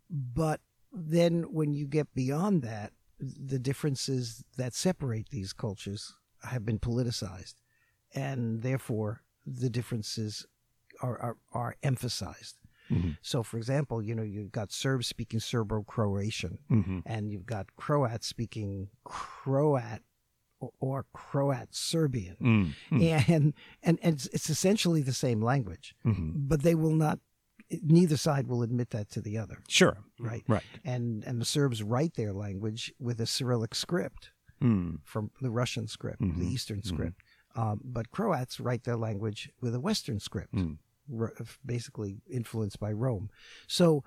But 0.09 0.61
then 0.91 1.43
when 1.53 1.73
you 1.73 1.87
get 1.87 2.13
beyond 2.13 2.61
that, 2.63 2.93
the 3.19 3.59
differences 3.59 4.43
that 4.57 4.73
separate 4.73 5.29
these 5.29 5.53
cultures 5.53 6.13
have 6.43 6.65
been 6.65 6.79
politicized. 6.79 7.55
And 8.13 8.61
therefore, 8.61 9.23
the 9.45 9.69
differences 9.69 10.45
are, 11.01 11.17
are, 11.19 11.37
are 11.51 11.75
emphasized. 11.83 12.57
Mhm. 12.91 13.17
So, 13.21 13.43
for 13.43 13.57
example, 13.57 14.01
you 14.03 14.13
know, 14.13 14.23
you've 14.23 14.51
got 14.51 14.71
Serbs 14.71 15.07
speaking 15.07 15.39
Serbo 15.39 15.83
Croatian, 15.83 16.59
hmm 16.67 16.99
and 17.05 17.31
you've 17.31 17.45
got 17.45 17.75
Croats 17.77 18.27
speaking 18.27 18.89
Croat 19.05 20.01
or, 20.59 20.71
or 20.79 21.05
Croat 21.13 21.69
Serbian 21.71 22.35
mm 22.41 22.73
and 23.01 23.53
and, 23.81 23.99
and 24.03 24.13
it's, 24.13 24.27
it's 24.27 24.49
essentially 24.49 25.01
the 25.01 25.13
same 25.13 25.41
language, 25.41 25.95
hmm 26.03 26.31
but 26.35 26.61
they 26.61 26.75
will 26.75 26.95
not. 26.95 27.19
Neither 27.81 28.17
side 28.17 28.47
will 28.47 28.61
admit 28.61 28.89
that 28.91 29.09
to 29.11 29.21
the 29.21 29.37
other, 29.37 29.63
Sure. 29.67 29.97
right? 30.19 30.43
Right. 30.47 30.63
And 30.83 31.23
and 31.23 31.39
the 31.41 31.45
Serbs 31.45 31.81
write 31.81 32.13
their 32.15 32.33
language 32.33 32.93
with 32.99 33.19
a 33.21 33.25
Cyrillic 33.25 33.73
script 33.75 34.31
Mm. 34.61 34.99
from 35.03 35.31
the 35.41 35.49
Russian 35.51 35.87
script, 35.87 36.21
Mhm. 36.21 36.39
the 36.39 36.47
Eastern 36.47 36.81
Mhm. 36.81 36.85
script. 36.87 37.21
Um, 37.55 37.81
but 37.83 38.11
Croats 38.11 38.59
write 38.59 38.83
their 38.83 38.95
language 38.97 39.51
with 39.61 39.75
a 39.75 39.79
Western 39.79 40.19
script, 40.19 40.53
Mm. 40.53 40.77
basically 41.65 42.21
influenced 42.29 42.79
by 42.79 42.91
Rome. 42.91 43.29
So 43.67 44.03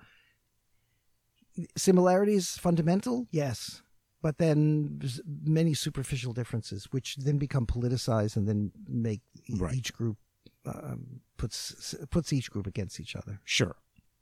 similarities 1.75 2.57
fundamental, 2.57 3.27
yes, 3.31 3.81
but 4.21 4.37
then 4.37 4.99
many 5.25 5.73
superficial 5.73 6.33
differences, 6.33 6.85
which 6.91 7.15
then 7.17 7.37
become 7.37 7.65
politicized 7.65 8.35
and 8.35 8.47
then 8.47 8.71
make 8.87 9.21
Right. 9.57 9.75
each 9.75 9.93
group 9.93 10.17
um, 10.67 11.21
puts 11.37 11.95
puts 12.09 12.31
each 12.33 12.51
group 12.51 12.67
against 12.67 12.99
each 12.99 13.15
other. 13.15 13.39
Sure. 13.45 13.75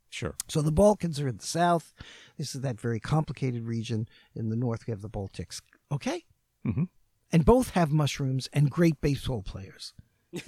Sure. 0.08 0.34
So 0.48 0.62
the 0.62 0.72
Balkans 0.72 1.20
are 1.20 1.28
in 1.28 1.36
the 1.38 1.44
south. 1.46 1.92
This 2.38 2.54
is 2.54 2.60
that 2.62 2.80
very 2.80 3.00
complicated 3.00 3.64
region. 3.64 4.08
In 4.34 4.48
the 4.50 4.56
north, 4.56 4.86
we 4.86 4.92
have 4.92 5.02
the 5.02 5.10
Baltics. 5.10 5.60
Okay, 5.90 6.24
Mhm. 6.66 6.88
and 7.32 7.44
both 7.44 7.70
have 7.70 7.90
mushrooms 7.92 8.48
and 8.52 8.70
great 8.70 9.00
baseball 9.00 9.42
players. 9.42 9.92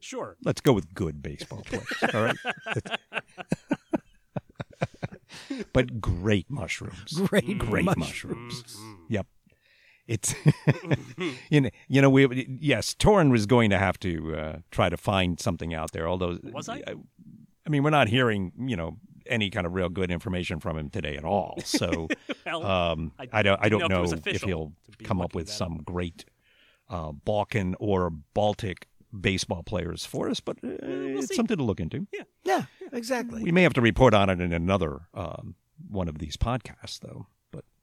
Sure. 0.00 0.36
Let's 0.44 0.60
go 0.60 0.72
with 0.74 0.94
good 0.94 1.22
baseball 1.22 1.62
players. 1.62 1.86
All 2.14 2.22
right. 2.22 2.36
but 5.72 6.00
great 6.00 6.48
mushrooms. 6.48 7.14
Great, 7.14 7.58
Great 7.58 7.84
mushrooms. 7.84 8.62
mushrooms. 8.62 8.76
Yep. 9.08 9.26
It's 10.08 10.34
you 11.50 11.60
know, 11.60 11.70
you 11.86 12.02
know 12.02 12.10
we 12.10 12.58
yes, 12.60 12.94
Torrin 12.94 13.30
was 13.30 13.46
going 13.46 13.70
to 13.70 13.78
have 13.78 14.00
to 14.00 14.34
uh, 14.34 14.56
try 14.70 14.88
to 14.88 14.96
find 14.96 15.38
something 15.38 15.74
out 15.74 15.92
there. 15.92 16.08
Although 16.08 16.38
Was 16.42 16.68
I? 16.68 16.82
I 17.66 17.70
mean, 17.70 17.82
we're 17.82 17.90
not 17.90 18.08
hearing 18.08 18.52
you 18.58 18.76
know 18.76 18.96
any 19.26 19.50
kind 19.50 19.66
of 19.66 19.74
real 19.74 19.90
good 19.90 20.10
information 20.10 20.58
from 20.58 20.78
him 20.78 20.88
today 20.90 21.16
at 21.16 21.24
all. 21.24 21.58
So 21.64 22.08
Well, 22.46 22.64
um, 22.64 23.12
I 23.18 23.28
I, 23.32 23.42
don't 23.42 23.60
I 23.62 23.68
don't 23.68 23.80
know 23.80 23.84
if 23.84 23.90
know 23.90 24.00
was 24.00 24.12
if 24.26 24.42
he'll 24.42 24.72
come 25.04 25.20
up 25.20 25.34
with 25.34 25.46
that 25.46 25.52
some 25.52 25.78
great 25.84 26.24
uh, 26.88 27.12
Balkan 27.12 27.76
or 27.78 28.10
Baltic 28.10 28.88
baseball 29.18 29.62
players 29.62 30.04
for 30.04 30.28
us, 30.30 30.40
but 30.40 30.56
uh, 30.64 30.76
it's 30.82 31.28
see. 31.28 31.34
something 31.34 31.56
to 31.56 31.62
look 31.62 31.80
into. 31.80 32.06
Yeah, 32.44 32.64
exactly. 32.92 33.42
We 33.42 33.52
may 33.52 33.62
have 33.62 33.74
to 33.74 33.80
report 33.80 34.14
on 34.14 34.30
it 34.30 34.40
in 34.40 34.52
another 34.52 35.00
um, 35.14 35.54
one 35.88 36.08
of 36.08 36.18
these 36.18 36.36
podcasts, 36.36 37.00
though. 37.00 37.26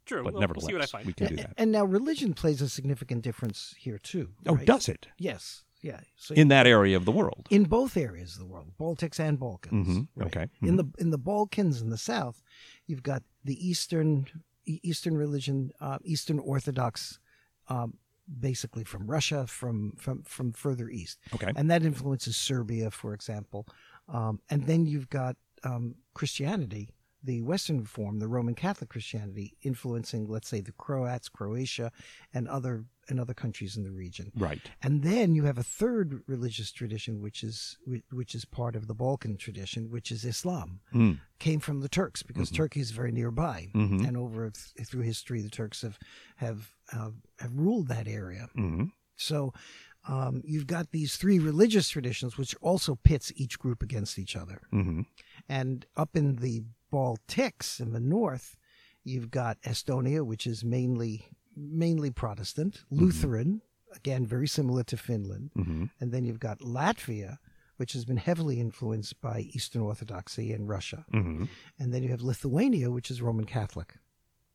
But 0.06 0.16
true. 0.16 0.24
but 0.24 0.34
Well, 0.34 0.42
nevertheless, 0.42 0.64
we'll 0.64 0.70
see 0.70 0.74
what 0.76 0.82
I 0.84 0.86
find. 0.86 1.06
we 1.08 1.14
can 1.14 1.28
do 1.28 1.36
that. 1.38 1.54
And 1.58 1.72
now 1.72 1.84
religion 1.86 2.34
plays 2.34 2.62
a 2.62 2.70
significant 2.70 3.22
difference 3.24 3.74
here 3.78 3.98
too. 3.98 4.30
Oh, 4.48 4.56
right? 4.56 4.66
does 4.66 4.88
it 4.90 5.08
Yes. 5.18 5.64
Yeah. 5.82 6.00
So 6.16 6.34
in 6.34 6.48
that 6.48 6.66
area 6.66 6.98
of 6.98 7.06
the 7.06 7.12
world? 7.12 7.48
in 7.52 7.66
both 7.66 7.96
areas 7.96 8.34
of 8.34 8.40
the 8.40 8.46
world, 8.48 8.72
Baltics 8.80 9.20
and 9.20 9.38
Balkans. 9.40 9.88
Mhm, 9.88 10.08
right? 10.16 10.28
okay, 10.28 10.48
In 10.62 10.78
the 10.78 10.86
in 10.98 11.10
the 11.12 11.18
Balkans 11.20 11.82
in 11.82 11.90
the 11.90 11.98
south, 11.98 12.42
you've 12.88 13.04
got 13.04 13.22
the 13.44 13.56
Eastern 13.68 14.26
Eastern 14.66 15.16
religion, 15.16 15.72
uh, 15.80 16.00
Eastern 16.04 16.40
Orthodox, 16.40 17.20
um, 17.68 18.00
basically 18.40 18.84
from 18.84 19.06
Russia, 19.06 19.46
from 19.46 19.92
from 19.98 20.24
from 20.24 20.52
further 20.54 20.90
east, 20.90 21.20
Okay. 21.36 21.52
and 21.56 21.70
that 21.70 21.84
influences 21.84 22.36
Serbia, 22.36 22.90
for 22.90 23.14
example. 23.14 23.68
Um, 24.08 24.40
and 24.50 24.66
then 24.66 24.86
you've 24.88 25.10
got 25.10 25.36
um, 25.64 25.96
Christianity, 26.16 26.90
the 27.26 27.42
Western 27.42 27.84
form, 27.86 28.20
the 28.20 28.28
Roman 28.28 28.56
Catholic 28.56 28.90
Christianity, 28.90 29.54
influencing, 29.62 30.28
let's 30.28 30.48
say, 30.50 30.62
the 30.62 30.72
Croats, 30.72 31.28
Croatia, 31.30 31.92
and 32.34 32.48
other 32.48 32.86
and 33.08 33.20
other 33.20 33.36
countries 33.36 33.78
in 33.78 33.84
the 33.84 33.92
region. 33.92 34.32
Right. 34.36 34.62
And 34.82 35.04
then 35.04 35.36
you 35.36 35.44
have 35.44 35.60
a 35.60 35.64
third 35.64 36.24
religious 36.28 36.72
tradition, 36.72 37.22
which 37.22 37.44
is 37.44 37.78
which 38.12 38.34
is 38.36 38.46
part 38.46 38.76
of 38.76 38.88
the 38.88 38.96
Balkan 38.96 39.38
tradition, 39.38 39.90
which 39.92 40.12
is 40.12 40.26
Islam. 40.26 40.80
Mm. 40.94 41.20
Came 41.40 41.60
from 41.60 41.82
the 41.82 41.90
Turks 41.90 42.24
because 42.24 42.50
Turkey 42.50 42.80
is 42.80 42.92
very 42.92 43.12
nearby, 43.12 43.70
Mhm. 43.76 44.08
and 44.08 44.18
over 44.18 44.50
th- 44.52 44.88
through 44.88 45.02
history, 45.04 45.42
the 45.42 45.50
Turks 45.50 45.82
have 45.84 45.98
have 46.38 46.72
uh, 46.94 47.12
have 47.40 47.54
ruled 47.54 47.88
that 47.90 48.08
area. 48.08 48.48
hmm 48.56 48.86
So 49.18 49.54
um, 50.08 50.42
you've 50.46 50.68
got 50.68 50.92
these 50.92 51.18
three 51.18 51.40
religious 51.40 51.90
traditions, 51.90 52.38
which 52.38 52.54
also 52.62 52.94
pits 52.96 53.32
each 53.36 53.58
group 53.58 53.82
against 53.82 54.20
each 54.20 54.36
other. 54.36 54.62
hmm 54.72 55.02
And 55.50 55.86
up 55.96 56.16
in 56.16 56.36
the 56.38 56.64
Baltics 56.92 57.80
in 57.80 57.94
the 57.94 58.00
north, 58.00 58.58
you've 59.04 59.32
got 59.32 59.62
Estonia, 59.62 60.26
which 60.26 60.48
is 60.48 60.64
mainly 60.64 61.26
mainly 61.58 62.12
Protestant, 62.12 62.84
Lutheran, 62.90 63.62
again 63.96 64.26
very 64.26 64.48
similar 64.48 64.84
to 64.84 64.98
Finland, 64.98 65.52
hmm 65.56 65.86
and 66.00 66.12
then 66.12 66.26
you've 66.26 66.40
got 66.40 66.60
Latvia, 66.60 67.38
which 67.78 67.94
has 67.94 68.04
been 68.04 68.18
heavily 68.18 68.60
influenced 68.60 69.20
by 69.22 69.40
Eastern 69.54 69.82
Orthodoxy 69.82 70.52
and 70.52 70.68
Russia, 70.68 71.06
hmm 71.12 71.46
and 71.80 71.94
then 71.94 72.04
you 72.04 72.10
have 72.10 72.22
Lithuania, 72.22 72.92
which 72.92 73.10
is 73.10 73.22
Roman 73.22 73.46
Catholic, 73.46 73.96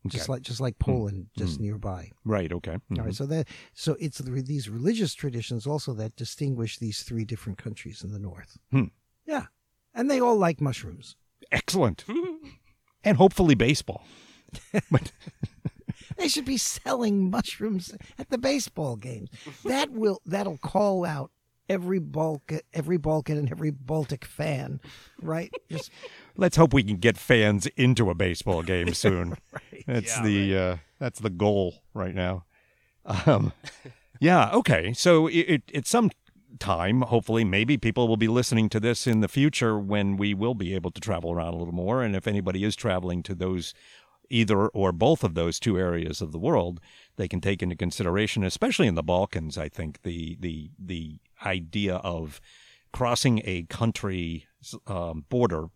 just 0.07 0.29
like 0.29 0.41
just 0.43 0.59
like 0.59 0.77
Poland, 0.79 1.27
just 1.37 1.59
nearby. 1.59 2.11
Right. 2.23 2.51
Okay. 2.51 2.77
All 2.91 3.05
right, 3.05 3.15
so 3.15 3.25
that 3.27 3.47
so 3.73 3.95
it's 3.99 4.19
these 4.19 4.69
religious 4.69 5.13
traditions 5.15 5.65
also 5.65 5.93
that 5.93 6.15
distinguish 6.15 6.77
these 6.77 7.03
three 7.03 7.25
different 7.25 7.57
countries 7.57 8.03
in 8.03 8.11
the 8.11 8.19
north. 8.19 8.57
Hmm. 8.71 8.85
Yeah, 9.25 9.45
and 9.93 10.09
they 10.09 10.19
all 10.19 10.37
like 10.37 10.61
mushrooms. 10.61 11.15
Excellent. 11.51 12.05
and 13.03 13.17
hopefully 13.17 13.55
baseball. 13.55 14.03
but 14.91 15.11
They 16.17 16.27
should 16.27 16.45
be 16.45 16.57
selling 16.57 17.31
mushrooms 17.31 17.91
at 18.19 18.29
the 18.29 18.37
baseball 18.37 18.95
games. 18.95 19.29
That 19.65 19.89
will 19.91 20.21
that'll 20.25 20.57
call 20.59 21.03
out 21.03 21.31
every 21.67 21.99
Balkan, 21.99 22.59
every 22.73 22.97
Balkan 22.97 23.37
and 23.37 23.49
every 23.49 23.71
Baltic 23.71 24.25
fan, 24.25 24.81
right? 25.21 25.51
Just 25.69 25.89
let's 26.35 26.57
hope 26.57 26.73
we 26.73 26.83
can 26.83 26.97
get 26.97 27.17
fans 27.17 27.65
into 27.75 28.09
a 28.09 28.13
baseball 28.15 28.61
game 28.61 28.93
soon. 28.93 29.29
right. 29.53 29.83
That's 29.87 30.17
Yeah, 30.17 30.23
the 30.23 30.57
uh, 30.57 30.77
that's 30.99 31.19
the 31.21 31.29
goal 31.31 31.75
right 31.95 32.13
now. 32.13 32.45
Um, 33.05 33.51
yeah. 34.19 34.51
Okay. 34.51 34.93
So 34.93 35.25
it, 35.27 35.33
it, 35.39 35.63
it's 35.69 35.89
some 35.89 36.11
time. 36.59 37.01
Hopefully, 37.01 37.43
maybe 37.43 37.77
people 37.77 38.07
will 38.07 38.17
be 38.17 38.27
listening 38.27 38.69
to 38.69 38.79
this 38.79 39.07
in 39.07 39.21
the 39.21 39.27
future 39.27 39.79
when 39.79 40.17
we 40.17 40.33
will 40.33 40.53
be 40.53 40.73
able 40.75 40.91
to 40.91 41.01
travel 41.01 41.31
around 41.31 41.53
a 41.53 41.57
little 41.57 41.73
more. 41.73 42.03
And 42.03 42.15
if 42.15 42.27
anybody 42.27 42.63
is 42.63 42.75
traveling 42.75 43.23
to 43.23 43.35
those 43.35 43.73
either 44.29 44.67
or 44.69 44.91
both 44.91 45.23
of 45.23 45.33
those 45.33 45.59
two 45.59 45.77
areas 45.77 46.21
of 46.21 46.31
the 46.31 46.39
world, 46.39 46.79
they 47.17 47.27
can 47.27 47.41
take 47.41 47.61
into 47.61 47.75
consideration, 47.75 48.43
especially 48.43 48.87
in 48.87 48.95
the 48.95 49.03
Balkans. 49.03 49.57
I 49.57 49.69
think 49.69 50.01
the 50.03 50.37
the 50.39 50.71
the 50.79 51.19
idea 51.45 51.95
of 51.95 52.39
crossing 52.91 53.41
a 53.45 53.63
country 53.63 54.47
um, 54.87 55.25
border 55.29 55.67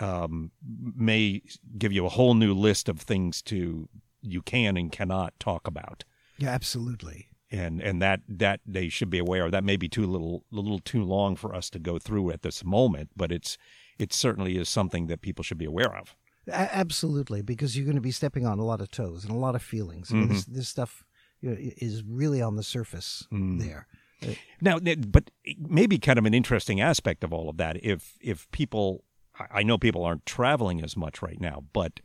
um, 0.00 0.50
may 0.96 1.42
give 1.78 1.92
you 1.92 2.06
a 2.06 2.10
whole 2.10 2.34
new 2.34 2.54
list 2.54 2.88
of 2.88 3.00
things 3.00 3.42
to 3.42 3.88
you 4.22 4.42
can 4.42 4.76
and 4.76 4.92
cannot 4.92 5.38
talk 5.40 5.66
about, 5.66 6.04
yeah, 6.38 6.50
absolutely. 6.50 7.29
And 7.50 7.80
and 7.80 8.00
that 8.00 8.20
that 8.28 8.60
they 8.66 8.88
should 8.88 9.10
be 9.10 9.18
aware 9.18 9.44
of. 9.44 9.52
That 9.52 9.64
may 9.64 9.76
be 9.76 9.88
too 9.88 10.06
little 10.06 10.44
a 10.52 10.56
little 10.56 10.78
too 10.78 11.02
long 11.02 11.36
for 11.36 11.54
us 11.54 11.70
to 11.70 11.78
go 11.78 11.98
through 11.98 12.30
at 12.30 12.42
this 12.42 12.64
moment, 12.64 13.10
but 13.16 13.32
it's 13.32 13.58
it 13.98 14.12
certainly 14.12 14.56
is 14.56 14.68
something 14.68 15.06
that 15.08 15.20
people 15.20 15.42
should 15.42 15.58
be 15.58 15.64
aware 15.64 15.96
of. 15.96 16.16
A- 16.48 16.74
absolutely, 16.74 17.42
because 17.42 17.76
you're 17.76 17.84
going 17.84 17.96
to 17.96 18.00
be 18.00 18.12
stepping 18.12 18.46
on 18.46 18.58
a 18.58 18.64
lot 18.64 18.80
of 18.80 18.90
toes 18.90 19.24
and 19.24 19.32
a 19.32 19.38
lot 19.38 19.54
of 19.54 19.62
feelings. 19.62 20.10
I 20.10 20.14
mean, 20.14 20.28
this, 20.28 20.44
mm-hmm. 20.44 20.54
this 20.54 20.68
stuff 20.68 21.04
you 21.40 21.50
know, 21.50 21.56
is 21.58 22.02
really 22.06 22.40
on 22.40 22.56
the 22.56 22.62
surface 22.62 23.26
mm. 23.32 23.60
there. 23.60 23.86
Uh, 24.22 24.34
now, 24.60 24.78
but 24.78 25.30
maybe 25.58 25.98
kind 25.98 26.18
of 26.18 26.26
an 26.26 26.34
interesting 26.34 26.80
aspect 26.80 27.24
of 27.24 27.32
all 27.32 27.48
of 27.48 27.56
that, 27.58 27.82
if 27.82 28.16
if 28.20 28.50
people, 28.52 29.04
I 29.50 29.62
know 29.62 29.78
people 29.78 30.04
aren't 30.04 30.26
traveling 30.26 30.82
as 30.82 30.96
much 30.96 31.22
right 31.22 31.40
now, 31.40 31.64
but 31.72 32.00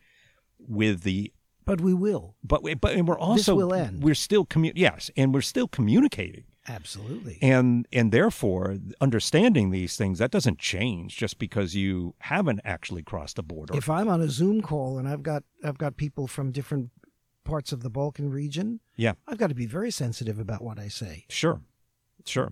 with 0.59 1.03
the 1.03 1.31
But 1.66 1.82
we 1.82 1.93
will. 1.93 2.36
but 2.43 2.63
we- 2.63 2.76
but 2.76 2.93
and 2.95 3.07
we're 3.07 3.18
also 3.20 3.53
this 3.53 3.57
will 3.57 3.74
end. 3.74 4.03
we're 4.03 4.16
still 4.16 4.45
commu- 4.45 4.74
yes, 4.76 5.09
and 5.18 5.34
we're 5.34 5.41
still 5.41 5.68
communicating. 5.68 6.45
Absolutely. 6.68 7.38
and 7.43 7.88
and 7.93 8.11
therefore 8.11 8.78
understanding 8.99 9.70
these 9.70 9.97
things 9.97 10.18
that 10.18 10.32
doesn't 10.32 10.57
change 10.57 11.16
just 11.16 11.38
because 11.38 11.76
you 11.76 12.16
haven't 12.22 12.59
actually 12.66 13.03
crossed 13.03 13.36
the 13.36 13.43
border 13.43 13.78
if 13.78 13.88
I'm 13.88 14.07
on 14.09 14.20
a 14.20 14.28
Zoom 14.30 14.63
call 14.63 14.97
and 14.97 15.07
I've 15.07 15.22
got 15.22 15.43
I've 15.63 15.78
got 15.78 15.95
people 15.95 16.26
from 16.26 16.51
different 16.51 16.89
parts 17.43 17.72
of 17.72 17.84
the 17.84 17.91
Balkan 17.91 18.32
region, 18.32 18.80
yeah 18.95 19.13
I've 19.28 19.38
got 19.38 19.49
to 19.49 19.53
be 19.55 19.68
very 19.68 19.91
sensitive 19.91 20.39
about 20.39 20.63
what 20.63 20.80
I 20.80 20.88
say. 20.88 21.26
sure 21.30 21.61
sure 22.26 22.51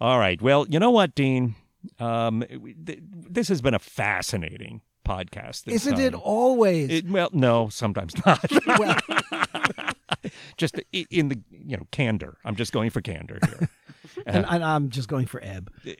all 0.00 0.20
right 0.20 0.40
well 0.40 0.64
you 0.68 0.78
know 0.78 0.90
what 0.92 1.16
dean 1.16 1.56
um 1.98 2.44
th- 2.86 3.00
this 3.02 3.48
has 3.48 3.60
been 3.60 3.74
a 3.74 3.80
fascinating 3.80 4.80
podcast 5.08 5.64
this 5.64 5.86
Isn't 5.86 5.98
it 5.98 6.14
always? 6.14 6.90
It- 6.90 7.08
well 7.08 7.30
no 7.32 7.68
sometimes 7.70 8.14
not 8.26 8.44
well, 8.78 8.98
just 10.56 10.78
in 10.92 11.28
the 11.28 11.40
you 11.50 11.76
know 11.76 11.86
candor 11.90 12.36
i'm 12.44 12.56
just 12.56 12.72
going 12.72 12.90
for 12.90 13.00
candor 13.00 13.38
here 13.46 13.68
and, 14.26 14.44
and 14.48 14.64
I'm 14.64 14.88
just 14.90 15.08
going 15.08 15.26
for 15.26 15.40
ebb. 15.44 15.70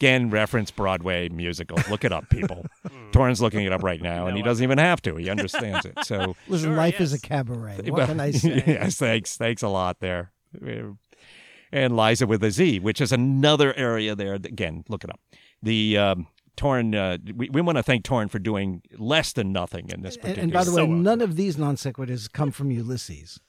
Again, 0.00 0.30
reference 0.30 0.70
Broadway 0.70 1.28
musical. 1.28 1.78
Look 1.90 2.04
it 2.04 2.12
up, 2.12 2.28
people. 2.30 2.64
Torrin's 3.12 3.40
looking 3.40 3.64
it 3.64 3.72
up 3.72 3.82
right 3.82 4.00
now, 4.00 4.26
and 4.26 4.36
he 4.36 4.42
doesn't 4.42 4.62
even 4.62 4.78
have 4.78 5.02
to. 5.02 5.16
He 5.16 5.28
understands 5.28 5.84
it. 5.84 5.94
So, 6.04 6.36
Listen, 6.48 6.70
Sure, 6.70 6.76
life 6.76 7.00
is 7.00 7.12
a 7.12 7.20
cabaret. 7.20 7.80
What 7.90 8.06
can 8.06 8.20
I 8.20 8.30
say? 8.30 8.62
yes, 8.66 8.96
thanks, 8.98 9.36
thanks 9.36 9.62
a 9.62 9.68
lot 9.68 9.98
there. 10.00 10.32
And 11.72 11.96
Liza 11.96 12.26
with 12.26 12.42
a 12.44 12.50
Z, 12.50 12.80
which 12.80 13.00
is 13.00 13.12
another 13.12 13.74
area 13.74 14.14
there. 14.14 14.38
that- 14.38 14.50
Again, 14.52 14.84
look 14.88 15.04
it 15.04 15.10
up. 15.10 15.20
The 15.62 15.98
um, 15.98 16.26
Torrin. 16.60 16.94
Uh, 16.94 17.18
we 17.34 17.48
we 17.50 17.60
want 17.60 17.76
to 17.78 17.82
thank 17.82 18.04
Torrin 18.04 18.30
for 18.30 18.38
doing 18.38 18.82
less 18.98 19.32
than 19.32 19.52
nothing 19.52 19.88
in 19.90 20.02
this 20.02 20.16
particular. 20.16 20.42
and 20.42 20.52
by 20.52 20.64
the 20.64 20.70
way, 20.70 20.82
So 20.82 20.86
none 20.86 21.20
of 21.20 21.36
these 21.36 21.56
non 21.58 21.76
sequiturs 21.76 22.30
come 22.30 22.50
from 22.50 22.70
Ulysses. 22.70 23.40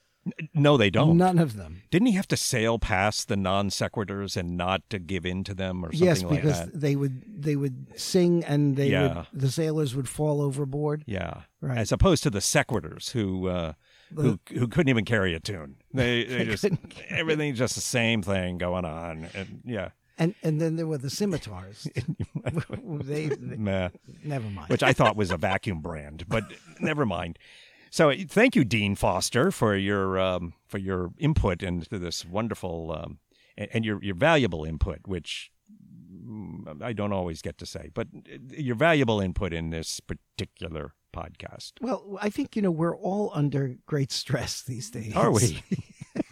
no, 0.53 0.77
they 0.77 0.91
don't. 0.91 1.17
None 1.17 1.39
of 1.39 1.55
them. 1.57 1.81
Didn't 1.89 2.05
he 2.09 2.13
have 2.13 2.27
to 2.27 2.37
sail 2.37 2.77
past 2.77 3.27
the 3.27 3.35
non 3.35 3.69
sequiturs 3.69 4.37
and 4.37 4.55
not 4.55 4.81
to 4.91 4.99
give 4.99 5.25
in 5.25 5.43
to 5.45 5.53
them 5.55 5.83
or 5.83 5.91
something 5.91 6.07
Yes, 6.07 6.23
like 6.23 6.41
because 6.43 6.69
they 6.73 6.95
would 6.95 7.23
they 7.43 7.55
would 7.55 7.87
sing 7.99 8.43
and 8.45 8.75
they 8.77 8.89
Yeah. 8.91 9.17
would 9.17 9.27
the 9.33 9.51
sailors 9.51 9.95
would 9.95 10.07
fall 10.07 10.41
overboard. 10.41 11.03
Yeah, 11.07 11.41
Right. 11.59 11.77
as 11.79 11.91
opposed 11.91 12.21
to 12.23 12.29
the 12.29 12.39
sequiturs 12.39 13.11
who 13.11 13.47
uh, 13.47 13.73
who 14.15 14.39
who 14.53 14.67
couldn't 14.67 14.89
even 14.89 15.05
carry 15.05 15.33
a 15.33 15.39
tune. 15.39 15.77
They 15.91 16.23
they, 16.25 16.45
just 16.55 16.65
everything's 17.09 17.57
just 17.57 17.73
the 17.75 17.81
same 17.81 18.21
thing 18.21 18.59
going 18.59 18.85
on, 18.85 19.27
and 19.33 19.61
yeah, 19.65 19.89
And 20.21 20.35
and 20.43 20.61
then 20.61 20.75
there 20.75 20.85
were 20.85 20.99
the 20.99 21.09
scimitars. 21.09 21.87
they, 22.85 23.25
they 23.25 23.35
meh. 23.57 23.89
never 24.23 24.47
mind. 24.47 24.69
which 24.69 24.83
I 24.83 24.93
thought 24.93 25.15
was 25.15 25.31
a 25.31 25.37
vacuum 25.37 25.81
brand, 25.81 26.25
but 26.29 26.43
never 26.79 27.07
mind. 27.07 27.39
So 27.89 28.13
thank 28.29 28.55
you, 28.55 28.63
Dean 28.63 28.93
Foster, 28.95 29.49
for 29.51 29.75
your 29.75 30.19
um, 30.19 30.53
for 30.67 30.77
your 30.77 31.09
input 31.17 31.63
into 31.63 31.97
this 31.97 32.23
wonderful 32.23 32.95
um, 32.95 33.17
and, 33.57 33.69
and 33.73 33.83
your 33.83 34.01
your 34.03 34.13
valuable 34.13 34.63
input, 34.63 34.99
which 35.05 35.51
mm, 36.23 36.83
I 36.83 36.93
don't 36.93 37.13
always 37.13 37.41
get 37.41 37.57
to 37.57 37.65
say, 37.65 37.89
but 37.91 38.07
your 38.51 38.75
valuable 38.75 39.19
input 39.19 39.53
in 39.53 39.71
this 39.71 39.99
particular 39.99 40.93
podcast. 41.11 41.73
well, 41.81 42.19
I 42.21 42.29
think 42.29 42.55
you 42.55 42.61
know 42.61 42.71
we're 42.71 42.95
all 42.95 43.31
under 43.33 43.75
great 43.87 44.11
stress 44.11 44.61
these 44.61 44.91
days. 44.91 45.15
Are 45.15 45.31
we? 45.31 45.63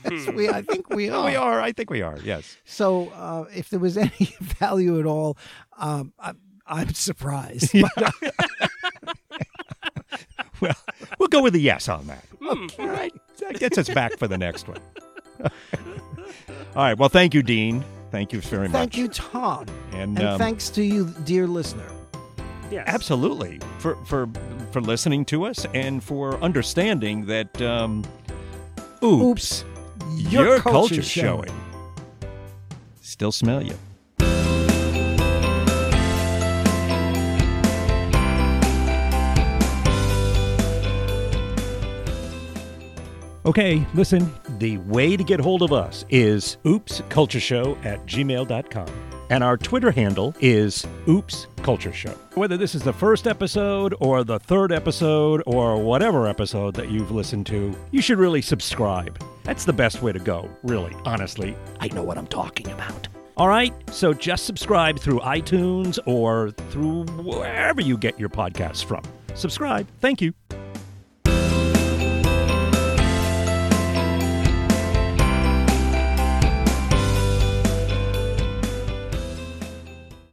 Yes, 0.10 0.28
we 0.28 0.50
I 0.50 0.62
think 0.62 0.90
we 0.90 1.10
are. 1.12 1.26
we 1.26 1.36
are. 1.36 1.60
I 1.62 1.72
think 1.72 1.90
we 1.90 2.02
are. 2.02 2.18
Yes. 2.24 2.58
So 2.66 3.10
uh, 3.10 3.46
if 3.54 3.70
there 3.70 3.80
was 3.80 3.98
any 4.06 4.36
value 4.40 5.00
at 5.00 5.06
all, 5.06 5.38
um, 5.78 6.14
I, 6.20 6.34
I'm 6.68 6.94
surprised. 6.94 7.74
But, 7.96 8.14
uh, 8.24 8.32
Well, 10.62 10.76
we'll 11.18 11.30
go 11.30 11.42
with 11.42 11.56
a 11.56 11.60
yes 11.60 11.88
on 11.88 12.08
that. 12.08 12.26
All 12.42 12.88
right. 12.88 13.14
That 13.40 13.60
gets 13.60 13.78
us 13.78 13.88
back 13.90 14.18
for 14.18 14.28
the 14.28 14.38
next 14.38 14.68
one. 14.68 14.80
All 15.42 15.50
right. 16.76 16.98
Well, 16.98 17.08
thank 17.08 17.34
you, 17.34 17.42
Dean. 17.42 17.82
Thank 18.12 18.34
you 18.34 18.42
very 18.42 18.68
much. 18.68 18.74
thank 18.74 18.98
you, 18.98 19.08
Tom, 19.08 19.68
And, 19.94 20.18
and 20.20 20.28
um, 20.28 20.38
thanks 20.38 20.70
to 20.72 20.84
you, 20.84 21.06
dear 21.24 21.48
listener. 21.48 21.90
Yes. 22.72 22.84
absolutely 22.88 23.60
for 23.80 23.96
for 24.06 24.30
for 24.72 24.80
listening 24.82 25.26
to 25.26 25.46
us 25.46 25.66
and 25.74 26.04
for 26.04 26.36
understanding 26.44 27.26
that. 27.28 27.60
Um, 27.62 28.04
oops, 29.04 29.64
your, 30.18 30.60
culture's 30.60 31.08
showing. 31.08 31.52
Still 33.02 33.32
smell 33.32 33.62
you. 33.62 33.76
Okay, 43.46 43.84
listen, 43.96 44.32
the 44.60 44.78
way 44.80 45.18
to 45.18 45.24
get 45.24 45.40
hold 45.40 45.64
of 45.64 45.74
us 45.74 46.06
is 46.10 46.58
oopscultureshow 46.66 47.84
at 47.84 48.06
gmail.com. 48.06 48.88
And 49.32 49.44
our 49.44 49.58
Twitter 49.58 49.90
handle 49.90 50.36
is 50.40 50.86
Oops 51.08 51.48
Culture 51.64 51.94
Show. 51.94 52.12
Whether 52.36 52.58
this 52.58 52.76
is 52.76 52.84
the 52.84 52.94
first 52.94 53.28
episode 53.28 53.96
or 54.00 54.24
the 54.24 54.40
third 54.40 54.72
episode 54.72 55.42
or 55.46 55.82
whatever 55.82 56.28
episode 56.28 56.76
that 56.76 56.92
you've 56.92 57.12
listened 57.12 57.46
to, 57.48 57.76
you 57.92 58.02
should 58.02 58.20
really 58.20 58.42
subscribe. 58.42 59.20
That's 59.50 59.66
the 59.66 59.74
best 59.74 60.04
way 60.04 60.12
to 60.12 60.20
go, 60.20 60.48
really, 60.62 60.96
honestly. 61.06 61.58
I 61.80 61.88
know 61.88 62.04
what 62.04 62.20
I'm 62.20 62.28
talking 62.28 62.70
about. 62.70 63.08
All 63.36 63.48
right, 63.48 63.74
so 63.90 64.14
just 64.14 64.46
subscribe 64.46 65.00
through 65.00 65.22
iTunes 65.22 65.98
or 66.06 66.52
through 66.70 67.06
wherever 67.24 67.82
you 67.82 67.98
get 67.98 68.20
your 68.20 68.30
podcasts 68.30 68.86
from. 68.86 69.02
Subscribe. 69.34 69.88
Thank 70.02 70.22
you. 70.22 70.36